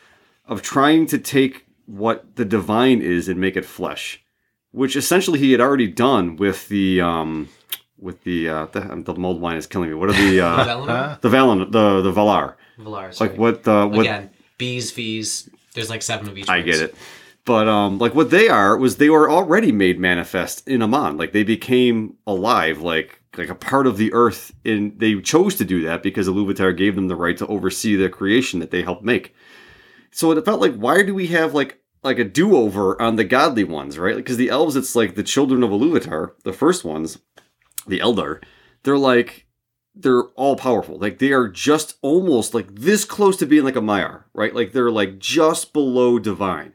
of 0.47 0.63
trying 0.63 1.07
to 1.07 1.19
take 1.19 1.67
what 1.87 2.37
the 2.37 2.45
divine 2.45 3.03
is 3.03 3.29
and 3.29 3.41
make 3.41 3.57
it 3.57 3.65
flesh, 3.65 4.25
which 4.77 4.95
essentially 4.95 5.39
he 5.39 5.53
had 5.53 5.61
already 5.61 5.89
done 5.89 6.37
with 6.37 6.69
the 6.69 7.01
um 7.01 7.49
with 7.99 8.23
the 8.25 8.49
uh 8.49 8.67
the, 8.67 8.81
the 8.81 9.15
mold 9.15 9.41
wine 9.41 9.57
is 9.57 9.67
killing 9.67 9.89
me. 9.89 9.95
What 9.95 10.11
are 10.11 10.13
the 10.13 10.41
uh 10.43 10.65
Valinor? 10.67 11.21
the 11.23 11.29
Valen 11.31 11.73
the 11.73 12.03
the 12.03 12.13
Valar? 12.13 12.55
Valar, 12.79 13.15
sorry. 13.15 13.31
Like 13.31 13.39
what 13.39 13.63
the 13.65 13.87
what 13.87 14.01
Again, 14.01 14.31
B's, 14.59 14.91
V's. 14.93 15.49
There's 15.75 15.89
like 15.89 16.03
seven 16.03 16.29
of 16.29 16.37
each. 16.37 16.49
I 16.49 16.59
ones. 16.59 16.67
get 16.67 16.81
it. 16.81 16.95
But 17.47 17.69
um, 17.69 17.99
like 17.99 18.15
what 18.15 18.31
they 18.31 18.49
are 18.49 18.77
was 18.77 18.97
they 18.97 19.09
were 19.09 19.31
already 19.31 19.73
made 19.73 19.99
manifest 19.99 20.67
in 20.69 20.83
Aman. 20.83 21.17
Like 21.17 21.33
they 21.33 21.45
became 21.45 22.17
alive, 22.27 22.83
like 22.83 23.23
like 23.39 23.49
a 23.49 23.55
part 23.55 23.87
of 23.87 23.97
the 23.97 24.13
earth. 24.13 24.53
And 24.67 24.99
they 24.99 25.19
chose 25.23 25.55
to 25.57 25.65
do 25.65 25.83
that 25.85 26.03
because 26.03 26.29
Iluvatar 26.29 26.77
gave 26.77 26.97
them 26.97 27.09
the 27.09 27.17
right 27.17 27.37
to 27.39 27.47
oversee 27.47 27.97
the 27.97 28.11
creation 28.11 28.61
that 28.61 28.71
they 28.73 28.83
helped 28.83 29.05
make. 29.05 29.35
So 30.11 30.33
it 30.33 30.45
felt 30.45 30.61
like 30.61 30.75
why 30.75 31.03
do 31.03 31.15
we 31.15 31.29
have 31.29 31.55
like 31.55 31.79
like 32.07 32.19
a 32.19 32.25
do 32.25 32.57
over 32.57 33.01
on 33.01 33.17
the 33.17 33.25
godly 33.25 33.65
ones, 33.65 33.99
right? 33.99 34.17
Because 34.17 34.39
the 34.39 34.49
elves, 34.49 34.77
it's 34.77 34.97
like 34.97 35.15
the 35.15 35.23
children 35.23 35.63
of 35.63 35.71
Iluvatar, 35.71 36.33
the 36.45 36.53
first 36.53 36.85
ones, 36.85 37.19
the 37.87 38.01
Eldar. 38.01 38.43
They're 38.83 38.99
like 38.99 39.47
they're 39.97 40.25
all 40.35 40.57
powerful. 40.57 40.99
Like 40.99 41.19
they 41.19 41.33
are 41.33 41.49
just 41.49 41.97
almost 42.03 42.55
like 42.55 42.75
this 42.75 43.05
close 43.05 43.37
to 43.39 43.47
being 43.47 43.65
like 43.65 43.77
a 43.77 43.81
Maiar, 43.81 44.25
right? 44.35 44.55
Like 44.55 44.73
they're 44.73 44.91
like 44.91 45.19
just 45.19 45.73
below 45.73 46.19
divine. 46.19 46.75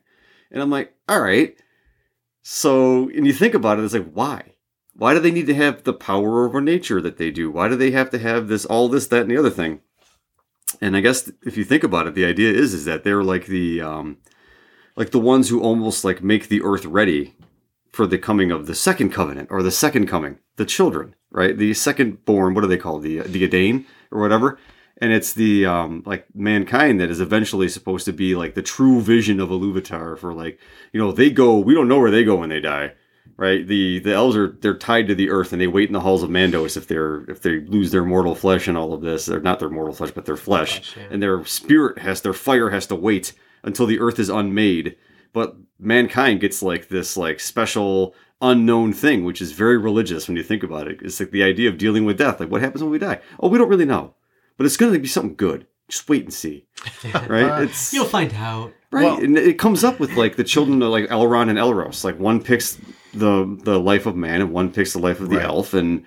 And 0.50 0.62
I'm 0.62 0.72
like, 0.72 0.94
all 1.08 1.22
right. 1.22 1.56
So, 2.41 3.10
and 3.10 3.28
you 3.28 3.34
think 3.34 3.54
about 3.54 3.78
it, 3.78 3.86
it's 3.86 3.94
like, 3.94 4.12
why? 4.12 4.56
Why 4.96 5.13
do 5.13 5.20
they 5.20 5.32
need 5.32 5.46
to 5.48 5.54
have 5.54 5.84
the 5.84 5.94
power 5.94 6.46
over 6.46 6.60
nature 6.60 7.00
that 7.02 7.17
they 7.17 7.30
do? 7.30 7.52
Why 7.52 7.70
do 7.70 7.76
they 7.76 7.91
have 7.91 8.10
to 8.10 8.20
have 8.20 8.48
this, 8.48 8.65
all 8.65 8.89
this, 8.89 9.08
that, 9.08 9.22
and 9.22 9.32
the 9.32 9.38
other 9.38 9.52
thing? 9.52 9.82
And 10.82 10.98
I 10.98 11.02
guess 11.02 11.32
if 11.46 11.56
you 11.56 11.63
think 11.63 11.84
about 11.84 12.08
it, 12.08 12.15
the 12.15 12.26
idea 12.26 12.52
is 12.52 12.74
is 12.74 12.86
that 12.86 13.04
they're 13.04 13.24
like 13.24 13.46
the, 13.46 13.82
um, 13.82 14.17
like 14.95 15.12
the 15.12 15.19
ones 15.19 15.49
who 15.49 15.62
almost 15.62 16.04
like 16.04 16.23
make 16.23 16.47
the 16.47 16.62
earth 16.62 16.86
ready 16.86 17.34
for 17.91 18.08
the 18.08 18.17
coming 18.17 18.51
of 18.51 18.67
the 18.67 18.75
second 18.75 19.12
covenant 19.12 19.49
or 19.51 19.62
the 19.62 19.71
second 19.71 20.08
coming, 20.08 20.39
the 20.56 20.65
children, 20.65 21.15
right? 21.30 21.58
The 21.58 21.73
second 21.73 22.23
born, 22.25 22.54
what 22.54 22.62
do 22.62 22.67
they 22.67 22.77
call 22.77 22.99
The 22.99 23.19
the 23.19 23.47
Adane 23.47 23.86
or 24.12 24.21
whatever. 24.21 24.58
And 24.97 25.12
it's 25.12 25.34
the 25.34 25.65
um 25.65 26.04
like 26.06 26.25
mankind 26.34 26.99
that 26.99 27.10
is 27.10 27.19
eventually 27.19 27.67
supposed 27.67 28.06
to 28.06 28.13
be 28.13 28.36
like 28.36 28.54
the 28.54 28.62
true 28.62 29.01
vision 29.01 29.39
of 29.39 29.49
Iluvatar 29.49 30.17
for 30.17 30.34
like, 30.34 30.60
you 30.93 30.99
know, 30.99 31.12
they 31.12 31.30
go 31.30 31.58
we 31.58 31.73
don't 31.73 31.88
know 31.88 31.99
where 31.99 32.12
they 32.12 32.23
go 32.23 32.38
when 32.38 32.49
they 32.49 32.60
die. 32.60 32.93
Right? 33.38 33.65
The 33.65 33.99
the 33.99 34.13
elves 34.13 34.38
are 34.38 34.56
they're 34.62 34.77
tied 34.77 35.08
to 35.08 35.15
the 35.15 35.32
earth 35.32 35.51
and 35.51 35.60
they 35.60 35.67
wait 35.67 35.89
in 35.89 35.93
the 35.93 36.01
halls 36.01 36.21
of 36.21 36.30
Mandos 36.30 36.77
if 36.77 36.88
they're 36.88 37.23
if 37.30 37.41
they 37.41 37.62
lose 37.62 37.91
their 37.91 38.06
mortal 38.06 38.36
flesh 38.36 38.67
and 38.67 38.77
all 38.77 38.93
of 38.93 39.01
this. 39.01 39.25
They're 39.25 39.39
not 39.39 39.60
their 39.60 39.69
mortal 39.69 39.95
flesh, 39.95 40.12
but 40.12 40.25
their 40.25 40.38
flesh. 40.38 40.93
Flesh, 40.93 40.97
yeah. 40.97 41.13
And 41.13 41.23
their 41.23 41.43
spirit 41.45 41.97
has 41.99 42.21
their 42.21 42.34
fire 42.34 42.69
has 42.69 42.86
to 42.88 42.95
wait 42.95 43.34
until 43.63 43.86
the 43.86 44.00
earth 44.00 44.19
is 44.19 44.30
unmade. 44.30 44.95
But 45.34 45.56
mankind 45.80 46.39
gets 46.41 46.62
like 46.62 46.89
this 46.89 47.15
like 47.17 47.39
special 47.39 48.13
unknown 48.43 48.91
thing 48.91 49.24
which 49.24 49.39
is 49.41 49.52
very 49.52 49.78
religious 49.78 50.28
when 50.28 50.36
you 50.38 50.43
think 50.43 50.63
about 50.63 50.88
it. 50.88 51.00
It's 51.02 51.19
like 51.19 51.32
the 51.32 51.43
idea 51.43 51.69
of 51.69 51.78
dealing 51.78 52.06
with 52.06 52.17
death. 52.17 52.39
Like 52.39 52.50
what 52.50 52.62
happens 52.62 52.82
when 52.84 52.91
we 52.91 53.00
die? 53.00 53.21
Oh 53.39 53.47
we 53.50 53.58
don't 53.58 53.69
really 53.69 53.86
know. 53.86 54.15
But 54.58 54.65
it's 54.65 54.78
going 54.78 54.93
to 54.93 55.00
be 55.00 55.08
something 55.08 55.36
good. 55.36 55.67
Just 55.88 56.08
wait 56.10 56.24
and 56.24 56.34
see. 56.34 56.67
Right? 57.28 57.63
It's 57.63 57.93
You'll 57.93 58.06
find 58.06 58.34
out. 58.34 58.74
right? 58.91 59.06
Well- 59.06 59.24
and 59.24 59.38
it 59.38 59.58
comes 59.60 59.84
up 59.84 60.00
with 60.00 60.13
like 60.17 60.36
the 60.36 60.43
children 60.43 60.82
of 60.82 60.89
like 60.89 61.08
elrond 61.10 61.50
and 61.50 61.58
elros. 61.60 62.04
Like 62.04 62.19
one 62.19 62.41
picks 62.43 62.78
the 63.13 63.58
the 63.63 63.80
life 63.80 64.06
of 64.06 64.15
man 64.15 64.41
and 64.41 64.52
one 64.52 64.71
picks 64.71 64.93
the 64.93 65.00
life 65.00 65.19
of 65.19 65.30
the 65.30 65.38
Right. 65.38 65.45
elf. 65.45 65.74
And 65.74 66.04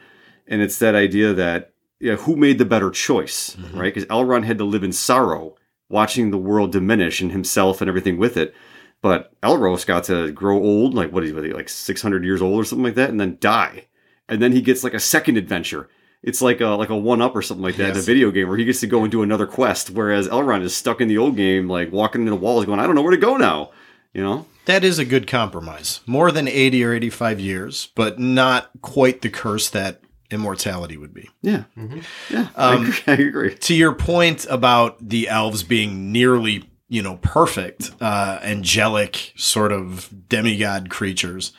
and 0.47 0.61
it's 0.61 0.79
that 0.81 0.95
idea 0.95 1.33
that 1.35 1.73
yeah 2.01 2.17
who 2.17 2.37
made 2.37 2.59
the 2.59 2.65
better 2.65 2.91
choice? 2.91 3.57
Mm-hmm. 3.57 3.79
right? 3.79 3.95
Because 3.95 4.09
elrond 4.09 4.45
had 4.45 4.59
to 4.59 4.65
live 4.65 4.83
in 4.85 4.93
sorrow 4.93 5.55
watching 5.95 6.31
the 6.31 6.37
world 6.37 6.73
diminish 6.73 7.21
and 7.21 7.33
himself 7.33 7.81
and 7.81 7.89
everything 7.89 8.19
with 8.19 8.37
it 8.37 8.55
but 9.01 9.39
elros 9.41 9.87
got 9.87 10.05
to 10.05 10.31
grow 10.33 10.57
old 10.57 10.93
like 10.93 11.13
what 11.13 11.25
is 11.25 11.31
he 11.31 11.53
like 11.53 11.69
600 11.69 12.25
years 12.25 12.43
old 12.43 12.61
or 12.61 12.65
something 12.65 12.85
like 12.85 12.97
that 12.97 13.11
and 13.11 13.21
then 13.21 13.39
die 13.41 13.87
and 14.29 14.43
then 14.43 14.53
he 14.53 14.61
gets 14.61 14.85
like 14.85 14.95
a 14.95 15.01
second 15.01 15.37
adventure 15.37 15.89
it's 16.25 16.41
like 16.41 16.63
a 16.63 16.69
like 16.69 16.89
a 16.89 16.97
one 16.97 17.21
up 17.21 17.37
or 17.37 17.43
something 17.43 17.63
like 17.63 17.77
that 17.77 17.91
in 17.91 17.97
a 17.99 18.01
video 18.01 18.31
game 18.31 18.49
where 18.49 18.57
he 18.57 18.65
gets 18.65 18.81
to 18.81 18.87
go 18.87 19.03
and 19.03 19.13
do 19.13 19.23
another 19.23 19.47
quest, 19.47 19.91
whereas 19.91 20.27
Elrond 20.27 20.63
is 20.63 20.75
stuck 20.75 21.03
in 21.03 21.09
the 21.09 21.19
old 21.19 21.37
game, 21.37 21.69
like 21.69 21.93
walking 21.93 22.23
into 22.23 22.31
the 22.31 22.37
walls, 22.37 22.65
going, 22.65 22.81
I 22.81 22.87
don't 22.87 22.95
know 22.95 23.03
where 23.03 23.11
to 23.11 23.19
go 23.19 23.37
now. 23.37 23.71
You 24.15 24.23
know? 24.23 24.47
That 24.65 24.85
is 24.85 24.99
a 24.99 25.05
good 25.05 25.27
compromise. 25.27 26.01
More 26.07 26.33
than 26.33 26.49
80 26.49 26.83
or 26.83 26.95
85 26.95 27.41
years, 27.41 27.89
but 27.95 28.19
not 28.19 28.71
quite 28.81 29.21
the 29.21 29.29
curse 29.29 29.69
that 29.71 30.01
immortality 30.31 30.97
would 30.97 31.15
be. 31.15 31.31
Yeah, 31.43 31.65
Mm-hmm. 31.77 32.01
yeah. 32.31 32.49
I, 32.57 32.75
agree, 32.75 32.95
I 33.07 33.13
agree. 33.29 33.55
To 33.55 33.75
your 33.75 33.95
point 33.95 34.47
about 34.51 34.97
the 35.07 35.29
elves 35.29 35.63
being 35.63 36.13
nearly, 36.13 36.69
you 36.89 37.03
know, 37.03 37.19
perfect, 37.23 37.91
uh, 38.01 38.39
angelic 38.43 39.33
sort 39.37 39.73
of 39.73 40.09
demigod 40.29 40.91
creatures, 40.91 41.53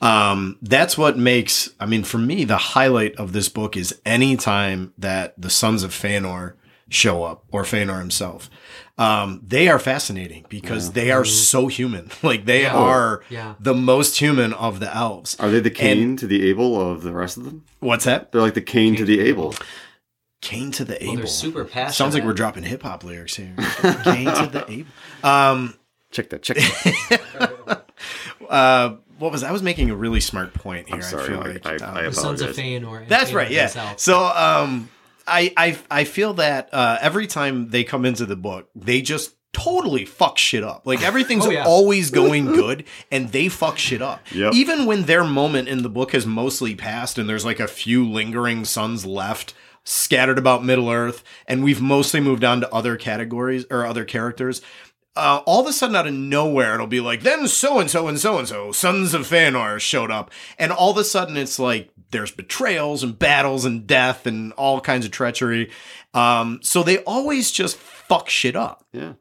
um, 0.00 0.58
that's 0.60 0.98
what 0.98 1.16
makes, 1.16 1.70
I 1.80 1.86
mean, 1.86 2.04
for 2.04 2.18
me, 2.18 2.44
the 2.44 2.56
highlight 2.58 3.14
of 3.16 3.32
this 3.32 3.48
book 3.48 3.76
is 3.76 3.98
any 4.04 4.36
time 4.36 4.92
that 4.98 5.34
the 5.40 5.50
sons 5.50 5.82
of 5.82 5.92
Feanor 5.92 6.54
show 6.94 7.24
up 7.24 7.44
or 7.50 7.62
Feanor 7.64 7.98
himself. 7.98 8.48
Um, 8.96 9.40
they 9.46 9.68
are 9.68 9.78
fascinating 9.80 10.46
because 10.48 10.92
they 10.92 11.10
are 11.10 11.24
so 11.24 11.66
human. 11.66 12.10
Like 12.22 12.44
they 12.44 12.62
Yeah. 12.62 12.74
are 12.76 13.22
Yeah. 13.28 13.54
the 13.58 13.74
most 13.74 14.18
human 14.20 14.52
of 14.52 14.78
the 14.80 14.94
elves. 14.94 15.36
Are 15.40 15.50
they 15.50 15.60
the 15.60 15.70
Cain 15.70 16.16
to 16.18 16.26
the 16.26 16.48
Abel 16.48 16.80
of 16.80 17.02
the 17.02 17.12
rest 17.12 17.36
of 17.36 17.44
them? 17.44 17.64
What's 17.80 18.04
that? 18.04 18.30
They're 18.32 18.40
like 18.40 18.54
the 18.54 18.60
Cain 18.62 18.94
to 18.96 19.04
the 19.04 19.20
Abel. 19.20 19.54
Cain 20.42 20.70
to 20.72 20.84
the 20.84 20.92
Well, 21.00 21.02
Abel. 21.02 21.16
they're 21.16 21.26
super 21.26 21.64
passionate. 21.64 21.94
Sounds 21.94 22.14
like 22.14 22.22
we're 22.22 22.34
dropping 22.34 22.62
hip 22.62 22.82
hop 22.82 23.02
lyrics 23.02 23.34
here. 23.34 23.54
Cain 24.04 24.26
to 24.26 24.46
the 24.52 24.64
Abel. 24.68 24.86
Um, 25.28 25.74
Check 26.12 26.28
that. 26.30 26.42
Check 26.42 26.58
that. 26.58 27.84
uh, 28.48 28.96
what 29.18 29.32
was 29.32 29.42
I 29.42 29.50
was 29.52 29.62
making 29.62 29.90
a 29.90 29.96
really 29.96 30.20
smart 30.20 30.54
point 30.54 30.86
here. 30.86 30.96
I'm 30.96 31.02
sorry. 31.02 31.24
I 31.24 31.26
feel 31.26 31.36
Mike. 31.38 31.64
like 31.64 31.82
I, 31.82 31.84
um, 31.84 31.96
I 31.96 32.02
the 32.02 32.12
sons 32.12 32.40
of 32.40 32.50
apologize. 32.50 32.82
Feanor. 32.82 33.08
That's 33.08 33.30
Feanor 33.30 33.34
right. 33.34 33.50
Yeah. 33.50 33.62
himself. 33.62 33.98
So 34.00 34.24
um, 34.26 34.88
I 35.26 35.52
I 35.56 35.78
I 35.90 36.04
feel 36.04 36.34
that 36.34 36.68
uh, 36.72 36.98
every 37.00 37.26
time 37.26 37.68
they 37.70 37.84
come 37.84 38.04
into 38.04 38.26
the 38.26 38.36
book, 38.36 38.68
they 38.74 39.02
just 39.02 39.34
totally 39.52 40.04
fuck 40.04 40.36
shit 40.36 40.64
up. 40.64 40.86
Like 40.86 41.02
everything's 41.06 41.46
Oh, 41.46 41.50
yeah. 41.50 41.64
always 41.64 42.10
going 42.22 42.46
good, 42.46 42.84
and 43.10 43.30
they 43.30 43.48
fuck 43.48 43.78
shit 43.78 44.02
up. 44.02 44.20
Yep. 44.32 44.54
Even 44.54 44.86
when 44.86 45.04
their 45.04 45.24
moment 45.24 45.68
in 45.68 45.82
the 45.82 45.88
book 45.88 46.12
has 46.12 46.26
mostly 46.26 46.74
passed, 46.74 47.18
and 47.18 47.28
there's 47.28 47.44
like 47.44 47.60
a 47.60 47.68
few 47.68 48.08
lingering 48.08 48.64
sons 48.64 49.04
left. 49.06 49.54
Scattered 49.86 50.38
about 50.38 50.64
Middle 50.64 50.88
Earth, 50.88 51.22
and 51.46 51.62
we've 51.62 51.82
mostly 51.82 52.18
moved 52.18 52.42
on 52.42 52.58
to 52.62 52.74
other 52.74 52.96
categories 52.96 53.66
or 53.70 53.84
other 53.84 54.06
characters. 54.06 54.62
Uh, 55.14 55.42
all 55.44 55.60
of 55.60 55.66
a 55.66 55.72
sudden, 55.74 55.94
out 55.94 56.06
of 56.06 56.14
nowhere, 56.14 56.74
it'll 56.74 56.86
be 56.86 57.00
like, 57.02 57.20
then 57.20 57.46
so 57.46 57.78
and 57.78 57.90
so 57.90 58.08
and 58.08 58.18
so 58.18 58.38
and 58.38 58.48
so, 58.48 58.72
sons 58.72 59.12
of 59.12 59.28
Feanor 59.28 59.78
showed 59.78 60.10
up. 60.10 60.30
And 60.58 60.72
all 60.72 60.90
of 60.92 60.96
a 60.96 61.04
sudden, 61.04 61.36
it's 61.36 61.58
like 61.58 61.90
there's 62.14 62.30
betrayals 62.30 63.02
and 63.02 63.18
battles 63.18 63.64
and 63.64 63.88
death 63.88 64.24
and 64.24 64.52
all 64.52 64.80
kinds 64.80 65.04
of 65.04 65.10
treachery. 65.10 65.68
Um, 66.14 66.60
so 66.62 66.84
they 66.84 66.98
always 66.98 67.50
just 67.50 67.76
fuck 67.76 68.30
shit 68.30 68.54
up. 68.54 68.86
Yeah. 68.92 69.14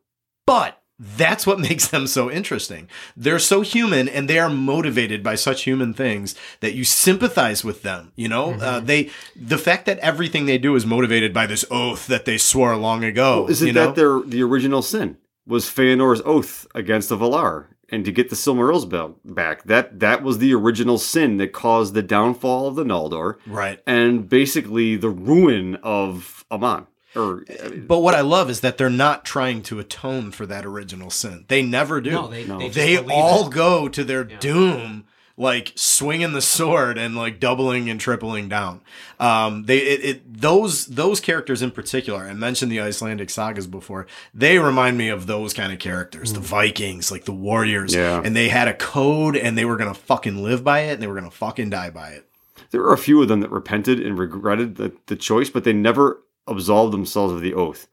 But 0.45 0.79
that's 0.99 1.47
what 1.47 1.59
makes 1.69 1.87
them 1.87 2.05
so 2.05 2.29
interesting. 2.29 2.87
They're 3.17 3.39
so 3.39 3.61
human 3.61 4.07
and 4.07 4.29
they 4.29 4.37
are 4.37 4.49
motivated 4.49 5.23
by 5.23 5.33
such 5.33 5.63
human 5.63 5.95
things 5.95 6.35
that 6.59 6.75
you 6.75 6.83
sympathize 6.83 7.63
with 7.63 7.81
them. 7.81 8.11
You 8.15 8.27
know, 8.27 8.53
uh, 8.53 8.79
they 8.79 9.09
the 9.35 9.57
fact 9.57 9.87
that 9.87 9.97
everything 9.99 10.45
they 10.45 10.59
do 10.59 10.75
is 10.75 10.85
motivated 10.85 11.33
by 11.33 11.47
this 11.47 11.65
oath 11.71 12.05
that 12.05 12.25
they 12.25 12.37
swore 12.37 12.75
long 12.75 13.03
ago. 13.03 13.47
Is 13.49 13.63
it 13.63 13.73
know? 13.73 13.87
that 13.87 13.95
their 13.95 14.21
the 14.21 14.43
original 14.43 14.83
sin 14.83 15.17
was 15.47 15.65
Feanor's 15.65 16.21
oath 16.23 16.67
against 16.75 17.09
the 17.09 17.17
Valar 17.17 17.65
and 17.93 18.03
to 18.05 18.11
get 18.11 18.29
the 18.29 18.35
Silmarils 18.35 18.89
bel- 18.89 19.17
back? 19.23 19.63
That 19.65 19.99
that 19.99 20.23
was 20.23 20.39
the 20.39 20.53
original 20.53 20.97
sin 20.97 21.37
that 21.37 21.53
caused 21.53 21.93
the 21.93 22.01
downfall 22.01 22.67
of 22.67 22.75
the 22.75 22.83
Noldor 22.83 23.37
right? 23.45 23.79
and 23.85 24.27
basically 24.27 24.95
the 24.95 25.09
ruin 25.09 25.75
of 25.83 26.43
Aman. 26.51 26.87
Or 27.15 27.43
I 27.63 27.67
mean, 27.69 27.85
But 27.87 27.99
what 27.99 28.15
I 28.15 28.21
love 28.21 28.49
is 28.49 28.61
that 28.61 28.77
they're 28.79 28.89
not 28.89 29.23
trying 29.23 29.61
to 29.63 29.77
atone 29.79 30.31
for 30.31 30.47
that 30.47 30.65
original 30.65 31.11
sin. 31.11 31.45
They 31.47 31.61
never 31.61 32.01
do. 32.01 32.09
No, 32.11 32.27
they- 32.27 32.43
No. 32.45 32.57
they, 32.57 32.69
They 32.69 32.97
all 32.97 33.47
it. 33.47 33.53
go 33.53 33.87
to 33.87 34.03
their 34.03 34.23
doom 34.23 35.05
like 35.35 35.71
swinging 35.75 36.33
the 36.33 36.41
sword 36.41 36.97
and 36.97 37.15
like 37.15 37.39
doubling 37.39 37.89
and 37.89 37.99
tripling 37.99 38.47
down. 38.47 38.81
Um 39.19 39.63
they 39.63 39.79
it, 39.79 40.05
it 40.05 40.41
those 40.41 40.85
those 40.87 41.19
characters 41.19 41.61
in 41.61 41.71
particular 41.71 42.25
i 42.25 42.33
mentioned 42.33 42.71
the 42.71 42.79
icelandic 42.81 43.29
sagas 43.29 43.65
before 43.65 44.05
they 44.33 44.59
remind 44.59 44.97
me 44.97 45.09
of 45.09 45.25
those 45.25 45.53
kind 45.53 45.73
of 45.73 45.79
characters. 45.79 46.33
The 46.33 46.39
vikings 46.39 47.11
like 47.11 47.25
the 47.25 47.33
warriors. 47.33 47.95
Yeah. 47.95 48.21
and 48.23 48.35
they 48.35 48.49
had 48.49 48.67
a 48.67 48.73
code 48.73 49.35
and 49.35 49.57
they 49.57 49.65
were 49.65 49.77
gonna 49.77 49.93
fucking 49.93 50.43
live 50.43 50.63
by 50.63 50.81
it 50.81 50.93
and 50.93 51.01
they 51.01 51.07
were 51.07 51.15
gonna 51.15 51.31
fucking 51.31 51.69
die 51.71 51.89
by 51.89 52.09
it. 52.09 52.27
There 52.71 52.81
were 52.81 52.93
a 52.93 52.97
few 52.97 53.21
of 53.21 53.27
them 53.27 53.41
that 53.41 53.51
repented 53.51 53.99
and 53.99 54.17
regretted 54.17 54.75
the, 54.77 54.93
the 55.05 55.15
choice, 55.15 55.49
but 55.49 55.63
they 55.63 55.73
never 55.73 56.21
absolved 56.47 56.91
themselves 56.93 57.33
of 57.33 57.41
the 57.41 57.53
oath. 57.53 57.87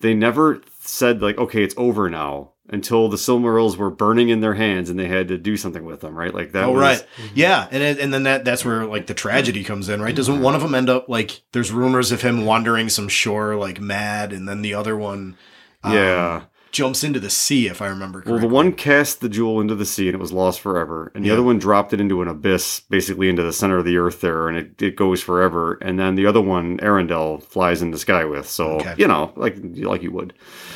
They 0.00 0.14
never 0.14 0.62
said 0.80 1.22
like, 1.22 1.38
okay, 1.38 1.62
it's 1.62 1.74
over 1.76 2.10
now 2.10 2.52
until 2.68 3.08
the 3.08 3.16
Silmarils 3.16 3.76
were 3.76 3.90
burning 3.90 4.28
in 4.28 4.40
their 4.40 4.54
hands 4.54 4.90
and 4.90 4.98
they 4.98 5.08
had 5.08 5.28
to 5.28 5.38
do 5.38 5.56
something 5.56 5.84
with 5.84 6.00
them, 6.00 6.14
right? 6.16 6.34
Like 6.34 6.52
that. 6.52 6.64
Oh 6.64 6.72
was, 6.72 6.80
right, 6.80 7.06
yeah, 7.34 7.68
and 7.70 7.82
it, 7.82 7.98
and 8.00 8.12
then 8.12 8.24
that 8.24 8.44
that's 8.44 8.64
where 8.64 8.84
like 8.86 9.06
the 9.06 9.14
tragedy 9.14 9.62
comes 9.64 9.88
in, 9.88 10.02
right? 10.02 10.14
Doesn't 10.14 10.42
one 10.42 10.54
of 10.54 10.62
them 10.62 10.74
end 10.74 10.90
up 10.90 11.08
like 11.08 11.42
there's 11.52 11.72
rumors 11.72 12.12
of 12.12 12.22
him 12.22 12.44
wandering 12.44 12.88
some 12.88 13.08
shore 13.08 13.56
like 13.56 13.80
mad, 13.80 14.32
and 14.32 14.48
then 14.48 14.62
the 14.62 14.74
other 14.74 14.96
one 14.96 15.36
um, 15.82 15.92
Yeah. 15.94 16.44
Jumps 16.76 17.02
into 17.02 17.18
the 17.18 17.30
sea, 17.30 17.68
if 17.68 17.80
I 17.80 17.86
remember 17.86 18.18
correctly. 18.20 18.32
Well, 18.32 18.40
the 18.42 18.54
one 18.54 18.72
cast 18.72 19.22
the 19.22 19.30
jewel 19.30 19.62
into 19.62 19.74
the 19.74 19.86
sea 19.86 20.08
and 20.08 20.14
it 20.14 20.20
was 20.20 20.30
lost 20.30 20.60
forever, 20.60 21.10
and 21.14 21.24
the 21.24 21.30
other 21.30 21.42
one 21.42 21.58
dropped 21.58 21.94
it 21.94 22.02
into 22.02 22.20
an 22.20 22.28
abyss, 22.28 22.80
basically 22.80 23.30
into 23.30 23.42
the 23.42 23.52
center 23.52 23.78
of 23.78 23.86
the 23.86 23.96
earth 23.96 24.20
there, 24.20 24.46
and 24.48 24.58
it, 24.58 24.82
it 24.82 24.94
goes 24.94 25.22
forever. 25.22 25.78
And 25.80 25.98
then 25.98 26.16
the 26.16 26.26
other 26.26 26.42
one, 26.42 26.76
Earendil, 26.78 27.42
flies 27.42 27.80
in 27.80 27.92
the 27.92 27.98
sky 27.98 28.26
with. 28.26 28.46
So 28.46 28.72
Okay. 28.80 28.94
you 28.98 29.08
know, 29.08 29.32
like 29.36 29.56
like 29.62 30.02
you 30.02 30.10
would, 30.12 30.34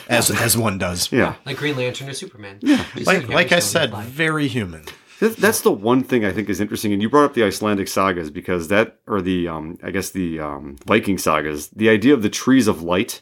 as 0.09 0.31
as 0.31 0.57
one 0.57 0.79
does. 0.79 1.13
yeah. 1.13 1.35
like 1.45 1.59
Green 1.59 1.77
Lantern 1.77 2.09
or 2.09 2.15
Superman. 2.15 2.59
Yeah, 2.63 2.83
Like 3.05 3.29
like 3.29 3.53
I 3.53 3.59
said, 3.59 3.93
very 4.07 4.49
human. 4.49 4.85
That's 5.21 5.61
the 5.61 5.71
one 5.71 6.03
thing 6.03 6.25
I 6.25 6.33
think 6.33 6.49
is 6.49 6.61
interesting, 6.63 6.95
and 6.95 7.03
you 7.03 7.11
brought 7.11 7.27
up 7.27 7.35
the 7.35 7.45
Icelandic 7.45 7.89
sagas 7.89 8.31
because 8.31 8.69
that, 8.69 9.01
or 9.07 9.21
the, 9.21 9.49
um, 9.49 9.77
I 9.83 9.91
guess 9.91 10.09
the 10.09 10.41
um, 10.41 10.77
Viking 10.87 11.19
sagas, 11.19 11.69
the 11.69 11.91
idea 11.91 12.15
of 12.15 12.23
the 12.23 12.31
trees 12.31 12.67
of 12.67 12.81
light, 12.83 13.21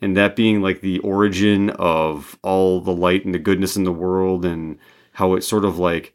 and 0.00 0.16
that 0.16 0.36
being 0.36 0.62
like 0.62 0.80
the 0.80 0.98
origin 1.00 1.70
of 1.70 2.38
all 2.42 2.80
the 2.80 2.92
light 2.92 3.24
and 3.24 3.34
the 3.34 3.38
goodness 3.38 3.76
in 3.76 3.84
the 3.84 3.92
world, 3.92 4.44
and 4.44 4.78
how 5.12 5.34
it 5.34 5.42
sort 5.42 5.64
of 5.64 5.78
like 5.78 6.14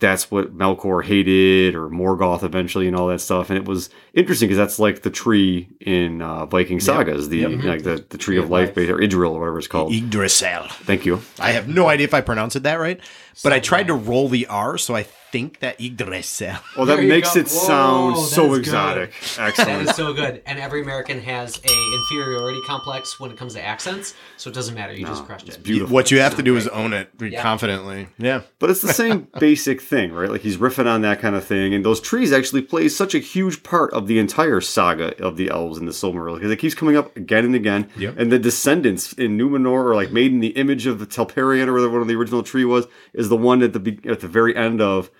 that's 0.00 0.32
what 0.32 0.56
Melkor 0.56 1.04
hated, 1.04 1.76
or 1.76 1.88
Morgoth 1.88 2.42
eventually, 2.42 2.88
and 2.88 2.96
all 2.96 3.06
that 3.06 3.20
stuff. 3.20 3.50
And 3.50 3.56
it 3.56 3.64
was 3.64 3.88
interesting 4.12 4.48
because 4.48 4.58
that's 4.58 4.78
like 4.78 5.02
the 5.02 5.10
tree 5.10 5.68
in 5.80 6.20
uh, 6.20 6.44
Viking 6.46 6.80
sagas, 6.80 7.28
the 7.28 7.46
like 7.46 7.84
the, 7.84 8.04
the 8.08 8.18
tree 8.18 8.36
of 8.36 8.50
life, 8.50 8.76
or 8.76 8.98
Idril, 8.98 9.30
or 9.30 9.40
whatever 9.40 9.58
it's 9.58 9.68
called. 9.68 9.92
Yggdrasil. 9.92 10.66
Thank 10.68 11.06
you. 11.06 11.22
I 11.38 11.52
have 11.52 11.68
no 11.68 11.88
idea 11.88 12.04
if 12.04 12.14
I 12.14 12.20
pronounced 12.20 12.56
it 12.56 12.64
that 12.64 12.80
right, 12.80 13.00
but 13.44 13.52
I 13.52 13.60
tried 13.60 13.86
to 13.86 13.94
roll 13.94 14.28
the 14.28 14.46
R, 14.48 14.76
so 14.76 14.96
I 14.96 15.06
think 15.32 15.58
that 15.60 15.80
Yggdrasil. 15.80 16.56
Well, 16.76 16.86
that 16.86 16.96
There 16.96 17.04
makes 17.08 17.34
go. 17.34 17.40
it 17.40 17.48
sound 17.48 18.14
Whoa, 18.14 18.22
so 18.24 18.54
exotic. 18.54 19.12
That 19.36 19.48
Excellent. 19.58 19.88
is 19.90 19.96
so 19.96 20.12
good. 20.12 20.42
And 20.46 20.58
every 20.58 20.82
American 20.82 21.20
has 21.22 21.56
a 21.64 21.94
inferiority 21.96 22.60
complex 22.66 23.18
when 23.18 23.30
it 23.30 23.36
comes 23.36 23.54
to 23.54 23.64
accents, 23.64 24.14
so 24.36 24.50
it 24.50 24.54
doesn't 24.54 24.74
matter. 24.74 24.92
You 24.92 25.06
just 25.06 25.24
crushed 25.26 25.48
it. 25.48 25.62
beautiful. 25.62 25.92
What 25.94 26.10
you 26.10 26.20
have 26.20 26.36
to 26.36 26.42
do 26.42 26.56
is 26.56 26.68
own 26.68 26.92
it 26.92 27.08
Yeah. 27.20 27.42
confidently. 27.42 28.08
Yeah. 28.18 28.42
But 28.58 28.70
it's 28.70 28.82
the 28.82 28.92
same 29.02 29.28
basic 29.38 29.80
thing, 29.80 30.12
right? 30.12 30.30
Like 30.30 30.42
he's 30.42 30.56
riffing 30.58 30.86
on 30.86 31.02
that 31.02 31.20
kind 31.20 31.34
of 31.34 31.44
thing, 31.44 31.74
and 31.74 31.84
those 31.84 32.00
trees 32.00 32.32
actually 32.32 32.62
play 32.62 32.88
such 32.88 33.14
a 33.14 33.18
huge 33.18 33.62
part 33.62 33.92
of 33.92 34.06
the 34.06 34.18
entire 34.18 34.60
saga 34.60 35.20
of 35.22 35.36
the 35.36 35.50
elves 35.50 35.78
in 35.78 35.86
the 35.86 35.92
Silmaril 35.92 36.34
because 36.36 36.50
it 36.50 36.56
keeps 36.58 36.74
coming 36.74 36.96
up 36.96 37.16
again 37.16 37.44
and 37.44 37.54
again. 37.54 37.88
Yep. 37.96 38.18
And 38.18 38.30
the 38.32 38.38
descendants 38.38 39.12
in 39.14 39.38
Numenor 39.38 39.90
are 39.90 39.94
like 39.94 40.12
made 40.12 40.32
in 40.32 40.40
the 40.40 40.48
image 40.48 40.86
of 40.86 40.98
the 40.98 41.06
Telperion 41.06 41.66
or 41.68 41.72
whatever 41.72 41.90
one 41.90 42.02
of 42.02 42.08
the 42.08 42.14
original 42.16 42.42
tree 42.42 42.64
was, 42.64 42.86
is 43.14 43.28
the 43.28 43.36
one 43.36 43.62
at 43.62 43.72
the 43.72 43.80
be- 43.80 44.00
at 44.08 44.20
the 44.20 44.28
very 44.28 44.54
end 44.56 44.80
of 44.80 45.10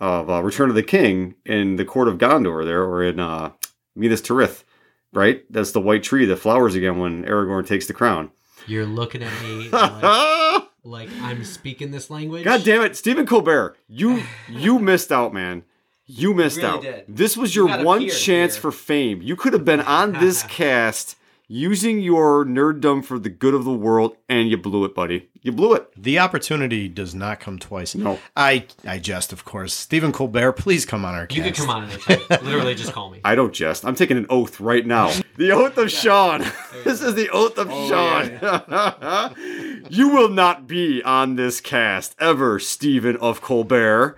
of 0.00 0.30
uh, 0.30 0.42
Return 0.42 0.68
of 0.68 0.74
the 0.74 0.82
King 0.82 1.34
in 1.44 1.76
the 1.76 1.84
court 1.84 2.08
of 2.08 2.18
Gondor 2.18 2.64
there, 2.64 2.82
or 2.84 3.02
in 3.04 3.18
uh, 3.20 3.52
Minas 3.96 4.22
Tirith, 4.22 4.64
right? 5.12 5.44
That's 5.50 5.72
the 5.72 5.80
white 5.80 6.02
tree 6.02 6.24
that 6.26 6.36
flowers 6.36 6.74
again 6.74 6.98
when 6.98 7.24
Aragorn 7.24 7.66
takes 7.66 7.86
the 7.86 7.94
crown. 7.94 8.30
You're 8.66 8.86
looking 8.86 9.22
at 9.22 9.42
me 9.42 9.68
like, 9.72 10.64
like 10.84 11.08
I'm 11.22 11.44
speaking 11.44 11.90
this 11.90 12.10
language. 12.10 12.44
God 12.44 12.64
damn 12.64 12.82
it, 12.82 12.96
Stephen 12.96 13.26
Colbert, 13.26 13.76
you 13.88 14.22
you 14.48 14.78
missed 14.78 15.10
out, 15.12 15.32
man. 15.32 15.64
You 16.10 16.32
missed 16.32 16.56
really 16.56 16.68
out. 16.68 16.82
did. 16.82 17.04
This 17.06 17.36
was 17.36 17.54
You 17.54 17.68
your 17.68 17.84
one 17.84 18.08
chance 18.08 18.54
here. 18.54 18.62
for 18.62 18.72
fame. 18.72 19.20
You 19.20 19.36
could 19.36 19.52
have 19.52 19.66
been 19.66 19.80
on 19.80 20.12
this 20.12 20.42
cast 20.48 21.16
using 21.48 21.98
your 22.00 22.44
nerddom 22.44 23.02
for 23.04 23.18
the 23.18 23.30
good 23.30 23.54
of 23.54 23.64
the 23.64 23.72
world, 23.72 24.16
and 24.28 24.48
you 24.50 24.56
blew 24.58 24.84
it, 24.84 24.94
buddy. 24.94 25.30
You 25.40 25.50
blew 25.52 25.72
it. 25.74 25.90
The 25.96 26.18
opportunity 26.18 26.88
does 26.88 27.14
not 27.14 27.40
come 27.40 27.58
twice. 27.58 27.94
No. 27.94 28.18
I 28.36 28.66
I 28.86 28.98
jest, 28.98 29.32
of 29.32 29.44
course. 29.44 29.72
Stephen 29.72 30.12
Colbert, 30.12 30.52
please 30.52 30.84
come 30.84 31.04
on 31.04 31.14
our 31.14 31.26
cast. 31.26 31.36
You 31.38 31.44
could 31.44 31.54
come 31.54 31.70
on 31.70 31.84
anytime. 31.84 32.20
Literally, 32.44 32.74
just 32.74 32.92
call 32.92 33.10
me. 33.10 33.20
I 33.24 33.34
don't 33.34 33.54
jest. 33.54 33.84
I'm 33.84 33.94
taking 33.94 34.16
an 34.18 34.26
oath 34.28 34.60
right 34.60 34.84
now. 34.86 35.10
The 35.36 35.52
oath 35.52 35.78
of 35.78 35.90
Sean. 35.90 36.44
This 36.84 37.02
is 37.02 37.14
the 37.14 37.28
oath 37.30 37.58
of 37.58 37.68
Oh, 37.70 37.88
Sean. 37.88 39.34
you 39.90 40.08
will 40.10 40.28
not 40.28 40.66
be 40.66 41.02
on 41.02 41.36
this 41.36 41.60
cast 41.60 42.14
ever, 42.18 42.58
Stephen 42.60 43.16
of 43.16 43.40
Colbert. 43.40 44.16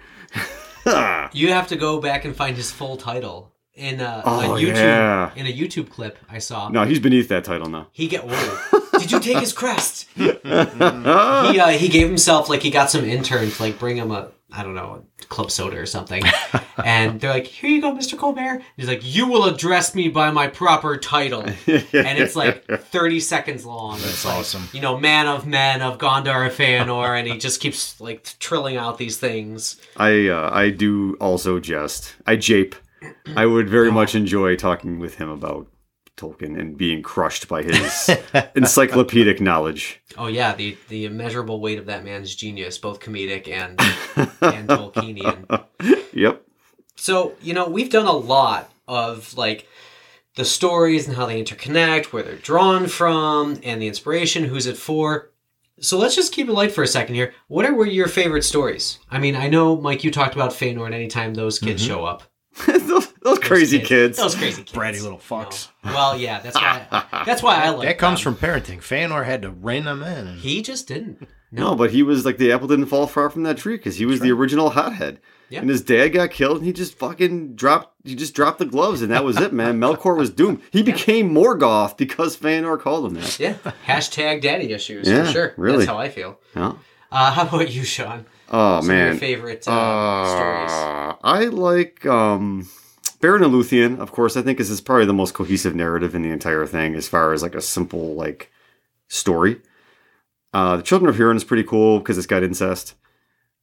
You 1.32 1.52
have 1.52 1.68
to 1.68 1.76
go 1.76 2.00
back 2.00 2.24
and 2.24 2.34
find 2.34 2.56
his 2.56 2.70
full 2.70 2.96
title. 2.96 3.49
In 3.80 3.98
a, 4.00 4.22
Oh, 4.26 4.56
a 4.56 4.60
YouTube 4.60 4.76
yeah. 4.76 5.30
in 5.36 5.46
a 5.46 5.52
YouTube 5.52 5.88
clip 5.88 6.18
I 6.28 6.38
saw. 6.38 6.68
No, 6.68 6.84
he's 6.84 7.00
beneath 7.00 7.28
that 7.28 7.44
title 7.44 7.70
now. 7.70 7.86
He 7.92 8.08
get 8.08 8.24
whoa. 8.26 8.80
Did 8.98 9.10
you 9.10 9.20
take 9.20 9.38
his 9.38 9.54
crest? 9.54 10.06
he 10.14 10.28
uh, 10.30 11.68
he 11.70 11.88
gave 11.88 12.06
himself 12.06 12.50
like 12.50 12.62
he 12.62 12.70
got 12.70 12.90
some 12.90 13.06
intern 13.06 13.50
to 13.50 13.62
like 13.62 13.78
bring 13.78 13.96
him 13.96 14.10
a 14.10 14.28
I 14.52 14.62
don't 14.62 14.74
know 14.74 15.02
a 15.22 15.24
club 15.26 15.50
soda 15.50 15.78
or 15.78 15.86
something, 15.86 16.22
and 16.84 17.20
they're 17.20 17.30
like, 17.32 17.46
"Here 17.46 17.70
you 17.70 17.80
go, 17.80 17.92
Mr. 17.92 18.18
Colbert." 18.18 18.62
He's 18.76 18.88
like, 18.88 19.00
"You 19.02 19.28
will 19.28 19.44
address 19.44 19.94
me 19.94 20.08
by 20.08 20.30
my 20.32 20.48
proper 20.48 20.96
title," 20.96 21.42
and 21.42 21.54
it's 22.18 22.34
like 22.36 22.66
thirty 22.66 23.20
seconds 23.20 23.64
long. 23.64 23.98
That's 24.00 24.24
like, 24.24 24.38
awesome. 24.38 24.68
You 24.72 24.80
know, 24.80 24.98
man 24.98 25.26
of 25.28 25.46
men 25.46 25.82
of 25.82 25.98
Gondor 25.98 26.50
Feanor, 26.50 27.18
and 27.18 27.28
he 27.28 27.38
just 27.38 27.60
keeps 27.60 28.00
like 28.00 28.24
trilling 28.40 28.76
out 28.76 28.98
these 28.98 29.16
things. 29.18 29.80
I 29.96 30.26
uh, 30.28 30.50
I 30.52 30.70
do 30.70 31.16
also 31.20 31.60
jest. 31.60 32.16
I 32.26 32.36
jape. 32.36 32.74
I 33.36 33.46
would 33.46 33.68
very 33.68 33.90
much 33.90 34.14
enjoy 34.14 34.56
talking 34.56 34.98
with 34.98 35.16
him 35.16 35.28
about 35.28 35.68
Tolkien 36.16 36.58
and 36.58 36.76
being 36.76 37.02
crushed 37.02 37.48
by 37.48 37.62
his 37.62 38.10
encyclopedic 38.54 39.40
knowledge. 39.40 40.00
Oh 40.18 40.26
yeah, 40.26 40.54
the 40.54 40.76
the 40.88 41.06
immeasurable 41.06 41.60
weight 41.60 41.78
of 41.78 41.86
that 41.86 42.04
man's 42.04 42.34
genius, 42.34 42.78
both 42.78 43.00
comedic 43.00 43.48
and 43.48 43.80
and 44.42 44.68
Tolkienian. 44.68 45.64
Yep. 46.12 46.42
So, 46.96 47.34
you 47.40 47.54
know, 47.54 47.68
we've 47.68 47.90
done 47.90 48.06
a 48.06 48.12
lot 48.12 48.70
of 48.86 49.36
like 49.36 49.66
the 50.36 50.44
stories 50.44 51.06
and 51.06 51.16
how 51.16 51.26
they 51.26 51.42
interconnect, 51.42 52.06
where 52.06 52.22
they're 52.22 52.36
drawn 52.36 52.86
from, 52.86 53.58
and 53.62 53.80
the 53.80 53.88
inspiration, 53.88 54.44
who's 54.44 54.66
it 54.66 54.76
for. 54.76 55.30
So 55.80 55.96
let's 55.96 56.14
just 56.14 56.34
keep 56.34 56.48
it 56.48 56.52
light 56.52 56.72
for 56.72 56.82
a 56.82 56.86
second 56.86 57.14
here. 57.14 57.32
What 57.48 57.64
are 57.64 57.74
were 57.74 57.86
your 57.86 58.06
favorite 58.06 58.42
stories? 58.42 58.98
I 59.10 59.18
mean, 59.18 59.34
I 59.34 59.48
know, 59.48 59.80
Mike, 59.80 60.04
you 60.04 60.10
talked 60.10 60.34
about 60.34 60.50
Feanor 60.50 60.84
and 60.84 60.94
anytime 60.94 61.32
those 61.32 61.58
kids 61.58 61.82
mm-hmm. 61.82 61.90
show 61.90 62.04
up. 62.04 62.24
those, 62.66 62.86
those 62.86 63.12
Those 63.22 63.38
crazy 63.38 63.80
kids. 63.80 64.16
Those 64.18 64.34
crazy 64.34 64.62
kids. 64.62 64.72
Bratty 64.76 65.02
little 65.02 65.18
fucks. 65.18 65.68
No. 65.84 65.92
Well, 65.92 66.16
yeah, 66.18 66.40
that's 66.40 66.56
why 66.56 66.86
that's 67.26 67.42
why 67.42 67.56
I 67.62 67.70
like 67.70 67.88
That 67.88 67.98
comes 67.98 68.22
them. 68.22 68.34
from 68.34 68.48
parenting. 68.48 68.78
Feanor 68.78 69.24
had 69.24 69.42
to 69.42 69.50
rein 69.50 69.84
them 69.84 70.02
in. 70.02 70.26
And 70.28 70.38
He 70.40 70.62
just 70.62 70.86
didn't. 70.88 71.26
No, 71.52 71.74
but 71.74 71.90
he 71.90 72.02
was 72.04 72.24
like 72.24 72.38
the 72.38 72.52
apple 72.52 72.68
didn't 72.68 72.86
fall 72.86 73.06
far 73.08 73.28
from 73.28 73.42
that 73.42 73.56
tree 73.58 73.76
because 73.76 73.96
he 73.96 74.06
was 74.06 74.20
the 74.20 74.30
original 74.30 74.70
hothead. 74.70 75.20
Yeah. 75.48 75.60
And 75.62 75.68
his 75.68 75.82
dad 75.82 76.10
got 76.10 76.30
killed, 76.30 76.58
and 76.58 76.66
he 76.66 76.72
just 76.72 76.94
fucking 76.96 77.56
dropped. 77.56 77.92
He 78.04 78.14
just 78.14 78.34
dropped 78.34 78.60
the 78.60 78.66
gloves, 78.66 79.02
and 79.02 79.10
that 79.10 79.24
was 79.24 79.36
it, 79.40 79.52
man. 79.52 79.80
Melkor 79.80 80.16
was 80.16 80.30
doomed. 80.30 80.62
He 80.70 80.84
became 80.84 81.34
Morgoth 81.34 81.96
because 81.96 82.36
Feanor 82.36 82.78
called 82.78 83.06
him 83.06 83.14
that. 83.14 83.36
Yeah. 83.40 83.54
Hashtag 83.84 84.42
daddy 84.42 84.72
issues 84.72 85.08
Yeah, 85.08 85.24
for 85.24 85.30
sure. 85.32 85.54
really. 85.56 85.78
That's 85.78 85.88
how 85.90 85.98
I 85.98 86.08
feel. 86.08 86.38
Yeah. 86.54 86.74
Uh, 87.10 87.32
how 87.32 87.42
about 87.42 87.68
you, 87.72 87.82
Sean? 87.82 88.26
Oh 88.50 88.80
Some 88.80 88.90
of 88.90 88.96
your 88.96 89.06
man, 89.06 89.18
favorite 89.18 89.68
uh, 89.68 90.26
stories. 90.26 90.70
Uh, 90.72 91.16
I 91.22 91.44
like 91.46 92.04
um, 92.06 92.68
Beren 93.20 93.44
and 93.44 93.54
Luthien. 93.54 93.98
Of 94.00 94.10
course, 94.12 94.36
I 94.36 94.42
think 94.42 94.58
this 94.58 94.70
is 94.70 94.80
probably 94.80 95.06
the 95.06 95.12
most 95.12 95.34
cohesive 95.34 95.74
narrative 95.74 96.14
in 96.14 96.22
the 96.22 96.30
entire 96.30 96.66
thing, 96.66 96.94
as 96.96 97.08
far 97.08 97.32
as 97.32 97.42
like 97.42 97.54
a 97.54 97.60
simple 97.60 98.14
like 98.14 98.50
story. 99.08 99.60
Uh, 100.52 100.76
the 100.78 100.82
Children 100.82 101.08
of 101.10 101.16
Hurin 101.16 101.36
is 101.36 101.44
pretty 101.44 101.62
cool 101.62 102.00
because 102.00 102.18
it's 102.18 102.26
got 102.26 102.42
incest. 102.42 102.94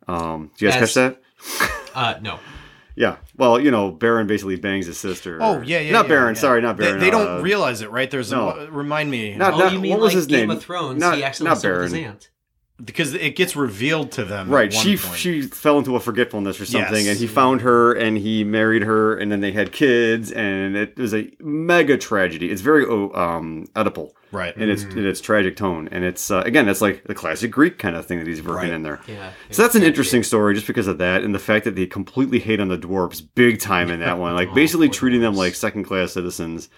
Um, 0.08 0.52
do 0.58 0.66
you 0.66 0.72
guys 0.72 0.82
As- 0.82 0.94
catch 0.94 0.96
that? 0.96 1.22
Uh, 1.94 2.16
no. 2.22 2.40
Yeah. 3.00 3.18
Well, 3.36 3.60
you 3.60 3.70
know, 3.70 3.92
Beren 3.92 4.26
basically 4.26 4.56
bangs 4.56 4.88
his 4.88 4.98
sister. 4.98 5.38
oh 5.40 5.62
yeah, 5.62 5.80
yeah. 5.82 5.92
Not 5.92 6.08
yeah, 6.08 6.16
Beren. 6.16 6.34
yeah. 6.34 6.42
Sorry, 6.42 6.62
not 6.64 6.78
They- 6.78 6.86
Beren. 6.88 7.00
They, 7.00 7.12
don't 7.12 7.28
uh, 7.38 7.42
realize 7.44 7.82
it, 7.82 7.92
right? 7.92 8.10
There's 8.10 8.32
no. 8.32 8.50
a, 8.50 8.72
remind 8.72 9.12
me 9.12 9.36
Not- 9.36 9.54
Oh, 9.54 9.58
not- 9.60 9.74
you 9.74 9.78
mean 9.78 9.92
what 9.92 10.00
like 10.00 10.06
was 10.06 10.14
his 10.14 10.26
Game 10.26 10.48
name? 10.48 10.58
of 10.58 10.64
Thrones? 10.64 11.00
Not- 11.00 11.16
he 11.16 11.24
accidentally 11.24 11.62
not 11.70 11.80
with 11.82 11.92
his 11.92 11.94
Beren. 11.94 12.06
aunt. 12.08 12.30
Because 12.84 13.14
it 13.16 13.36
gets 13.36 13.56
revealed 13.56 14.12
to 14.14 14.24
them. 14.24 14.50
Right. 14.50 14.72
At 14.72 14.76
one 14.76 14.84
She 14.86 14.98
point. 14.98 15.18
she 15.18 15.42
fell 15.42 15.80
into 15.80 15.96
a 15.96 16.00
forgetfulness 16.00 16.60
or 16.62 16.66
something, 16.66 17.06
Yes. 17.06 17.08
and 17.08 17.18
he 17.18 17.26
found 17.28 17.62
her, 17.62 17.94
and 17.94 18.18
he 18.18 18.44
married 18.44 18.84
her, 18.84 19.18
and 19.18 19.32
then 19.32 19.40
they 19.42 19.52
had 19.52 19.72
kids, 19.72 20.32
and 20.32 20.76
it 20.76 20.98
was 20.98 21.14
a 21.14 21.30
mega 21.40 21.98
tragedy. 21.98 22.52
It's 22.52 22.62
very 22.62 22.86
oh, 22.88 23.12
um 23.14 23.66
Oedipal 23.76 24.12
right. 24.32 24.56
in 24.56 24.70
its 24.70 24.84
in 24.84 25.06
its 25.08 25.20
tragic 25.22 25.56
tone, 25.56 25.90
and 25.92 26.04
it's 26.04 26.30
uh, 26.30 26.42
again, 26.46 26.70
it's 26.70 26.82
like 26.82 27.04
the 27.06 27.16
classic 27.16 27.50
Greek 27.50 27.80
kind 27.80 27.96
of 27.96 28.06
thing 28.06 28.20
that 28.20 28.28
he's 28.28 28.44
working 28.44 28.70
Right. 28.70 28.74
in 28.74 28.84
there. 28.84 29.00
Yeah. 29.08 29.32
So 29.50 29.64
that's 29.64 29.76
an 29.76 29.84
interesting 29.84 30.22
story 30.24 30.54
just 30.54 30.68
because 30.68 30.88
of 30.88 31.00
that 31.00 31.24
and 31.24 31.34
the 31.34 31.40
fact 31.40 31.66
that 31.66 31.76
they 31.76 31.88
completely 31.88 32.38
hate 32.40 32.60
on 32.60 32.68
the 32.68 32.78
dwarves 32.78 33.24
big 33.34 33.60
time 33.60 33.90
in 33.90 34.02
that 34.02 34.20
one. 34.20 34.36
Like 34.36 34.50
Oh, 34.52 34.54
basically 34.56 34.88
poor 34.90 34.94
treating 34.94 35.22
them 35.22 35.34
like 35.36 35.56
second 35.56 35.86
class 35.86 36.12
citizens. 36.14 36.70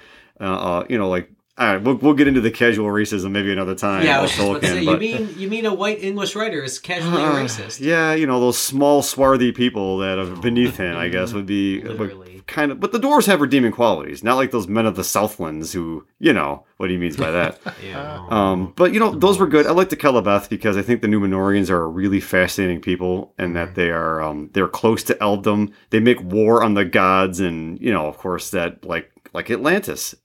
Uh, 0.42 0.44
uh, 0.46 0.86
you 0.88 0.98
know, 0.98 1.10
like 1.10 1.30
all 1.60 1.74
right, 1.74 1.84
we'll, 1.84 1.96
we'll 1.96 2.14
get 2.14 2.28
into 2.28 2.40
the 2.40 2.52
casual 2.52 2.88
racism 2.88 3.32
maybe 3.32 3.52
another 3.52 3.76
time. 3.76 4.06
Yeah, 4.06 4.20
I 4.20 4.22
was 4.22 4.32
Tolkien, 4.32 4.62
say, 4.62 4.82
you 4.82 4.98
mean 4.98 5.36
you 5.38 5.50
mean 5.50 5.66
a 5.66 5.74
white 5.74 6.02
English 6.02 6.34
writer 6.36 6.64
is 6.64 6.80
casually 6.80 7.22
uh, 7.22 7.34
racist? 7.34 7.82
Yeah, 7.82 8.14
you 8.14 8.26
know 8.26 8.40
those 8.40 8.58
small, 8.58 9.02
swarthy 9.02 9.52
people 9.52 9.98
that 9.98 10.18
are 10.18 10.36
beneath 10.38 10.78
him. 10.78 10.96
I 10.96 11.10
guess 11.10 11.34
would 11.34 11.46
be 11.46 11.82
would 11.82 12.30
kind 12.48 12.72
of. 12.72 12.80
But 12.80 12.94
the 12.94 13.00
dwarves 13.00 13.28
have 13.28 13.42
redeeming 13.42 13.74
qualities, 13.74 14.24
not 14.24 14.36
like 14.36 14.52
those 14.52 14.68
men 14.68 14.86
of 14.86 14.96
the 14.96 15.04
Southlands 15.04 15.74
who, 15.74 16.06
you 16.18 16.32
know, 16.34 16.66
what 16.78 16.90
he 16.90 16.98
means 16.98 17.16
by 17.16 17.32
that. 17.32 17.60
Yeah. 17.84 18.26
Um, 18.30 18.74
but 18.76 18.94
you 18.94 19.00
know, 19.00 19.12
those 19.12 19.40
were 19.40 19.48
good. 19.48 19.66
I 19.66 19.72
like 19.72 19.90
the 19.90 19.96
Akallabeth 19.96 20.50
because 20.50 20.76
I 20.76 20.82
think 20.82 21.02
the 21.02 21.08
Numenoreans 21.08 21.70
are 21.70 21.84
a 21.84 21.88
really 21.88 22.20
fascinating 22.20 22.82
people, 22.82 23.34
and 23.38 23.56
that 23.56 23.76
they 23.76 23.90
are 23.90 24.22
um, 24.22 24.50
they're 24.54 24.68
close 24.68 25.04
to 25.04 25.16
elfdom. 25.16 25.72
They 25.90 26.00
make 26.00 26.22
war 26.22 26.62
on 26.64 26.74
the 26.74 26.86
gods, 26.86 27.40
and 27.40 27.80
you 27.80 27.92
know, 27.92 28.08
of 28.08 28.18
course, 28.18 28.50
that 28.52 28.86
like 28.86 29.12
like 29.34 29.50
Atlantis. 29.50 30.16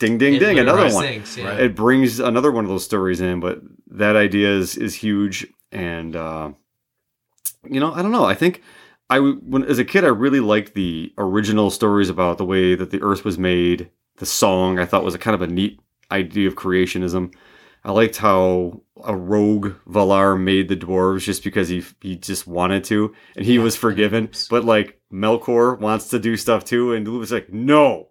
Ding 0.00 0.16
ding 0.16 0.38
ding! 0.38 0.58
Another 0.58 0.92
one. 0.94 1.04
stinks, 1.04 1.36
yeah. 1.36 1.56
It 1.58 1.76
brings 1.76 2.20
another 2.20 2.50
one 2.50 2.64
of 2.64 2.70
those 2.70 2.84
stories 2.84 3.20
in, 3.20 3.38
but 3.38 3.60
that 3.88 4.16
idea 4.16 4.48
is 4.48 4.76
is 4.76 4.94
huge, 4.94 5.46
and 5.70 6.16
uh, 6.16 6.52
you 7.68 7.78
know, 7.78 7.92
I 7.92 8.00
don't 8.00 8.10
know. 8.10 8.24
I 8.24 8.34
think 8.34 8.62
i 9.10 9.18
when 9.18 9.62
as 9.64 9.78
a 9.78 9.84
kid, 9.84 10.04
I 10.04 10.08
really 10.08 10.40
liked 10.40 10.72
the 10.72 11.12
original 11.18 11.70
stories 11.70 12.08
about 12.08 12.38
the 12.38 12.46
way 12.46 12.74
that 12.74 12.90
the 12.90 13.02
Earth 13.02 13.26
was 13.26 13.36
made. 13.38 13.90
The 14.16 14.26
song 14.26 14.78
I 14.78 14.86
thought 14.86 15.04
was 15.04 15.14
a 15.14 15.18
kind 15.18 15.34
of 15.34 15.42
a 15.42 15.46
neat 15.46 15.80
idea 16.10 16.48
of 16.48 16.54
creationism. 16.54 17.34
I 17.84 17.92
liked 17.92 18.16
how 18.16 18.82
a 19.04 19.16
rogue 19.16 19.74
Valar 19.88 20.40
made 20.40 20.68
the 20.68 20.76
dwarves 20.76 21.24
just 21.24 21.44
because 21.44 21.68
he 21.68 21.84
he 22.00 22.16
just 22.16 22.46
wanted 22.46 22.84
to, 22.84 23.14
and 23.36 23.44
he 23.44 23.58
was 23.58 23.76
forgiven. 23.76 24.30
But 24.48 24.64
like 24.64 25.00
Melkor 25.12 25.78
wants 25.78 26.08
to 26.08 26.18
do 26.18 26.38
stuff 26.38 26.64
too, 26.64 26.94
and 26.94 27.06
was 27.06 27.32
like, 27.32 27.52
no, 27.52 28.09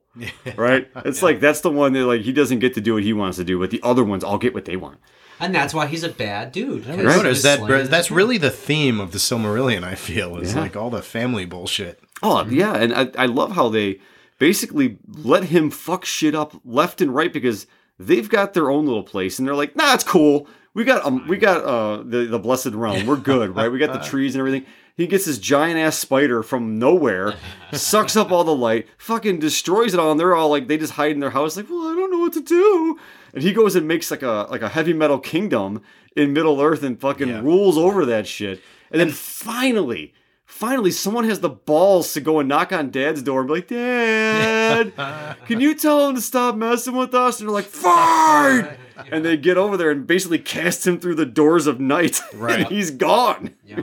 right? 0.57 0.87
It's 1.05 1.21
like 1.21 1.39
that's 1.39 1.61
the 1.61 1.69
one 1.71 1.93
that 1.93 2.05
like 2.05 2.21
he 2.21 2.31
doesn't 2.31 2.59
get 2.59 2.73
to 2.75 2.81
do 2.81 2.93
what 2.95 3.03
he 3.03 3.13
wants 3.13 3.37
to 3.37 3.43
do, 3.43 3.59
but 3.59 3.71
the 3.71 3.81
other 3.83 4.03
ones 4.03 4.23
all 4.23 4.37
get 4.37 4.53
what 4.53 4.65
they 4.65 4.75
want. 4.75 4.99
And 5.41 5.55
that's 5.55 5.73
why 5.73 5.85
he's 5.87 6.03
a 6.03 6.09
bad 6.09 6.51
dude. 6.51 6.87
I 6.89 6.97
he 6.97 7.03
noticed 7.03 7.23
was 7.25 7.43
that 7.43 7.59
slaying 7.59 7.87
that's 7.87 8.11
really 8.11 8.37
the 8.37 8.49
theme 8.49 8.99
of 8.99 9.11
the 9.13 9.19
Silmarillion. 9.19 9.83
I 9.83 9.95
feel 9.95 10.37
is 10.37 10.53
Yeah. 10.53 10.61
like 10.61 10.75
all 10.75 10.89
the 10.89 11.01
family 11.01 11.45
bullshit. 11.45 11.99
Oh 12.21 12.45
yeah, 12.49 12.75
and 12.75 12.93
I, 12.93 13.09
I 13.17 13.25
love 13.27 13.53
how 13.53 13.69
they 13.69 13.99
basically 14.37 14.97
let 15.07 15.45
him 15.45 15.69
fuck 15.71 16.05
shit 16.05 16.35
up 16.35 16.59
left 16.65 17.01
and 17.01 17.13
right 17.15 17.31
because 17.31 17.67
they've 17.97 18.27
got 18.29 18.53
their 18.53 18.69
own 18.69 18.85
little 18.85 19.03
place 19.03 19.39
and 19.39 19.47
they're 19.47 19.55
like, 19.55 19.75
nah, 19.75 19.93
it's 19.93 20.03
cool. 20.03 20.47
We 20.73 20.83
got 20.83 21.03
um, 21.05 21.27
we 21.27 21.37
got 21.37 21.63
uh 21.63 22.03
the 22.03 22.25
the 22.25 22.39
blessed 22.39 22.67
realm. 22.73 23.05
We're 23.05 23.15
good, 23.33 23.55
right? 23.55 23.71
We 23.71 23.79
got 23.79 23.91
the 23.93 23.99
trees 24.07 24.35
and 24.35 24.39
everything. 24.39 24.65
He 24.95 25.07
gets 25.07 25.25
this 25.25 25.37
giant 25.37 25.79
ass 25.79 25.97
spider 25.97 26.43
from 26.43 26.77
nowhere, 26.77 27.35
sucks 27.71 28.17
up 28.17 28.31
all 28.33 28.43
the 28.43 28.53
light, 28.55 28.87
fucking 28.97 29.39
destroys 29.39 29.93
it 29.93 29.99
all, 29.99 30.11
and 30.11 30.19
they're 30.19 30.35
all 30.35 30.49
like, 30.49 30.67
they 30.67 30.77
just 30.77 30.93
hide 30.93 31.13
in 31.13 31.21
their 31.21 31.29
house, 31.29 31.55
like, 31.55 31.69
well, 31.69 31.87
I 31.87 31.95
don't 31.95 32.11
know 32.11 32.19
what 32.19 32.33
to 32.33 32.41
do. 32.41 32.99
And 33.33 33.41
he 33.41 33.53
goes 33.53 33.77
and 33.77 33.87
makes 33.87 34.11
like 34.11 34.23
a 34.23 34.47
like 34.51 34.61
a 34.61 34.67
heavy 34.69 34.91
metal 34.93 35.17
kingdom 35.17 35.81
in 36.17 36.33
Middle 36.33 36.59
Earth 36.61 36.83
and 36.83 36.99
fucking 36.99 37.29
Yeah. 37.29 37.39
rules 37.41 37.77
over 37.77 38.05
that 38.07 38.27
shit. 38.27 38.61
And 38.91 38.99
then 38.99 39.09
finally, 39.11 40.13
finally, 40.45 40.91
someone 40.91 41.23
has 41.23 41.39
the 41.39 41.49
balls 41.49 42.11
to 42.13 42.19
go 42.21 42.39
and 42.39 42.49
knock 42.49 42.73
on 42.73 42.89
Dad's 42.91 43.21
door 43.23 43.39
and 43.39 43.47
be 43.47 43.53
like, 43.53 43.67
Dad, 43.67 45.37
can 45.47 45.61
you 45.61 45.75
tell 45.75 46.09
him 46.09 46.15
to 46.15 46.21
stop 46.21 46.55
messing 46.55 46.95
with 46.95 47.13
us? 47.13 47.39
And 47.39 47.47
they're 47.47 47.53
like, 47.53 47.65
Fine. 47.65 48.67
And 49.11 49.23
they 49.25 49.37
get 49.37 49.57
over 49.57 49.77
there 49.77 49.91
and 49.91 50.05
basically 50.05 50.39
cast 50.39 50.85
him 50.85 50.99
through 50.99 51.15
the 51.15 51.25
doors 51.25 51.67
of 51.67 51.79
night, 51.79 52.19
Right. 52.33 52.59
and 52.61 52.67
he's 52.69 52.91
gone. 52.91 53.55
Yeah. 53.65 53.81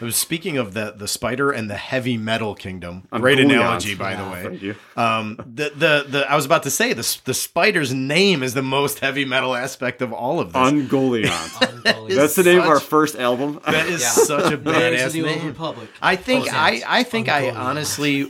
Was 0.00 0.16
speaking 0.16 0.58
of 0.58 0.74
the 0.74 0.92
the 0.94 1.06
spider 1.08 1.50
and 1.52 1.70
the 1.70 1.76
heavy 1.76 2.18
metal 2.18 2.54
kingdom. 2.56 3.06
On 3.12 3.20
Great 3.20 3.38
Goliath. 3.38 3.56
analogy, 3.60 3.94
by 3.94 4.16
the 4.16 4.24
way. 4.24 4.42
Thank 4.42 4.60
you. 4.62 4.74
Um, 4.96 5.36
the, 5.38 5.70
the 5.70 6.04
the 6.08 6.30
I 6.30 6.34
was 6.34 6.44
about 6.44 6.64
to 6.64 6.70
say 6.70 6.92
the 6.92 7.18
the 7.24 7.32
spider's 7.32 7.94
name 7.94 8.42
is 8.42 8.54
the 8.54 8.62
most 8.62 8.98
heavy 8.98 9.24
metal 9.24 9.54
aspect 9.54 10.02
of 10.02 10.12
all 10.12 10.40
of 10.40 10.52
this. 10.52 10.60
Ungoliant. 10.60 12.08
That's 12.14 12.34
the 12.34 12.42
name 12.42 12.58
of 12.58 12.66
our 12.66 12.80
first 12.80 13.14
album. 13.16 13.60
that 13.66 13.86
is 13.86 14.02
Yeah. 14.02 14.08
such 14.10 14.52
a 14.52 14.56
There's 14.56 15.14
badass 15.14 15.22
name. 15.22 15.46
Republic. 15.46 15.88
I 16.02 16.16
think 16.16 16.52
I. 16.52 16.82
I 16.86 17.02
think 17.04 17.28
I 17.28 17.50
honestly 17.50 18.26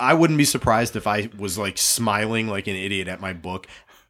I 0.00 0.14
wouldn't 0.14 0.38
be 0.38 0.46
surprised 0.46 0.96
if 0.96 1.06
I 1.06 1.28
was 1.36 1.58
like 1.58 1.76
smiling 1.78 2.48
like 2.48 2.66
an 2.66 2.76
idiot 2.76 3.08
at 3.08 3.20
my 3.20 3.34
book 3.34 3.66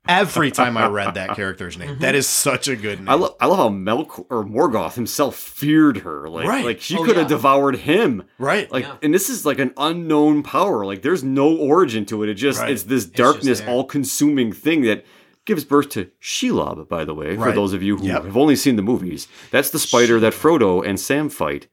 every 0.08 0.50
time 0.50 0.76
I 0.76 0.86
read 0.88 1.14
that 1.14 1.30
character's 1.36 1.76
name. 1.78 1.90
Mm-hmm. 1.90 2.00
That 2.00 2.14
is 2.14 2.26
such 2.26 2.68
a 2.68 2.76
good 2.76 3.00
name. 3.00 3.08
I 3.08 3.14
love 3.14 3.34
I 3.40 3.46
love 3.46 3.58
how 3.58 3.68
Melk 3.68 4.18
or 4.30 4.44
Morgoth 4.44 4.94
himself 4.94 5.36
feared 5.36 5.98
her. 5.98 6.28
Like 6.28 6.46
Right. 6.46 6.64
like 6.64 6.80
she 6.80 6.96
Oh, 6.96 7.04
could 7.04 7.16
have 7.16 7.30
yeah. 7.30 7.36
devoured 7.36 7.76
him. 7.76 8.22
right. 8.38 8.70
Like 8.70 8.84
Yeah. 8.84 8.96
and 9.02 9.12
this 9.14 9.28
is 9.28 9.44
like 9.46 9.58
an 9.58 9.72
unknown 9.76 10.42
power. 10.42 10.84
Like 10.84 11.02
there's 11.02 11.24
no 11.24 11.54
origin 11.56 12.04
to 12.06 12.22
it. 12.22 12.28
It 12.28 12.34
just 12.34 12.60
Right. 12.60 12.70
it's 12.70 12.84
this 12.84 13.04
darkness 13.06 13.62
all 13.66 13.84
consuming 13.84 14.52
thing 14.52 14.82
that 14.82 15.04
gives 15.44 15.62
birth 15.64 15.88
to 15.90 16.10
Shelob, 16.20 16.88
by 16.88 17.04
the 17.04 17.14
way, 17.14 17.36
for 17.36 17.52
those 17.52 17.72
of 17.72 17.80
you 17.82 17.96
who 17.98 18.06
Yep. 18.06 18.24
have 18.24 18.36
only 18.36 18.56
seen 18.56 18.74
the 18.76 18.82
movies. 18.82 19.28
That's 19.52 19.70
the 19.70 19.78
spider 19.78 20.18
that 20.18 20.32
Frodo 20.32 20.84
and 20.84 20.98
Sam 20.98 21.28
fight 21.28 21.68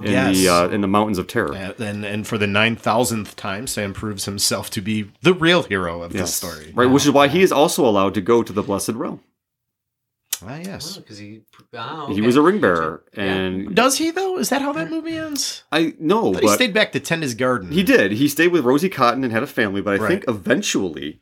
in 0.00 0.10
Yes. 0.12 0.36
the 0.36 0.48
uh, 0.48 0.68
in 0.68 0.80
the 0.80 0.88
Mountains 0.88 1.18
of 1.18 1.26
Terror. 1.26 1.54
And 1.78 2.04
and 2.04 2.26
for 2.26 2.38
the 2.38 2.46
nine 2.46 2.76
thousandth 2.76 3.36
time, 3.36 3.66
Sam 3.66 3.92
proves 3.94 4.24
himself 4.24 4.70
to 4.70 4.80
be 4.80 5.10
the 5.22 5.34
real 5.34 5.62
hero 5.62 6.02
of 6.02 6.12
this 6.12 6.34
story. 6.34 6.72
Right, 6.74 6.90
which 6.90 7.04
is 7.04 7.10
why 7.12 7.28
he 7.28 7.42
is 7.42 7.52
also 7.52 7.86
allowed 7.86 8.14
to 8.14 8.20
go 8.20 8.42
to 8.42 8.52
the 8.52 8.62
Blessed 8.62 8.90
Realm. 8.90 9.20
Ah, 10.46 10.58
yes. 10.58 10.98
because 10.98 11.16
he. 11.16 11.40
Oh, 11.72 12.12
He 12.12 12.20
was 12.20 12.36
a 12.36 12.42
ring 12.42 12.60
bearer, 12.60 13.02
Yeah. 13.16 13.24
and 13.24 13.74
Does 13.74 13.96
he 13.96 14.10
though? 14.10 14.38
Is 14.38 14.50
that 14.50 14.60
how 14.60 14.72
that 14.74 14.90
movie 14.90 15.16
ends? 15.16 15.62
I 15.72 15.94
know, 15.98 16.32
But 16.32 16.42
he 16.42 16.48
stayed 16.50 16.74
back 16.74 16.92
to 16.92 17.00
tend 17.00 17.22
his 17.22 17.34
garden. 17.34 17.70
he 17.72 17.82
did. 17.82 18.12
He 18.12 18.28
stayed 18.28 18.48
with 18.52 18.64
Rosie 18.64 18.90
Cotton 18.90 19.24
and 19.24 19.32
had 19.32 19.42
a 19.42 19.46
family, 19.46 19.80
but 19.80 19.94
I 19.94 19.96
Right. 20.02 20.08
think 20.10 20.24
eventually 20.28 21.20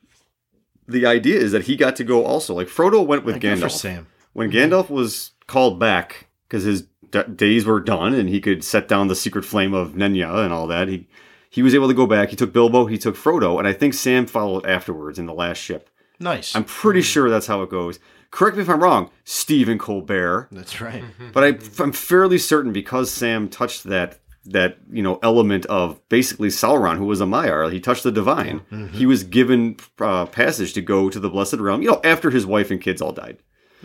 the 0.89 1.07
idea 1.07 1.39
is 1.39 1.53
that 1.53 1.65
he 1.65 1.77
got 1.77 1.95
to 1.97 2.05
go 2.05 2.25
also. 2.25 2.55
Like 2.55 2.67
Frodo 2.69 3.07
went 3.07 3.25
with 3.25 3.41
Good 3.41 3.61
for 3.61 3.67
Gandalf. 3.67 3.71
Sam. 3.71 4.07
When 4.33 4.51
Gandalf 4.51 4.91
was 4.91 5.31
called 5.47 5.79
back 5.79 6.27
because 6.49 6.65
his 6.65 6.85
d- 7.15 7.33
days 7.35 7.65
were 7.65 7.81
done 7.81 8.13
and 8.15 8.29
he 8.29 8.41
could 8.41 8.65
set 8.65 8.89
down 8.89 9.09
the 9.09 9.15
secret 9.15 9.45
flame 9.45 9.73
of 9.73 9.93
Nenya 9.93 10.45
and 10.45 10.53
all 10.53 10.67
that, 10.67 10.89
he 10.89 11.07
he 11.49 11.63
was 11.63 11.75
able 11.75 11.87
to 11.87 11.95
go 11.95 12.07
back. 12.07 12.31
He 12.31 12.37
took 12.37 12.53
Bilbo, 12.53 12.87
he 12.87 12.99
took 12.99 13.15
Frodo, 13.15 13.59
and 13.59 13.69
I 13.69 13.73
think 13.73 13.95
Sam 13.95 14.27
followed 14.27 14.67
afterwards 14.67 15.21
in 15.21 15.27
the 15.27 15.33
last 15.33 15.59
ship. 15.59 15.89
Nice. 16.19 16.55
I'm 16.57 16.65
pretty 16.65 17.01
hmm. 17.01 17.05
sure 17.05 17.31
that's 17.31 17.47
how 17.47 17.63
it 17.63 17.71
goes. 17.71 18.01
Correct 18.33 18.57
me 18.57 18.65
if 18.65 18.69
I'm 18.69 18.83
wrong, 18.83 19.11
Stephen 19.23 19.79
Colbert. 19.79 20.49
That's 20.51 20.81
right. 20.81 21.05
Mm-hmm. 21.05 21.31
But 21.31 21.45
I, 21.45 21.83
I'm 21.83 21.93
fairly 21.93 22.39
certain 22.39 22.73
because 22.73 23.13
Sam 23.13 23.49
touched 23.49 23.85
that 23.85 24.19
that 24.47 24.79
you 24.91 25.03
know 25.03 25.21
element 25.23 25.67
of 25.67 26.07
basically 26.09 26.49
Sauron, 26.49 26.99
who 26.99 27.07
was 27.07 27.21
a 27.21 27.25
Maiar, 27.25 27.73
he 27.73 27.79
touched 27.79 28.03
the 28.03 28.11
divine. 28.11 28.61
Mm-hmm. 28.73 28.89
He 28.89 29.07
was 29.07 29.23
given 29.23 29.77
uh, 30.01 30.27
passage 30.27 30.73
to 30.73 30.83
go 30.83 31.09
to 31.09 31.21
the 31.21 31.31
Blessed 31.31 31.55
Realm. 31.55 31.83
You 31.83 31.93
know, 31.93 32.01
after 32.03 32.31
his 32.31 32.45
wife 32.45 32.73
and 32.73 32.81
kids 32.81 33.01
all 33.01 33.13
died, 33.13 33.39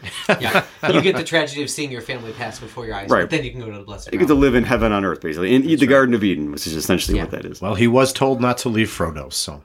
yeah, 0.40 0.66
you 0.92 1.02
get 1.02 1.16
the 1.16 1.24
tragedy 1.24 1.64
of 1.64 1.70
seeing 1.70 1.92
your 1.92 2.02
family 2.02 2.32
pass 2.34 2.60
before 2.60 2.86
your 2.86 2.96
eyes, 2.96 3.10
Right. 3.10 3.22
but 3.22 3.30
then 3.30 3.44
you 3.44 3.52
can 3.52 3.60
go 3.60 3.70
to 3.72 3.78
the 3.78 3.84
blessed. 3.84 4.10
you 4.14 4.20
get 4.20 4.28
to 4.28 4.34
live 4.34 4.56
in 4.56 4.64
heaven 4.64 4.92
on 4.92 5.04
earth, 5.06 5.22
basically, 5.22 5.56
and 5.56 5.66
eat 5.66 5.80
the 5.80 5.88
Garden 5.88 6.14
of 6.16 6.24
Eden, 6.24 6.52
which 6.52 6.66
is 6.68 6.76
essentially 6.76 7.20
what 7.20 7.32
that 7.32 7.46
is. 7.46 7.62
Well, 7.62 7.76
he 7.76 7.88
was 7.88 8.14
told 8.14 8.42
not 8.42 8.58
to 8.60 8.70
leave 8.70 8.88
Frodo, 8.90 9.32
so 9.32 9.62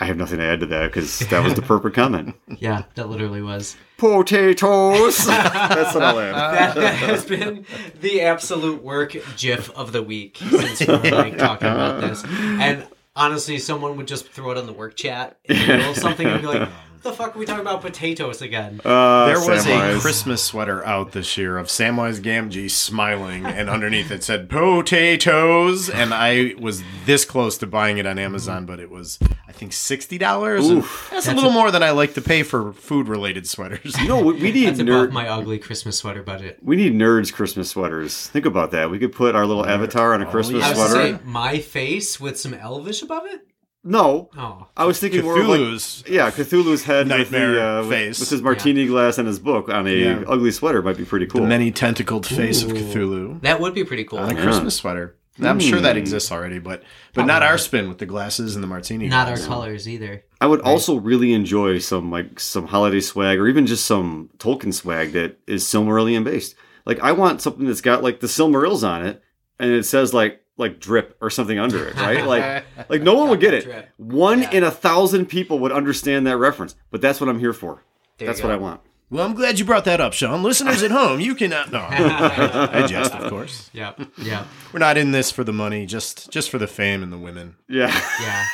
I 0.00 0.04
have 0.04 0.16
nothing 0.16 0.38
to 0.38 0.44
add 0.44 0.60
to 0.60 0.66
that 0.66 0.86
because 0.92 1.18
that 1.18 1.42
was 1.42 1.54
the 1.54 1.62
perfect 1.62 1.96
comment. 1.96 2.34
Yeah, 2.60 2.84
that 2.94 3.08
literally 3.08 3.42
was. 3.42 3.76
Potatoes. 3.98 5.26
That's 5.26 5.94
what 5.94 6.02
I'll 6.02 6.18
add. 6.18 6.34
That, 6.34 6.74
that 6.76 6.94
has 6.94 7.24
been 7.24 7.66
the 8.00 8.20
absolute 8.22 8.82
work 8.82 9.16
GIF 9.36 9.70
of 9.76 9.92
the 9.92 10.02
week 10.02 10.38
since 10.38 10.80
we 10.80 10.86
were 10.86 10.98
like 11.10 11.36
talking 11.38 11.68
about 11.68 12.00
this. 12.00 12.24
And 12.24 12.86
honestly, 13.14 13.58
someone 13.58 13.96
would 13.96 14.06
just 14.08 14.28
throw 14.28 14.50
it 14.52 14.58
on 14.58 14.66
the 14.66 14.72
work 14.72 14.96
chat 14.96 15.38
in 15.44 15.56
the 15.58 15.66
middle 15.76 15.94
something 15.94 16.26
and 16.26 16.40
be 16.40 16.46
like, 16.48 16.60
"What 16.60 16.70
the 17.10 17.16
fuck 17.16 17.34
are 17.34 17.38
we 17.38 17.46
talking 17.46 17.60
about 17.62 17.80
potatoes 17.80 18.42
again?" 18.42 18.80
Uh, 18.84 19.26
there 19.26 19.40
was 19.40 19.66
a 19.66 19.98
Christmas 20.00 20.42
sweater 20.42 20.84
out 20.86 21.12
this 21.12 21.36
year 21.36 21.58
of 21.58 21.66
Samwise 21.68 22.20
Gamgee 22.20 22.70
smiling, 22.70 23.46
and 23.46 23.68
underneath 23.68 24.10
it 24.10 24.22
said 24.24 24.48
potatoes. 24.48 25.88
And 25.90 26.12
I 26.14 26.54
was 26.58 26.82
this 27.04 27.24
close 27.24 27.58
to 27.58 27.66
buying 27.66 27.98
it 27.98 28.06
on 28.06 28.18
Amazon, 28.18 28.66
but 28.66 28.80
it 28.80 28.90
was 28.90 29.18
I 29.48 29.52
think 29.52 29.72
sixty 29.72 30.18
dollars. 30.18 30.68
That's, 31.10 31.26
a 31.28 31.34
little 31.34 31.50
more 31.50 31.70
than 31.70 31.82
I 31.82 31.90
like 31.90 32.14
to 32.14 32.20
pay 32.20 32.42
for 32.42 32.72
food 32.72 33.08
related 33.08 33.46
sweaters. 33.48 33.96
You 34.00 34.08
know, 34.08 34.22
we 34.22 34.34
we 34.34 34.52
need 34.52 34.66
That's 34.66 34.80
above 34.80 35.08
nerd. 35.08 35.12
my 35.12 35.28
ugly 35.28 35.58
Christmas 35.58 35.98
sweater 35.98 36.22
budget. 36.22 36.58
We 36.62 36.76
need 36.76 36.92
nerds 36.94 37.32
Christmas 37.32 37.70
sweaters. 37.70 38.28
Think 38.28 38.46
about 38.46 38.70
that. 38.72 38.90
We 38.90 38.98
could 38.98 39.12
put 39.12 39.34
our 39.34 39.46
little 39.46 39.66
avatar 39.66 40.14
on 40.14 40.22
a 40.22 40.26
Christmas 40.26 40.62
I 40.64 40.70
was 40.70 40.78
sweater. 40.90 40.94
gonna 40.94 41.18
say 41.18 41.24
my 41.24 41.58
face 41.58 42.20
with 42.20 42.38
some 42.38 42.54
Elvish 42.54 43.02
above 43.02 43.24
it. 43.26 43.47
No, 43.88 44.28
Oh, 44.36 44.66
I 44.76 44.84
was 44.84 45.00
thinking 45.00 45.22
more 45.24 45.40
of 45.40 45.48
like 45.48 45.60
Cthulhu's 45.60 46.04
yeah, 46.06 46.30
Cthulhu's 46.30 46.84
head 46.84 47.06
Nightmare 47.08 47.48
with, 47.50 47.56
the, 47.58 47.62
uh, 47.64 47.88
face. 47.88 48.20
with 48.20 48.28
his 48.30 48.42
martini 48.42 48.86
glass 48.86 49.16
and 49.18 49.26
his 49.26 49.38
book 49.38 49.68
on 49.70 49.86
a 49.86 49.90
Yeah. 49.90 50.22
ugly 50.26 50.50
sweater 50.50 50.82
might 50.82 50.98
be 50.98 51.04
pretty 51.06 51.26
cool. 51.26 51.40
the 51.40 51.46
many 51.46 51.70
tentacled 51.72 52.26
face 52.26 52.62
of 52.62 52.72
Cthulhu 52.72 53.40
that 53.42 53.60
would 53.60 53.74
be 53.74 53.84
pretty 53.84 54.04
cool. 54.04 54.18
on 54.18 54.30
a 54.36 54.40
Christmas 54.42 54.76
sweater. 54.76 55.16
I'm 55.40 55.60
sure 55.60 55.80
that 55.80 55.96
exists 55.96 56.32
already, 56.32 56.58
but 56.58 56.82
but 57.14 57.24
not 57.24 57.42
our 57.44 57.58
spin 57.58 57.88
with 57.88 57.98
the 57.98 58.06
glasses 58.06 58.56
and 58.56 58.62
the 58.62 58.66
martini. 58.68 59.06
Not 59.08 59.28
our 59.28 59.38
colors 59.38 59.88
either. 59.88 60.24
I 60.40 60.46
would 60.46 60.60
also 60.62 60.96
really 60.96 61.32
enjoy 61.32 61.78
some 61.78 62.10
like 62.10 62.40
some 62.40 62.66
holiday 62.66 63.00
swag 63.00 63.38
or 63.38 63.46
even 63.48 63.64
just 63.66 63.86
some 63.86 64.30
Tolkien 64.38 64.74
swag 64.74 65.12
that 65.12 65.38
is 65.46 65.64
Silmarillion 65.64 66.24
based. 66.24 66.56
Like 66.84 66.98
I 67.00 67.12
want 67.12 67.40
something 67.40 67.66
that's 67.66 67.80
got 67.80 68.02
like 68.02 68.18
the 68.20 68.26
Silmarils 68.26 68.86
on 68.86 69.06
it 69.06 69.22
and 69.60 69.70
it 69.70 69.84
says 69.84 70.12
like 70.12 70.42
like 70.58 70.80
drip 70.80 71.16
or 71.20 71.30
something 71.30 71.58
under 71.58 71.86
it, 71.88 71.94
right? 71.96 72.26
like 72.26 72.64
like 72.90 73.02
no 73.02 73.14
one 73.14 73.28
would 73.30 73.40
get 73.40 73.54
it. 73.54 73.88
One 73.96 74.42
Yeah. 74.42 74.50
in 74.50 74.64
a 74.64 74.70
thousand 74.70 75.26
people 75.26 75.58
would 75.60 75.72
understand 75.72 76.26
that 76.26 76.36
reference, 76.36 76.74
but 76.90 77.00
that's 77.00 77.20
what 77.20 77.28
I'm 77.30 77.38
here 77.38 77.52
for. 77.54 77.84
There 78.18 78.26
that's 78.26 78.42
what 78.42 78.52
I 78.52 78.56
want. 78.56 78.80
Well, 79.10 79.24
I'm 79.24 79.34
glad 79.34 79.58
you 79.58 79.64
brought 79.64 79.86
that 79.86 80.02
up, 80.02 80.12
Sean. 80.12 80.42
Listeners 80.42 80.82
at 80.82 80.90
home, 80.90 81.18
you 81.20 81.34
can 81.34 81.52
uh, 81.52 81.64
no, 81.72 81.78
I 81.90 82.86
jest, 82.86 83.14
of 83.14 83.30
course. 83.30 83.70
Yeah, 83.72 83.94
yeah, 84.18 84.44
We're 84.72 84.80
not 84.80 84.98
in 84.98 85.12
this 85.12 85.30
for 85.30 85.44
the 85.44 85.52
money, 85.52 85.86
just 85.86 86.30
just 86.30 86.50
for 86.50 86.58
the 86.58 86.66
fame 86.66 87.02
and 87.02 87.10
the 87.10 87.16
women. 87.18 87.56
Yeah. 87.68 87.88
yeah. 88.20 88.44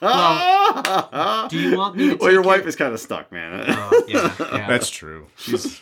Well, 0.00 1.48
do 1.48 1.58
you 1.58 1.76
want 1.76 1.96
me 1.96 2.10
to? 2.10 2.14
well, 2.16 2.30
your 2.32 2.42
take 2.42 2.46
wife 2.48 2.66
is 2.66 2.76
kind 2.76 2.92
of 2.94 3.00
stuck, 3.00 3.30
man. 3.32 3.64
Oh, 3.68 4.04
yeah, 4.08 4.34
yeah. 4.38 4.66
That's 4.68 4.90
true. 4.90 5.26
She's 5.36 5.80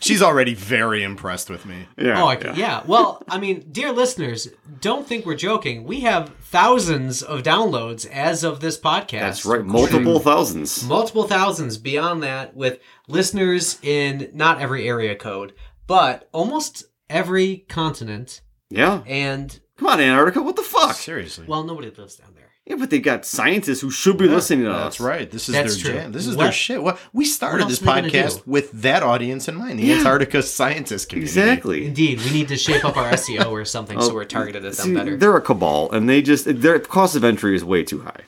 she's 0.00 0.22
already 0.22 0.54
very 0.54 1.02
impressed 1.02 1.48
with 1.50 1.66
me. 1.66 1.86
yeah. 1.98 2.22
Oh, 2.22 2.26
I 2.26 2.36
can, 2.36 2.56
yeah. 2.56 2.82
Well, 2.86 3.22
I 3.28 3.38
mean, 3.38 3.66
dear 3.70 3.92
listeners, 3.92 4.48
don't 4.80 5.06
think 5.06 5.26
we're 5.26 5.34
joking. 5.36 5.84
We 5.84 6.00
have 6.00 6.34
thousands 6.40 7.22
of 7.22 7.42
downloads 7.42 8.06
as 8.10 8.44
of 8.44 8.60
this 8.60 8.78
podcast. 8.78 9.20
That's 9.20 9.44
right. 9.44 9.64
Multiple 9.64 10.18
thousands. 10.20 10.84
multiple 10.84 11.24
thousands 11.24 11.78
beyond 11.78 12.22
that 12.22 12.54
with 12.56 12.78
listeners 13.08 13.78
in 13.82 14.30
not 14.32 14.60
every 14.60 14.88
area 14.88 15.14
code, 15.14 15.52
but 15.86 16.28
almost 16.32 16.84
every 17.08 17.58
continent. 17.68 18.40
Yeah. 18.70 19.02
And 19.06 19.58
Come 19.78 19.88
on, 19.88 20.00
Antarctica. 20.00 20.42
What 20.42 20.56
the 20.56 20.62
fuck? 20.62 20.94
Seriously. 20.96 21.46
well, 21.46 21.62
nobody 21.62 21.90
lives 21.90 22.16
down 22.16 22.32
there. 22.34 22.50
Yeah, 22.66 22.76
but 22.76 22.90
they 22.90 22.98
got 22.98 23.24
scientists 23.24 23.80
who 23.80 23.90
should 23.92 24.16
be 24.18 24.26
listening 24.26 24.64
to 24.64 24.72
us. 24.72 24.82
That's 24.82 25.00
right. 25.00 25.30
This 25.30 25.48
is 25.48 25.54
That's 25.54 25.76
their 25.80 25.84
true. 25.92 26.00
jam. 26.00 26.12
This 26.12 26.26
is 26.26 26.34
What- 26.36 26.42
their 26.44 26.52
shit. 26.52 26.82
What 26.82 26.98
we 27.12 27.24
started 27.24 27.68
this 27.68 27.80
else 27.80 27.82
are 27.82 28.02
they 28.02 28.10
gonna 28.10 28.24
podcast 28.28 28.46
with 28.46 28.72
that 28.82 29.04
audience 29.04 29.46
in 29.46 29.54
mind, 29.54 29.78
the 29.78 29.92
Antarctica 29.92 30.42
scientist 30.42 31.08
community. 31.08 31.38
Exactly. 31.40 31.86
Indeed, 31.86 32.20
we 32.24 32.30
need 32.32 32.48
to 32.48 32.56
shape 32.56 32.84
up 32.84 32.96
our 32.96 33.12
SEO 33.16 33.52
or 33.52 33.64
something 33.64 34.00
so 34.00 34.12
we're 34.12 34.24
targeted 34.24 34.64
at 34.64 34.72
them 34.74 34.94
better. 34.94 35.16
they're 35.16 35.36
a 35.36 35.40
cabal, 35.40 35.90
and 35.92 36.08
they 36.08 36.22
just 36.22 36.44
their 36.60 36.78
cost 36.80 37.14
of 37.14 37.22
entry 37.22 37.54
is 37.54 37.64
way 37.64 37.84
too 37.84 38.00
high. 38.00 38.22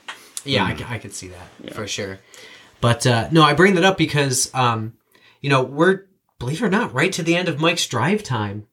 Yeah, 0.45 0.73
I 0.87 0.97
could 0.99 1.13
see 1.13 1.27
that 1.27 1.73
for 1.73 1.85
sure. 1.85 2.19
But 2.79 3.05
uh, 3.05 3.27
no, 3.31 3.43
I 3.43 3.53
bring 3.53 3.75
that 3.75 3.83
up 3.83 3.97
because, 3.97 4.49
um, 4.53 4.93
you 5.41 5.49
know, 5.49 5.63
we're 5.63 6.05
believe 6.39 6.61
it 6.63 6.65
or 6.65 6.69
not, 6.69 6.93
right 6.93 7.11
to 7.11 7.21
the 7.23 7.35
end 7.35 7.49
of 7.49 7.59
Mike's 7.59 7.85
drive 7.85 8.23
time. 8.23 8.67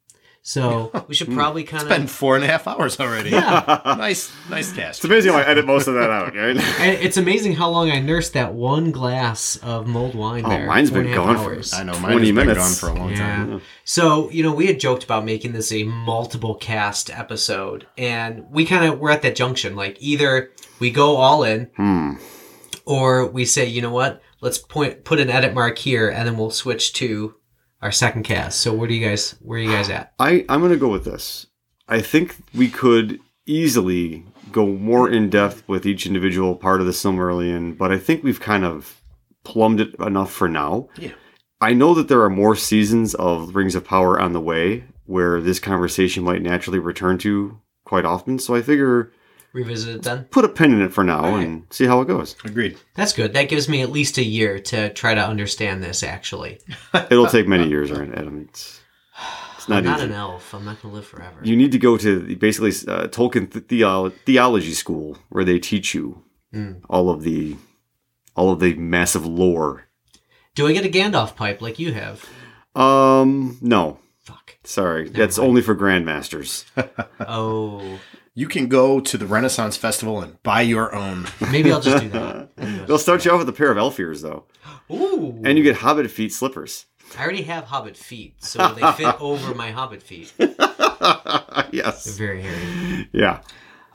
So 0.48 0.92
we 1.08 1.14
should 1.16 1.32
probably 1.32 1.64
kind 1.64 1.88
Been 1.88 2.02
of. 2.04 2.10
four 2.10 2.36
and 2.36 2.44
a 2.44 2.46
half 2.46 2.68
hours 2.68 3.00
already. 3.00 3.30
Yeah, 3.30 3.82
nice, 3.98 4.30
nice 4.48 4.72
cast. 4.72 5.00
It's 5.00 5.04
amazing 5.04 5.32
how 5.32 5.38
I 5.40 5.42
edit 5.42 5.66
most 5.66 5.88
of 5.88 5.94
that 5.94 6.08
out. 6.08 6.36
Right? 6.36 6.56
and 6.80 7.02
it's 7.04 7.16
amazing 7.16 7.54
how 7.54 7.68
long 7.68 7.90
I 7.90 7.98
nursed 7.98 8.34
that 8.34 8.54
one 8.54 8.92
glass 8.92 9.56
of 9.56 9.88
mulled 9.88 10.14
wine. 10.14 10.44
Oh, 10.46 10.48
there. 10.48 10.64
mine's 10.68 10.90
Four 10.90 10.98
been 11.02 11.06
and 11.12 11.18
a 11.20 11.24
half 11.24 11.36
gone 11.44 11.62
for- 11.62 11.74
I 11.76 11.82
know 11.82 11.92
mine 11.98 12.12
20 12.12 12.18
has 12.18 12.26
been 12.28 12.34
minutes. 12.46 12.80
gone 12.80 12.90
for 12.90 12.96
a 12.96 12.98
long 13.02 13.14
time. 13.16 13.52
Yeah. 13.54 13.58
So, 13.84 14.30
you 14.30 14.44
know, 14.44 14.52
we 14.54 14.66
had 14.68 14.78
joked 14.78 15.02
about 15.02 15.24
making 15.24 15.52
this 15.52 15.72
a 15.72 15.82
multiple 15.82 16.54
cast 16.54 17.10
episode, 17.10 17.88
and 17.98 18.48
we 18.48 18.64
kind 18.66 18.84
of 18.84 19.00
were 19.00 19.10
at 19.10 19.22
that 19.22 19.34
junction. 19.34 19.74
Like, 19.74 19.96
either 20.00 20.52
we 20.78 20.92
go 20.92 21.16
all 21.16 21.42
in, 21.42 21.70
Hmm. 21.76 22.12
or 22.84 23.26
we 23.26 23.44
say, 23.46 23.66
you 23.66 23.82
know 23.82 23.90
what, 23.92 24.22
let's 24.40 24.58
point 24.58 25.02
put 25.04 25.18
an 25.18 25.28
edit 25.28 25.54
mark 25.54 25.76
here, 25.78 26.08
and 26.08 26.28
then 26.28 26.36
we'll 26.36 26.50
switch 26.52 26.92
to 26.94 27.34
our 27.82 27.92
second 27.92 28.24
cast. 28.24 28.60
So, 28.60 28.74
where 28.74 28.88
do 28.88 28.94
you 28.94 29.06
guys 29.06 29.32
where 29.40 29.58
are 29.58 29.62
you 29.62 29.70
guys 29.70 29.90
at? 29.90 30.12
I 30.18 30.44
I'm 30.48 30.60
gonna 30.60 30.76
go 30.76 30.90
with 30.90 31.04
this. 31.04 31.46
I 31.88 32.00
think 32.00 32.36
we 32.54 32.68
could 32.68 33.20
easily 33.46 34.24
go 34.50 34.66
more 34.66 35.08
in 35.08 35.30
depth 35.30 35.62
with 35.68 35.86
each 35.86 36.06
individual 36.06 36.56
part 36.56 36.80
of 36.80 36.86
the 36.86 36.92
Silmarillion, 36.92 37.76
but 37.76 37.92
I 37.92 37.98
think 37.98 38.22
we've 38.22 38.40
kind 38.40 38.64
of 38.64 39.00
plumbed 39.44 39.80
it 39.80 39.94
enough 40.00 40.32
for 40.32 40.48
now. 40.48 40.88
Yeah. 40.98 41.12
I 41.60 41.72
know 41.72 41.94
that 41.94 42.08
there 42.08 42.22
are 42.22 42.30
more 42.30 42.56
seasons 42.56 43.14
of 43.14 43.54
Rings 43.54 43.74
of 43.74 43.84
Power 43.84 44.20
on 44.20 44.32
the 44.32 44.40
way 44.40 44.84
where 45.04 45.40
this 45.40 45.60
conversation 45.60 46.24
might 46.24 46.42
naturally 46.42 46.78
return 46.78 47.16
to 47.18 47.60
quite 47.84 48.04
often. 48.04 48.38
So 48.38 48.54
I 48.54 48.62
figure 48.62 49.12
Revisit 49.56 49.96
it 49.96 50.02
then. 50.02 50.24
put 50.24 50.44
a 50.44 50.48
pin 50.48 50.72
in 50.72 50.82
it 50.82 50.92
for 50.92 51.02
now 51.02 51.24
All 51.24 51.32
right. 51.32 51.46
and 51.46 51.64
see 51.70 51.86
how 51.86 52.00
it 52.02 52.08
goes. 52.08 52.36
Agreed. 52.44 52.76
That's 52.94 53.12
good. 53.14 53.32
That 53.32 53.48
gives 53.48 53.68
me 53.68 53.80
at 53.80 53.90
least 53.90 54.18
a 54.18 54.22
year 54.24 54.58
to 54.58 54.92
try 54.92 55.14
to 55.14 55.20
understand 55.26 55.82
this. 55.82 56.02
Actually, 56.02 56.58
It'll 57.10 57.26
take 57.26 57.48
many 57.48 57.66
years, 57.68 57.90
right, 57.90 58.12
Adam? 58.14 58.46
It's, 58.48 58.80
it's 59.56 59.68
not 59.68 59.78
I'm 59.78 59.84
not 59.84 59.98
easy. 60.00 60.08
an 60.08 60.12
elf. 60.12 60.52
I'm 60.54 60.64
not 60.64 60.82
gonna 60.82 60.92
live 60.94 61.06
forever. 61.06 61.38
You 61.42 61.56
need 61.56 61.72
to 61.72 61.78
go 61.78 61.96
to 61.96 62.36
basically 62.36 62.70
uh, 62.92 63.08
Tolkien 63.08 63.50
th- 63.50 63.66
theolo- 63.66 64.12
theology 64.26 64.72
school 64.72 65.16
where 65.30 65.44
they 65.44 65.58
teach 65.58 65.94
you 65.94 66.22
Mm. 66.54 66.80
all 66.88 67.10
of 67.10 67.22
the 67.22 67.56
all 68.36 68.50
of 68.52 68.60
the 68.60 68.74
massive 68.74 69.26
lore. 69.26 69.84
do 70.54 70.66
I 70.68 70.72
get 70.72 70.84
a 70.86 70.88
Gandalf 70.88 71.34
pipe 71.34 71.60
like 71.60 71.78
you 71.80 71.92
have? 71.92 72.24
Um, 72.74 73.58
no, 73.60 73.98
Fuck. 74.20 74.58
sorry, 74.64 75.08
that's 75.08 75.38
only 75.38 75.60
for 75.62 75.74
grandmasters. 75.74 76.64
Oh, 77.20 77.98
You 78.38 78.48
can 78.48 78.68
go 78.68 79.00
to 79.00 79.16
the 79.16 79.24
Renaissance 79.24 79.78
Festival 79.78 80.20
and 80.20 80.40
buy 80.42 80.60
your 80.60 80.94
own. 80.94 81.26
maybe 81.50 81.72
I'll 81.72 81.80
just 81.80 82.02
do 82.02 82.10
that. 82.10 82.50
They'll 82.86 82.98
start 82.98 83.24
you 83.24 83.30
off 83.30 83.38
with 83.38 83.48
a 83.48 83.52
pair 83.52 83.70
of 83.70 83.78
elf 83.78 83.98
ears, 83.98 84.20
though, 84.20 84.44
Ooh. 84.90 85.40
and 85.42 85.56
you 85.56 85.64
get 85.64 85.76
hobbit 85.76 86.10
feet 86.10 86.34
slippers. 86.34 86.84
I 87.18 87.22
already 87.22 87.44
have 87.44 87.64
hobbit 87.64 87.96
feet, 87.96 88.44
so 88.44 88.74
they 88.74 88.92
fit 88.92 89.16
over 89.20 89.54
my 89.54 89.70
hobbit 89.70 90.02
feet. 90.02 90.34
yes. 91.72 92.14
Very 92.18 92.42
hairy. 92.42 93.08
Yeah. 93.10 93.40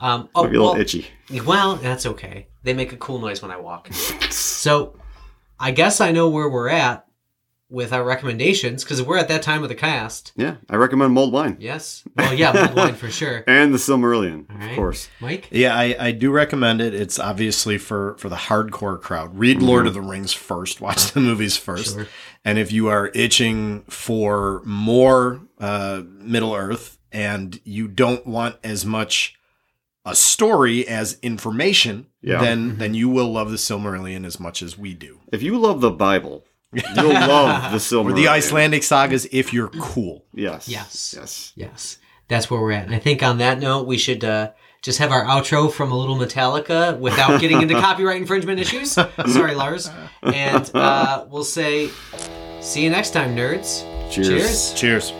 Um, 0.00 0.28
oh, 0.34 0.42
Might 0.42 0.50
be 0.50 0.56
a 0.56 0.58
little 0.58 0.72
well, 0.72 0.80
itchy. 0.80 1.06
Well, 1.46 1.76
that's 1.76 2.04
okay. 2.04 2.48
They 2.64 2.74
make 2.74 2.92
a 2.92 2.96
cool 2.96 3.20
noise 3.20 3.42
when 3.42 3.52
I 3.52 3.58
walk. 3.58 3.92
So, 3.92 4.98
I 5.60 5.70
guess 5.70 6.00
I 6.00 6.10
know 6.10 6.28
where 6.28 6.48
we're 6.48 6.68
at 6.68 7.06
with 7.72 7.92
our 7.92 8.04
recommendations 8.04 8.84
because 8.84 9.02
we're 9.02 9.16
at 9.16 9.28
that 9.28 9.42
time 9.42 9.62
of 9.62 9.68
the 9.70 9.74
cast. 9.74 10.32
Yeah. 10.36 10.56
I 10.70 10.76
recommend 10.76 11.14
mulled 11.14 11.32
wine. 11.32 11.56
Yes. 11.58 12.04
Well, 12.16 12.34
yeah, 12.34 12.52
mulled 12.52 12.76
wine 12.76 12.94
for 12.94 13.10
sure. 13.10 13.42
And 13.48 13.72
the 13.74 13.78
Silmarillion, 13.78 14.50
All 14.50 14.56
right. 14.58 14.70
of 14.70 14.76
course. 14.76 15.08
Mike. 15.20 15.48
Yeah, 15.50 15.74
I, 15.74 15.96
I 15.98 16.12
do 16.12 16.30
recommend 16.30 16.80
it. 16.80 16.94
It's 16.94 17.18
obviously 17.18 17.78
for 17.78 18.14
for 18.18 18.28
the 18.28 18.36
hardcore 18.36 19.00
crowd. 19.00 19.36
Read 19.38 19.62
Lord 19.62 19.86
of 19.86 19.94
the 19.94 20.00
Rings 20.02 20.32
first. 20.32 20.80
Watch 20.86 21.12
the 21.12 21.20
movies 21.20 21.56
first. 21.56 21.94
Sure. 21.94 22.06
And 22.44 22.58
if 22.58 22.70
you 22.72 22.88
are 22.88 23.10
itching 23.14 23.82
for 23.88 24.62
more 24.64 25.40
uh, 25.58 26.02
Middle 26.06 26.54
Earth 26.54 26.98
and 27.10 27.58
you 27.64 27.88
don't 27.88 28.26
want 28.26 28.56
as 28.62 28.84
much 28.84 29.36
a 30.04 30.14
story 30.16 30.86
as 30.88 31.18
information, 31.22 32.06
Yeah. 32.20 32.40
then 32.40 32.78
then 32.78 32.94
you 32.94 33.08
will 33.08 33.30
love 33.32 33.50
the 33.50 33.56
Silmarillion 33.56 34.26
as 34.26 34.40
much 34.40 34.60
as 34.62 34.76
we 34.76 34.94
do. 34.94 35.20
If 35.32 35.42
you 35.42 35.56
love 35.56 35.80
the 35.80 35.90
Bible, 35.92 36.44
you'll 36.96 37.12
love 37.12 37.70
the 37.72 37.78
Silmarillion. 37.78 38.10
Or 38.10 38.12
the 38.14 38.28
Icelandic 38.28 38.82
sagas 38.82 39.26
if 39.30 39.52
you're 39.52 39.68
cool. 39.68 40.24
Yes. 40.32 40.68
Yes. 40.68 41.14
Yes. 41.16 41.52
Yes, 41.54 41.98
that's 42.28 42.50
where 42.50 42.60
we're 42.60 42.72
at. 42.72 42.86
And 42.86 42.94
I 42.94 42.98
think 42.98 43.22
on 43.22 43.38
that 43.38 43.58
note, 43.58 43.86
we 43.86 43.98
should 43.98 44.24
uh, 44.24 44.52
just 44.80 44.98
have 44.98 45.12
our 45.12 45.24
outro 45.24 45.70
from 45.70 45.92
a 45.92 45.96
little 45.98 46.16
Metallica 46.16 46.98
without 46.98 47.40
getting 47.40 47.60
into 47.62 47.74
copyright 47.80 48.16
infringement 48.20 48.58
issues. 48.58 48.92
Sorry, 48.92 49.54
Lars. 49.54 49.90
And 50.22 50.70
uh, 50.74 51.26
we'll 51.28 51.44
say, 51.44 51.90
see 52.60 52.82
you 52.84 52.90
next 52.90 53.10
time, 53.10 53.36
nerds. 53.36 53.82
Cheers. 54.10 54.28
Cheers. 54.28 54.74
Cheers. 54.74 55.12